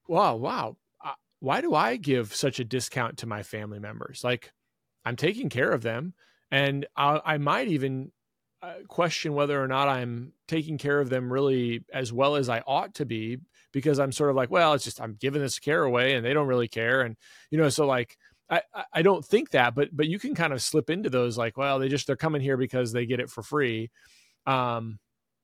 wow, 0.09 0.37
wow. 0.37 0.77
Why 1.41 1.61
do 1.61 1.75
I 1.75 1.97
give 1.97 2.35
such 2.35 2.59
a 2.59 2.65
discount 2.65 3.19
to 3.19 3.27
my 3.27 3.43
family 3.43 3.79
members? 3.79 4.25
Like 4.25 4.51
I'm 5.05 5.17
taking 5.17 5.49
care 5.49 5.71
of 5.71 5.83
them, 5.83 6.15
and 6.51 6.87
I, 6.97 7.21
I 7.25 7.39
might 7.39 7.69
even 7.69 8.13
uh, 8.63 8.75
question 8.89 9.35
whether 9.35 9.63
or 9.63 9.69
not 9.69 9.89
I'm 9.89 10.33
taking 10.49 10.79
care 10.79 11.01
of 11.01 11.11
them 11.11 11.33
really 11.33 11.85
as 11.93 12.13
well 12.13 12.37
as 12.37 12.49
I 12.49 12.63
ought 12.67 12.95
to 12.95 13.05
be 13.05 13.39
because 13.73 13.99
I'm 13.99 14.13
sort 14.13 14.31
of 14.31 14.37
like, 14.37 14.51
well, 14.51 14.73
it's 14.73 14.85
just 14.85 15.01
I'm 15.01 15.17
giving 15.21 15.43
this 15.43 15.59
care 15.59 15.83
away 15.83 16.15
and 16.15 16.25
they 16.25 16.33
don't 16.33 16.47
really 16.47 16.69
care, 16.69 17.03
and 17.03 17.17
you 17.51 17.59
know, 17.59 17.69
so 17.69 17.87
like 17.87 18.17
I, 18.49 18.63
I 18.93 19.03
don't 19.03 19.25
think 19.25 19.51
that, 19.51 19.75
but 19.75 19.89
but 19.93 20.07
you 20.07 20.19
can 20.19 20.35
kind 20.35 20.53
of 20.53 20.63
slip 20.63 20.91
into 20.91 21.11
those 21.11 21.37
like, 21.39 21.57
well, 21.57 21.79
they 21.79 21.89
just 21.89 22.07
they're 22.07 22.17
coming 22.17 22.43
here 22.43 22.57
because 22.57 22.93
they 22.93 23.07
get 23.07 23.21
it 23.21 23.31
for 23.31 23.43
free, 23.43 23.91
um, 24.47 24.99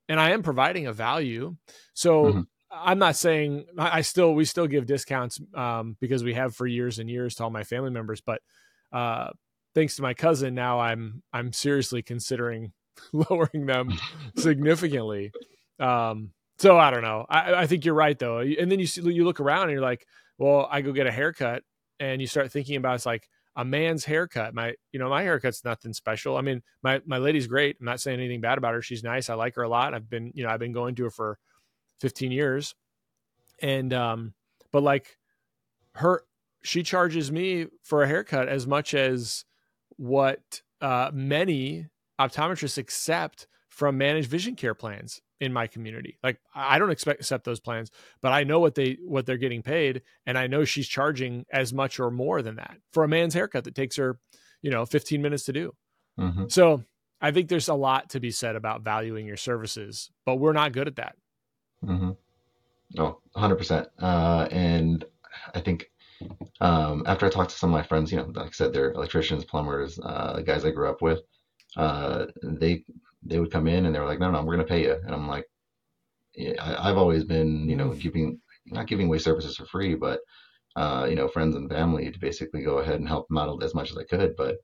and 0.09 0.21
I 0.21 0.31
am 0.31 0.43
providing 0.43 0.87
a 0.87 0.93
value. 0.93 1.57
So 1.95 2.25
mm-hmm. 2.25 2.41
I'm 2.71 2.99
not 2.99 3.17
saying 3.17 3.67
I 3.79 4.03
still 4.03 4.35
we 4.35 4.45
still 4.45 4.67
give 4.67 4.87
discounts 4.87 5.41
um, 5.55 5.97
because 6.01 6.23
we 6.23 6.35
have 6.35 6.55
for 6.55 6.67
years 6.67 6.99
and 6.99 7.11
years 7.11 7.35
to 7.37 7.45
all 7.45 7.51
my 7.51 7.65
family 7.65 7.91
members, 7.91 8.21
but 8.21 8.43
uh, 8.93 9.31
thanks 9.75 9.97
to 9.97 10.03
my 10.03 10.15
cousin, 10.15 10.55
now 10.55 10.81
I'm 10.81 11.23
I'm 11.33 11.53
seriously 11.53 12.03
considering 12.03 12.73
lowering 13.13 13.67
them 13.67 13.93
significantly. 14.37 15.33
Um, 15.79 16.33
so 16.59 16.79
I 16.79 16.91
don't 16.91 17.03
know. 17.03 17.25
I, 17.29 17.55
I 17.55 17.67
think 17.67 17.85
you're 17.85 17.95
right 17.95 18.19
though, 18.19 18.41
and 18.41 18.71
then 18.71 18.79
you 18.79 18.87
see, 18.87 19.01
you 19.01 19.25
look 19.25 19.41
around 19.41 19.65
and 19.65 19.73
you're 19.73 19.81
like, 19.81 20.07
well, 20.39 20.69
I 20.71 20.83
go 20.83 20.93
get 20.93 21.07
a 21.07 21.13
haircut 21.13 21.63
and 21.99 22.21
you 22.21 22.27
start 22.27 22.53
thinking 22.53 22.77
about 22.77 22.97
it's 22.97 23.07
like 23.07 23.29
a 23.57 23.65
man's 23.65 24.05
haircut. 24.05 24.55
My, 24.55 24.75
you 24.93 24.99
know, 24.99 25.09
my 25.09 25.23
haircut's 25.23 25.65
nothing 25.65 25.93
special. 25.93 26.37
I 26.37 26.41
mean, 26.41 26.63
my 26.83 27.01
my 27.07 27.19
lady's 27.19 27.47
great. 27.47 27.77
I'm 27.81 27.87
not 27.87 28.01
saying 28.01 28.19
anything 28.19 28.41
bad 28.41 28.59
about 28.59 28.75
her. 28.75 28.83
She's 28.83 29.03
nice. 29.03 29.31
I 29.31 29.35
like 29.35 29.55
her 29.57 29.63
a 29.63 29.69
lot. 29.69 29.95
I've 29.95 30.09
been, 30.09 30.33
you 30.35 30.45
know, 30.45 30.51
I've 30.51 30.61
been 30.61 30.73
going 30.73 30.95
to 30.97 31.05
her 31.05 31.11
for 31.11 31.39
15 32.01 32.33
years. 32.33 32.75
And 33.63 33.93
um, 33.93 34.35
but 34.73 34.83
like 34.83 35.17
her 35.97 36.25
she 36.63 36.83
charges 36.83 37.33
me 37.33 37.67
for 37.83 38.03
a 38.03 38.09
haircut 38.09 38.49
as 38.49 38.67
much 38.67 38.95
as 38.95 39.45
what 40.01 40.63
uh 40.81 41.11
many 41.13 41.87
optometrists 42.19 42.79
accept 42.79 43.47
from 43.69 43.99
managed 43.99 44.29
vision 44.29 44.57
care 44.57 44.75
plans 44.75 45.21
in 45.41 45.53
my 45.53 45.67
community. 45.67 46.19
Like 46.23 46.39
I 46.55 46.79
don't 46.79 46.91
expect 46.91 47.21
accept 47.21 47.45
those 47.45 47.61
plans, 47.61 47.91
but 48.21 48.33
I 48.33 48.45
know 48.45 48.61
what 48.61 48.75
they 48.75 48.99
what 49.05 49.27
they're 49.27 49.37
getting 49.37 49.63
paid 49.63 50.03
and 50.27 50.39
I 50.39 50.47
know 50.47 50.65
she's 50.65 50.89
charging 50.89 51.45
as 51.53 51.73
much 51.73 52.01
or 52.01 52.11
more 52.11 52.43
than 52.43 52.57
that 52.57 52.77
for 52.93 53.05
a 53.05 53.09
man's 53.09 53.35
haircut 53.35 53.65
that 53.65 53.75
takes 53.75 53.97
her, 53.97 54.19
you 54.63 54.71
know, 54.71 54.87
15 54.87 55.21
minutes 55.21 55.45
to 55.45 55.53
do. 55.53 55.75
Mm-hmm. 56.19 56.49
So, 56.49 56.85
I 57.21 57.31
think 57.33 57.49
there's 57.49 57.69
a 57.69 57.75
lot 57.75 58.11
to 58.11 58.21
be 58.21 58.31
said 58.31 58.57
about 58.57 58.83
valuing 58.83 59.27
your 59.27 59.37
services, 59.37 60.11
but 60.25 60.37
we're 60.37 60.55
not 60.55 60.73
good 60.73 60.89
at 60.89 60.97
that. 60.97 61.17
Mm-hmm. 61.85 62.13
Oh, 62.99 63.21
100%. 63.37 63.87
Uh, 63.99 64.49
and 64.51 65.05
I 65.55 65.61
think 65.61 65.91
um, 66.61 67.03
after 67.07 67.27
I 67.27 67.31
talked 67.31 67.51
to 67.51 67.57
some 67.57 67.71
of 67.71 67.79
my 67.79 67.87
friends, 67.87 68.13
you 68.13 68.19
know, 68.19 68.31
like 68.35 68.49
I 68.49 68.51
said, 68.51 68.73
they're 68.73 68.93
electricians, 68.93 69.45
plumbers, 69.45 69.99
uh, 70.03 70.41
guys 70.45 70.65
I 70.65 70.71
grew 70.71 70.89
up 70.89 71.03
with. 71.03 71.21
Uh, 71.77 72.27
they 72.43 72.85
they 73.23 73.39
would 73.39 73.53
come 73.53 73.67
in 73.67 73.87
and 73.87 73.95
they 73.95 74.01
were 74.01 74.07
like, 74.07 74.19
no, 74.19 74.31
no, 74.31 74.43
we're 74.43 74.57
going 74.57 74.67
to 74.67 74.73
pay 74.73 74.83
you. 74.83 74.97
And 75.05 75.15
I'm 75.15 75.29
like, 75.29 75.47
yeah, 76.35 76.55
I, 76.59 76.89
have 76.89 76.97
always 76.97 77.25
been, 77.25 77.69
you 77.69 77.77
know, 77.77 77.91
mm. 77.91 78.01
giving, 78.01 78.41
not 78.67 78.87
giving 78.87 79.07
away 79.07 79.19
services 79.19 79.57
for 79.57 79.67
free, 79.67 79.95
but, 79.95 80.21
uh, 80.77 81.07
you 81.09 81.17
know, 81.17 81.29
friends 81.29 81.57
and 81.57 81.69
family 81.69 82.11
to 82.11 82.19
basically 82.19 82.63
go 82.63 82.79
ahead 82.79 82.97
and 83.01 83.09
help 83.09 83.29
them 83.29 83.39
out 83.39 83.63
as 83.63 83.75
much 83.75 83.91
as 83.91 83.99
I 83.99 84.05
could. 84.05 84.37
But 84.37 84.57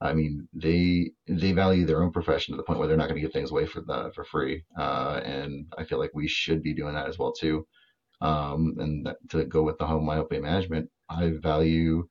I 0.00 0.14
mean, 0.14 0.48
they, 0.54 1.10
they 1.26 1.52
value 1.52 1.84
their 1.84 2.02
own 2.02 2.12
profession 2.12 2.52
to 2.52 2.56
the 2.56 2.62
point 2.62 2.78
where 2.78 2.86
they're 2.86 2.96
not 2.96 3.08
going 3.08 3.20
to 3.20 3.26
give 3.26 3.32
things 3.32 3.50
away 3.50 3.66
for 3.66 3.80
the, 3.80 4.12
for 4.14 4.24
free. 4.24 4.64
Uh, 4.78 5.20
and 5.24 5.66
I 5.76 5.84
feel 5.84 5.98
like 5.98 6.12
we 6.14 6.28
should 6.28 6.62
be 6.62 6.72
doing 6.72 6.94
that 6.94 7.08
as 7.08 7.18
well 7.18 7.32
too. 7.32 7.66
Um, 8.20 8.76
and 8.78 9.06
that, 9.06 9.16
to 9.30 9.44
go 9.44 9.62
with 9.62 9.78
the 9.78 9.86
home 9.86 10.04
myopia 10.04 10.40
management, 10.40 10.88
I 11.08 11.32
value, 11.40 12.08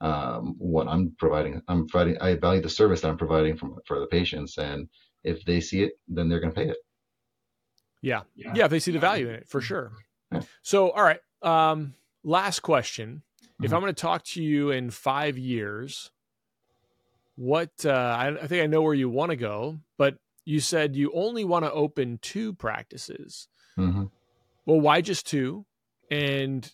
um, 0.00 0.54
what 0.58 0.88
I'm 0.88 1.14
providing. 1.18 1.62
I'm 1.68 1.86
providing, 1.88 2.18
I 2.20 2.34
value 2.34 2.62
the 2.62 2.70
service 2.70 3.00
that 3.02 3.08
I'm 3.08 3.18
providing 3.18 3.56
from, 3.56 3.78
for 3.86 4.00
the 4.00 4.06
patients 4.06 4.58
and, 4.58 4.88
if 5.24 5.44
they 5.44 5.60
see 5.60 5.82
it, 5.82 5.94
then 6.06 6.28
they're 6.28 6.38
going 6.38 6.54
to 6.54 6.58
pay 6.58 6.68
it. 6.68 6.76
Yeah. 8.02 8.22
yeah. 8.36 8.52
Yeah. 8.54 8.64
If 8.66 8.70
they 8.70 8.78
see 8.78 8.92
the 8.92 9.00
value 9.00 9.28
in 9.28 9.34
it, 9.34 9.48
for 9.48 9.60
sure. 9.60 9.90
Yeah. 10.32 10.42
So, 10.62 10.90
all 10.90 11.02
right. 11.02 11.18
Um, 11.42 11.94
last 12.22 12.60
question. 12.60 13.22
Mm-hmm. 13.42 13.64
If 13.64 13.72
I'm 13.74 13.80
going 13.80 13.92
to 13.92 14.00
talk 14.00 14.22
to 14.26 14.42
you 14.42 14.70
in 14.70 14.90
five 14.90 15.36
years, 15.36 16.12
what, 17.34 17.72
uh, 17.84 17.90
I, 17.90 18.28
I 18.28 18.46
think 18.46 18.62
I 18.62 18.66
know 18.66 18.80
where 18.80 18.94
you 18.94 19.10
want 19.10 19.30
to 19.30 19.36
go, 19.36 19.80
but 19.98 20.18
you 20.44 20.60
said 20.60 20.94
you 20.94 21.10
only 21.12 21.44
want 21.44 21.64
to 21.64 21.72
open 21.72 22.20
two 22.22 22.52
practices. 22.52 23.48
Mm-hmm. 23.76 24.04
Well, 24.66 24.80
why 24.80 25.00
just 25.00 25.26
two? 25.26 25.66
And, 26.12 26.70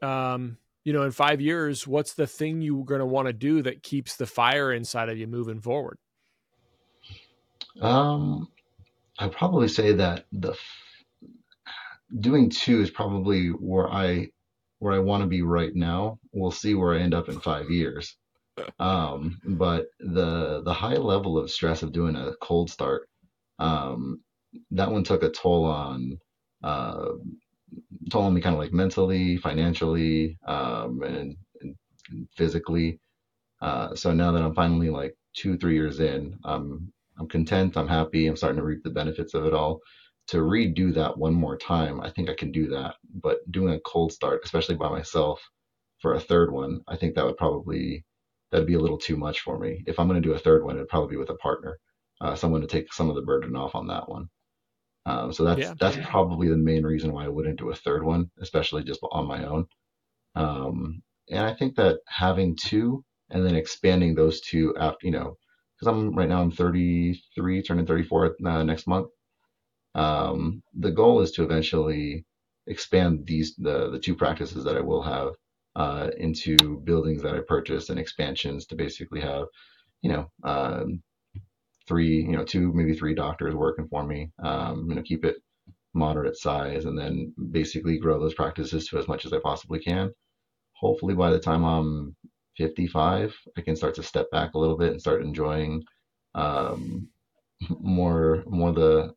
um, 0.00 0.56
you 0.84 0.92
know, 0.92 1.02
in 1.02 1.12
five 1.12 1.40
years, 1.40 1.86
what's 1.86 2.14
the 2.14 2.26
thing 2.26 2.60
you're 2.60 2.84
going 2.84 3.00
to 3.00 3.06
want 3.06 3.26
to 3.26 3.32
do 3.32 3.62
that 3.62 3.82
keeps 3.82 4.16
the 4.16 4.26
fire 4.26 4.72
inside 4.72 5.08
of 5.08 5.18
you 5.18 5.26
moving 5.26 5.60
forward? 5.60 5.98
Um, 7.80 8.48
I'd 9.18 9.32
probably 9.32 9.68
say 9.68 9.92
that 9.92 10.26
the 10.32 10.54
doing 12.20 12.50
two 12.50 12.80
is 12.80 12.90
probably 12.90 13.48
where 13.48 13.88
I 13.88 14.28
where 14.78 14.92
I 14.92 14.98
want 14.98 15.22
to 15.22 15.28
be 15.28 15.42
right 15.42 15.74
now. 15.74 16.18
We'll 16.32 16.50
see 16.50 16.74
where 16.74 16.94
I 16.94 17.00
end 17.00 17.14
up 17.14 17.28
in 17.28 17.40
five 17.40 17.70
years. 17.70 18.16
Um, 18.78 19.40
but 19.46 19.86
the 19.98 20.62
the 20.62 20.74
high 20.74 20.96
level 20.96 21.38
of 21.38 21.50
stress 21.50 21.82
of 21.82 21.90
doing 21.90 22.16
a 22.16 22.34
cold 22.42 22.70
start, 22.70 23.08
um, 23.58 24.20
that 24.72 24.90
one 24.92 25.04
took 25.04 25.22
a 25.22 25.30
toll 25.30 25.64
on 25.64 26.18
uh, 26.62 27.12
toll 28.12 28.24
on 28.24 28.34
me 28.34 28.40
kind 28.40 28.54
of 28.54 28.60
like 28.60 28.72
mentally, 28.72 29.36
financially, 29.38 30.38
um, 30.46 31.02
and, 31.02 31.36
and 31.60 32.28
physically. 32.36 33.00
Uh, 33.60 33.94
so 33.94 34.12
now 34.12 34.32
that 34.32 34.42
I'm 34.42 34.54
finally 34.54 34.90
like 34.90 35.16
two, 35.34 35.56
three 35.56 35.74
years 35.74 36.00
in, 36.00 36.38
I'm 36.44 36.92
I'm 37.18 37.28
content. 37.28 37.76
I'm 37.76 37.88
happy. 37.88 38.26
I'm 38.26 38.36
starting 38.36 38.58
to 38.58 38.64
reap 38.64 38.82
the 38.82 38.90
benefits 38.90 39.34
of 39.34 39.44
it 39.46 39.54
all. 39.54 39.80
To 40.28 40.38
redo 40.38 40.94
that 40.94 41.16
one 41.18 41.34
more 41.34 41.56
time, 41.56 42.00
I 42.00 42.10
think 42.10 42.30
I 42.30 42.34
can 42.34 42.52
do 42.52 42.68
that. 42.68 42.94
But 43.22 43.38
doing 43.50 43.74
a 43.74 43.80
cold 43.80 44.12
start, 44.12 44.42
especially 44.44 44.76
by 44.76 44.88
myself, 44.88 45.40
for 46.00 46.14
a 46.14 46.20
third 46.20 46.52
one, 46.52 46.80
I 46.88 46.96
think 46.96 47.14
that 47.14 47.24
would 47.24 47.36
probably 47.36 48.04
that'd 48.50 48.66
be 48.66 48.74
a 48.74 48.80
little 48.80 48.98
too 48.98 49.16
much 49.16 49.40
for 49.40 49.58
me. 49.58 49.82
If 49.86 49.98
I'm 49.98 50.08
going 50.08 50.22
to 50.22 50.28
do 50.28 50.34
a 50.34 50.38
third 50.38 50.64
one, 50.64 50.76
it'd 50.76 50.88
probably 50.88 51.10
be 51.16 51.16
with 51.18 51.30
a 51.30 51.36
partner, 51.36 51.78
uh, 52.20 52.34
someone 52.34 52.60
to 52.60 52.66
take 52.66 52.92
some 52.92 53.08
of 53.10 53.16
the 53.16 53.22
burden 53.22 53.56
off 53.56 53.74
on 53.74 53.86
that 53.88 54.08
one. 54.08 54.28
Um, 55.04 55.32
so 55.32 55.44
that's 55.44 55.60
yeah, 55.60 55.74
that's 55.78 55.96
probably 56.06 56.48
the 56.48 56.56
main 56.56 56.84
reason 56.84 57.12
why 57.12 57.24
I 57.24 57.28
wouldn't 57.28 57.58
do 57.58 57.70
a 57.70 57.74
third 57.74 58.04
one, 58.04 58.30
especially 58.40 58.84
just 58.84 59.00
on 59.10 59.26
my 59.26 59.44
own. 59.44 59.66
Um, 60.34 61.02
and 61.28 61.44
I 61.44 61.54
think 61.54 61.76
that 61.76 61.98
having 62.06 62.56
two 62.56 63.04
and 63.30 63.44
then 63.44 63.56
expanding 63.56 64.14
those 64.14 64.40
two 64.40 64.74
after, 64.78 65.06
you 65.06 65.12
know, 65.12 65.36
because 65.74 65.88
I'm 65.88 66.14
right 66.14 66.28
now 66.28 66.40
I'm 66.40 66.52
33, 66.52 67.62
turning 67.62 67.86
34 67.86 68.36
uh, 68.46 68.62
next 68.62 68.86
month. 68.86 69.08
Um, 69.94 70.62
the 70.74 70.90
goal 70.90 71.20
is 71.20 71.32
to 71.32 71.44
eventually 71.44 72.24
expand 72.66 73.26
these 73.26 73.56
the 73.56 73.90
the 73.90 73.98
two 73.98 74.14
practices 74.14 74.64
that 74.64 74.76
I 74.76 74.80
will 74.80 75.02
have 75.02 75.32
uh, 75.74 76.10
into 76.16 76.80
buildings 76.84 77.22
that 77.22 77.34
I 77.34 77.40
purchase 77.46 77.90
and 77.90 77.98
expansions 77.98 78.66
to 78.66 78.76
basically 78.76 79.20
have, 79.20 79.46
you 80.02 80.12
know, 80.12 80.30
um, 80.44 81.02
three, 81.92 82.22
you 82.22 82.32
know, 82.32 82.44
two 82.44 82.72
maybe 82.72 82.94
three 82.94 83.14
doctors 83.14 83.54
working 83.54 83.86
for 83.88 84.04
me. 84.06 84.30
Um, 84.42 84.86
you 84.88 84.94
know, 84.94 85.02
keep 85.02 85.26
it 85.26 85.36
moderate 85.94 86.38
size, 86.38 86.86
and 86.86 86.98
then 86.98 87.34
basically 87.50 87.98
grow 87.98 88.18
those 88.18 88.34
practices 88.34 88.88
to 88.88 88.98
as 88.98 89.08
much 89.08 89.26
as 89.26 89.32
I 89.34 89.40
possibly 89.40 89.78
can. 89.78 90.10
Hopefully, 90.74 91.14
by 91.14 91.30
the 91.30 91.38
time 91.38 91.64
I'm 91.64 92.16
55, 92.56 93.34
I 93.58 93.60
can 93.60 93.76
start 93.76 93.94
to 93.96 94.02
step 94.02 94.30
back 94.30 94.54
a 94.54 94.58
little 94.58 94.78
bit 94.78 94.92
and 94.92 95.00
start 95.00 95.22
enjoying 95.22 95.82
um, 96.34 97.08
more 97.80 98.42
more 98.46 98.72
the 98.72 99.12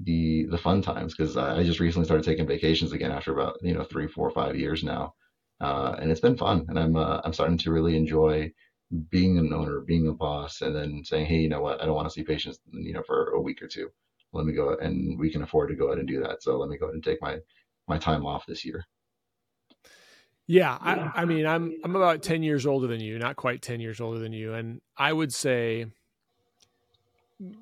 the 0.00 0.46
the 0.50 0.58
fun 0.58 0.82
times 0.82 1.14
because 1.14 1.36
I 1.36 1.62
just 1.62 1.80
recently 1.80 2.06
started 2.06 2.24
taking 2.24 2.46
vacations 2.46 2.92
again 2.92 3.12
after 3.12 3.32
about 3.32 3.54
you 3.62 3.74
know 3.74 3.84
three, 3.84 4.08
four, 4.08 4.30
five 4.30 4.56
years 4.56 4.82
now, 4.82 5.14
uh, 5.60 5.94
and 6.00 6.10
it's 6.10 6.20
been 6.20 6.36
fun. 6.36 6.66
And 6.68 6.76
I'm 6.78 6.96
uh, 6.96 7.20
I'm 7.24 7.32
starting 7.32 7.58
to 7.58 7.72
really 7.72 7.96
enjoy 7.96 8.50
being 9.10 9.38
an 9.38 9.52
owner, 9.52 9.80
being 9.80 10.08
a 10.08 10.12
boss, 10.12 10.60
and 10.62 10.74
then 10.74 11.02
saying, 11.04 11.26
hey, 11.26 11.38
you 11.38 11.48
know 11.48 11.60
what, 11.60 11.80
I 11.80 11.86
don't 11.86 11.94
want 11.94 12.08
to 12.08 12.12
see 12.12 12.22
patients, 12.22 12.60
you 12.72 12.92
know, 12.92 13.02
for 13.02 13.30
a 13.30 13.40
week 13.40 13.62
or 13.62 13.68
two. 13.68 13.88
Let 14.32 14.46
me 14.46 14.52
go 14.52 14.76
and 14.76 15.18
we 15.18 15.30
can 15.30 15.42
afford 15.42 15.70
to 15.70 15.74
go 15.74 15.86
ahead 15.86 15.98
and 15.98 16.08
do 16.08 16.20
that. 16.20 16.42
So 16.42 16.58
let 16.58 16.68
me 16.68 16.76
go 16.76 16.86
ahead 16.86 16.94
and 16.94 17.04
take 17.04 17.20
my 17.22 17.38
my 17.86 17.98
time 17.98 18.26
off 18.26 18.46
this 18.46 18.64
year. 18.64 18.84
Yeah, 20.46 20.78
I, 20.80 21.10
I 21.14 21.24
mean, 21.26 21.46
I'm 21.46 21.74
I'm 21.84 21.94
about 21.96 22.22
ten 22.22 22.42
years 22.42 22.66
older 22.66 22.86
than 22.86 23.00
you, 23.00 23.18
not 23.18 23.36
quite 23.36 23.62
ten 23.62 23.80
years 23.80 24.00
older 24.00 24.18
than 24.18 24.32
you, 24.32 24.54
and 24.54 24.80
I 24.96 25.12
would 25.12 25.32
say 25.32 25.86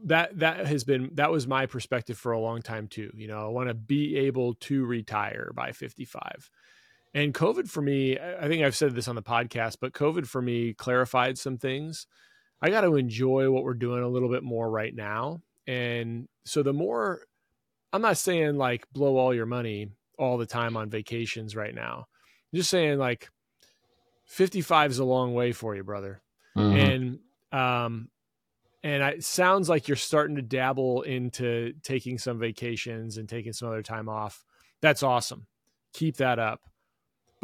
that 0.04 0.38
that 0.38 0.66
has 0.66 0.84
been 0.84 1.10
that 1.14 1.30
was 1.30 1.46
my 1.46 1.66
perspective 1.66 2.16
for 2.16 2.32
a 2.32 2.38
long 2.38 2.62
time 2.62 2.88
too. 2.88 3.10
You 3.14 3.28
know, 3.28 3.44
I 3.44 3.48
want 3.48 3.68
to 3.68 3.74
be 3.74 4.16
able 4.16 4.54
to 4.54 4.84
retire 4.84 5.50
by 5.54 5.72
55. 5.72 6.50
And 7.14 7.32
COVID 7.32 7.68
for 7.68 7.80
me, 7.80 8.18
I 8.18 8.46
think 8.48 8.62
I've 8.62 8.76
said 8.76 8.94
this 8.94 9.08
on 9.08 9.16
the 9.16 9.22
podcast, 9.22 9.78
but 9.80 9.92
COVID 9.92 10.26
for 10.26 10.42
me 10.42 10.74
clarified 10.74 11.38
some 11.38 11.56
things. 11.56 12.06
I 12.60 12.70
got 12.70 12.82
to 12.82 12.96
enjoy 12.96 13.50
what 13.50 13.64
we're 13.64 13.74
doing 13.74 14.02
a 14.02 14.08
little 14.08 14.28
bit 14.28 14.42
more 14.42 14.70
right 14.70 14.94
now. 14.94 15.40
And 15.66 16.28
so 16.44 16.62
the 16.62 16.72
more 16.72 17.22
I'm 17.92 18.02
not 18.02 18.18
saying 18.18 18.56
like 18.56 18.86
blow 18.92 19.16
all 19.16 19.34
your 19.34 19.46
money 19.46 19.88
all 20.18 20.38
the 20.38 20.46
time 20.46 20.76
on 20.76 20.90
vacations 20.90 21.56
right 21.56 21.74
now. 21.74 22.06
I'm 22.52 22.56
just 22.56 22.70
saying 22.70 22.98
like 22.98 23.30
55 24.26 24.92
is 24.92 24.98
a 24.98 25.04
long 25.04 25.34
way 25.34 25.52
for 25.52 25.74
you, 25.74 25.82
brother. 25.82 26.22
Mm-hmm. 26.56 26.76
And 26.76 27.18
um 27.52 28.08
and 28.82 29.02
it 29.02 29.24
sounds 29.24 29.68
like 29.68 29.88
you're 29.88 29.96
starting 29.96 30.36
to 30.36 30.42
dabble 30.42 31.02
into 31.02 31.72
taking 31.82 32.18
some 32.18 32.38
vacations 32.38 33.16
and 33.16 33.28
taking 33.28 33.52
some 33.52 33.68
other 33.68 33.82
time 33.82 34.08
off. 34.08 34.44
That's 34.80 35.02
awesome. 35.02 35.46
Keep 35.92 36.18
that 36.18 36.38
up. 36.38 36.60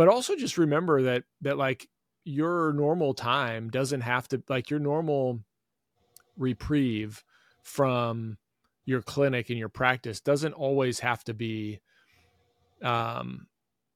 But 0.03 0.09
also 0.09 0.34
just 0.34 0.59
remember 0.59 1.03
that 1.03 1.22
that 1.42 1.57
like 1.57 1.88
your 2.24 2.72
normal 2.72 3.14
time 3.14 3.70
doesn't 3.70 4.00
have 4.00 4.26
to 4.26 4.42
like 4.48 4.68
your 4.68 4.80
normal 4.80 5.38
reprieve 6.36 7.22
from 7.62 8.36
your 8.84 9.00
clinic 9.00 9.48
and 9.48 9.61
your 9.61 9.68
practice 9.68 10.20
doesn't 10.20 10.55
always 10.55 10.98
have 10.98 11.22
to 11.22 11.34
be 11.34 11.78
um 12.82 13.46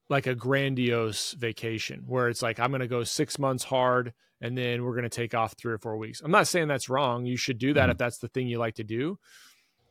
like 0.09 0.28
a 0.28 0.36
grandiose 0.36 1.32
vacation 1.32 2.04
where 2.07 2.28
it's 2.28 2.40
like 2.40 2.61
I'm 2.61 2.70
going 2.70 2.82
to 2.82 2.86
go 2.86 3.02
6 3.02 3.38
months 3.40 3.64
hard 3.64 4.12
and 4.40 4.57
then 4.57 4.84
we're 4.84 4.92
going 4.92 5.02
to 5.02 5.09
take 5.09 5.34
off 5.34 5.54
3 5.54 5.72
or 5.72 5.78
4 5.78 5.96
weeks. 5.96 6.20
I'm 6.20 6.30
not 6.30 6.46
saying 6.46 6.68
that's 6.68 6.88
wrong. 6.88 7.26
You 7.26 7.36
should 7.36 7.59
do 7.59 7.74
that 7.74 7.80
mm-hmm. 7.80 7.90
if 7.90 7.98
that's 7.98 8.18
the 8.18 8.28
thing 8.28 8.46
you 8.46 8.61
like 8.61 8.76
to 8.76 8.84
do. 8.84 9.18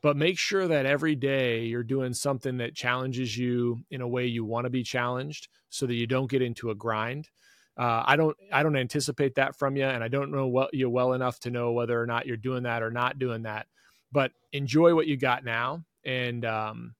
But 0.05 0.17
make 0.17 0.37
sure 0.37 0.67
that 0.67 0.85
every 0.85 1.15
day 1.15 1.63
you're 1.63 1.81
doing 1.81 2.13
something 2.13 2.57
that 2.57 2.75
challenges 2.75 3.35
you 3.35 3.79
in 3.89 4.01
a 4.01 4.07
way 4.07 4.27
you 4.27 4.45
want 4.45 4.65
to 4.65 4.69
be 4.69 4.83
challenged 4.83 5.47
so 5.69 5.87
that 5.87 5.95
you 5.95 6.05
don't 6.05 6.29
get 6.29 6.43
into 6.43 6.69
a 6.69 6.75
grind. 6.75 7.27
Uh, 7.75 8.03
I 8.05 8.15
don't 8.15 8.37
I 8.53 8.61
don't 8.61 8.77
anticipate 8.77 9.33
that 9.33 9.57
from 9.57 9.75
you, 9.75 9.85
and 9.85 10.03
I 10.03 10.07
don't 10.07 10.29
know 10.29 10.45
what 10.45 10.75
you 10.75 10.91
well 10.91 11.13
enough 11.13 11.39
to 11.39 11.49
know 11.49 11.71
whether 11.71 11.99
or 11.99 12.05
not 12.05 12.27
you're 12.27 12.37
doing 12.37 12.61
that 12.63 12.83
or 12.83 12.91
not 12.91 13.17
doing 13.17 13.41
that. 13.41 13.65
But 14.11 14.31
enjoy 14.53 14.93
what 14.93 15.07
you 15.07 15.17
got 15.17 15.43
now, 15.43 15.83
and 16.05 16.45
um, 16.45 16.93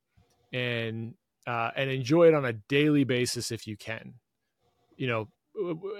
and 0.51 1.14
uh, 1.45 1.70
and 1.76 1.91
enjoy 1.91 2.30
it 2.30 2.34
on 2.34 2.45
a 2.45 2.53
daily 2.53 3.03
basis 3.03 3.51
if 3.51 3.68
you 3.68 3.78
can. 3.78 4.16
You 4.97 5.06
know, 5.06 5.28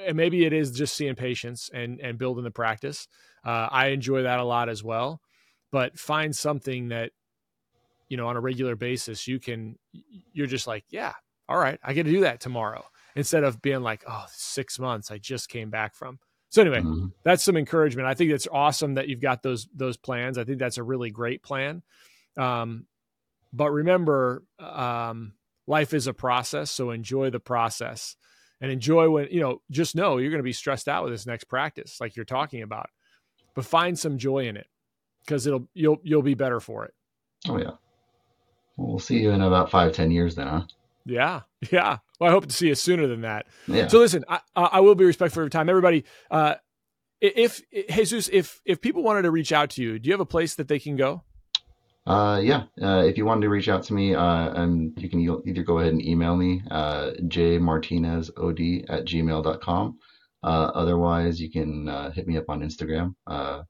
and 0.08 0.18
maybe 0.18 0.44
it 0.44 0.54
is 0.54 0.72
just 0.72 0.96
seeing 0.96 1.14
patients 1.14 1.70
and 1.72 2.00
and 2.00 2.18
building 2.18 2.46
the 2.46 2.50
practice. 2.50 3.08
Uh, 3.46 3.68
I 3.70 3.90
enjoy 3.90 4.24
that 4.24 4.40
a 4.40 4.44
lot 4.44 4.70
as 4.70 4.84
well, 4.84 5.22
but 5.76 6.00
find 6.00 6.34
something 6.34 6.88
that 6.88 7.12
you 8.08 8.16
know 8.16 8.28
on 8.28 8.38
a 8.38 8.40
regular 8.40 8.78
basis 8.78 9.28
you 9.28 9.42
can. 9.42 9.78
You're 10.32 10.48
just 10.48 10.68
like, 10.68 10.86
yeah, 10.90 11.12
all 11.50 11.58
right, 11.58 11.78
I 11.84 11.92
get 11.92 12.04
to 12.04 12.12
do 12.12 12.22
that 12.22 12.40
tomorrow 12.40 12.86
instead 13.14 13.44
of 13.44 13.62
being 13.62 13.82
like, 13.82 14.06
oh, 14.08 14.24
six 14.30 14.80
months 14.80 15.12
I 15.12 15.18
just 15.18 15.50
came 15.50 15.70
back 15.70 15.94
from. 15.94 16.18
So 16.48 16.62
anyway, 16.62 16.80
mm-hmm. 16.80 17.08
that's 17.24 17.44
some 17.44 17.58
encouragement. 17.58 18.08
I 18.08 18.14
think 18.14 18.32
it's 18.32 18.48
awesome 18.50 18.94
that 18.94 19.10
you've 19.10 19.20
got 19.20 19.44
those 19.44 19.68
those 19.76 19.98
plans. 19.98 20.38
I 20.38 20.46
think 20.46 20.60
that's 20.60 20.78
a 20.78 20.84
really 20.84 21.10
great 21.12 21.44
plan. 21.44 21.84
Um, 22.38 22.86
but 23.52 23.72
remember, 23.72 24.44
um, 24.58 25.34
life 25.68 25.94
is 25.94 26.08
a 26.08 26.14
process, 26.14 26.72
so 26.72 26.92
enjoy 26.92 27.32
the 27.32 27.42
process 27.42 28.16
and 28.62 28.72
enjoy 28.72 29.10
when 29.10 29.28
you 29.30 29.42
know. 29.42 29.62
Just 29.70 29.94
know 29.94 30.20
you're 30.20 30.32
going 30.32 30.40
to 30.40 30.42
be 30.42 30.54
stressed 30.54 30.88
out 30.88 31.04
with 31.04 31.12
this 31.12 31.26
next 31.26 31.50
practice, 31.50 31.98
like 32.00 32.16
you're 32.16 32.24
talking 32.24 32.62
about, 32.62 32.90
but 33.56 33.66
find 33.66 34.00
some 34.00 34.18
joy 34.18 34.48
in 34.48 34.56
it 34.56 34.68
because 35.26 35.48
it'll 35.48 35.68
you'll 35.74 36.00
you'll 36.04 36.22
be 36.22 36.34
better 36.34 36.60
for 36.60 36.86
it. 36.86 36.94
Oh 37.48 37.58
yeah. 37.58 37.72
Well, 38.78 38.90
we'll 38.90 39.00
see 39.00 39.20
you 39.20 39.32
in 39.32 39.42
about 39.42 39.72
five 39.72 39.94
ten 39.94 40.12
years 40.12 40.36
then, 40.36 40.48
huh? 40.48 40.64
Yeah, 41.06 41.42
yeah. 41.72 41.98
Well, 42.20 42.30
I 42.30 42.34
hope 42.34 42.48
to 42.48 42.54
see 42.54 42.68
you 42.68 42.76
sooner 42.76 43.08
than 43.08 43.22
that. 43.22 43.48
Yeah. 43.68 43.88
So 43.88 44.00
listen, 44.00 44.26
I, 44.28 44.40
I 44.56 44.80
will 44.80 44.96
be 44.96 45.06
respectful 45.06 45.42
of 45.42 45.46
your 45.46 45.50
time, 45.50 45.70
everybody. 45.70 46.06
Uh, 46.30 46.56
if 47.22 47.62
Jesus, 47.90 48.30
if 48.32 48.62
if 48.66 48.82
people 48.82 49.04
wanted 49.04 49.24
to 49.24 49.32
reach 49.32 49.52
out 49.52 49.72
to 49.72 49.82
you, 49.82 50.00
do 50.00 50.08
you 50.08 50.14
have 50.14 50.20
a 50.20 50.26
place 50.26 50.56
that 50.56 50.68
they 50.68 50.80
can 50.80 50.96
go? 50.96 51.24
Uh, 52.06 52.40
yeah. 52.44 52.64
Uh, 52.82 53.04
if 53.04 53.18
you 53.18 53.26
wanted 53.26 53.42
to 53.42 53.50
reach 53.50 53.68
out 53.68 53.84
to 53.84 53.94
me, 53.94 54.14
uh, 54.14 54.54
and 54.62 54.94
you 55.02 55.10
can 55.10 55.20
either 55.20 55.64
go 55.64 55.80
ahead 55.80 55.92
and 55.92 56.06
email 56.06 56.36
me, 56.36 56.62
uh, 56.70 57.12
jmartinezod 57.22 58.86
at 58.90 59.06
gmail.com. 59.06 59.98
Uh, 60.44 60.72
otherwise, 60.76 61.42
you 61.42 61.50
can 61.50 61.90
uh, 61.90 62.12
hit 62.12 62.28
me 62.28 62.38
up 62.38 62.50
on 62.50 62.62
Instagram, 62.62 63.16
uh, 63.26 63.64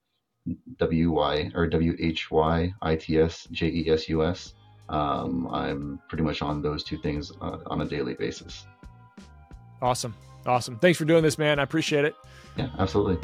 W-Y 0.78 1.52
or 1.56 1.68
W-H-Y-I-T-S-J-E-S-U-S. 1.68 4.54
Um, 4.88 5.48
I'm 5.52 6.00
pretty 6.08 6.24
much 6.24 6.42
on 6.42 6.62
those 6.62 6.84
two 6.84 6.98
things 6.98 7.32
uh, 7.42 7.58
on 7.68 7.82
a 7.82 7.86
daily 7.86 8.14
basis. 8.14 8.68
Awesome. 9.82 10.16
Awesome. 10.46 10.78
Thanks 10.78 10.98
for 10.98 11.06
doing 11.06 11.24
this, 11.24 11.38
man. 11.38 11.60
I 11.60 11.64
appreciate 11.64 12.06
it. 12.06 12.16
Yeah, 12.58 12.70
absolutely. 12.78 13.18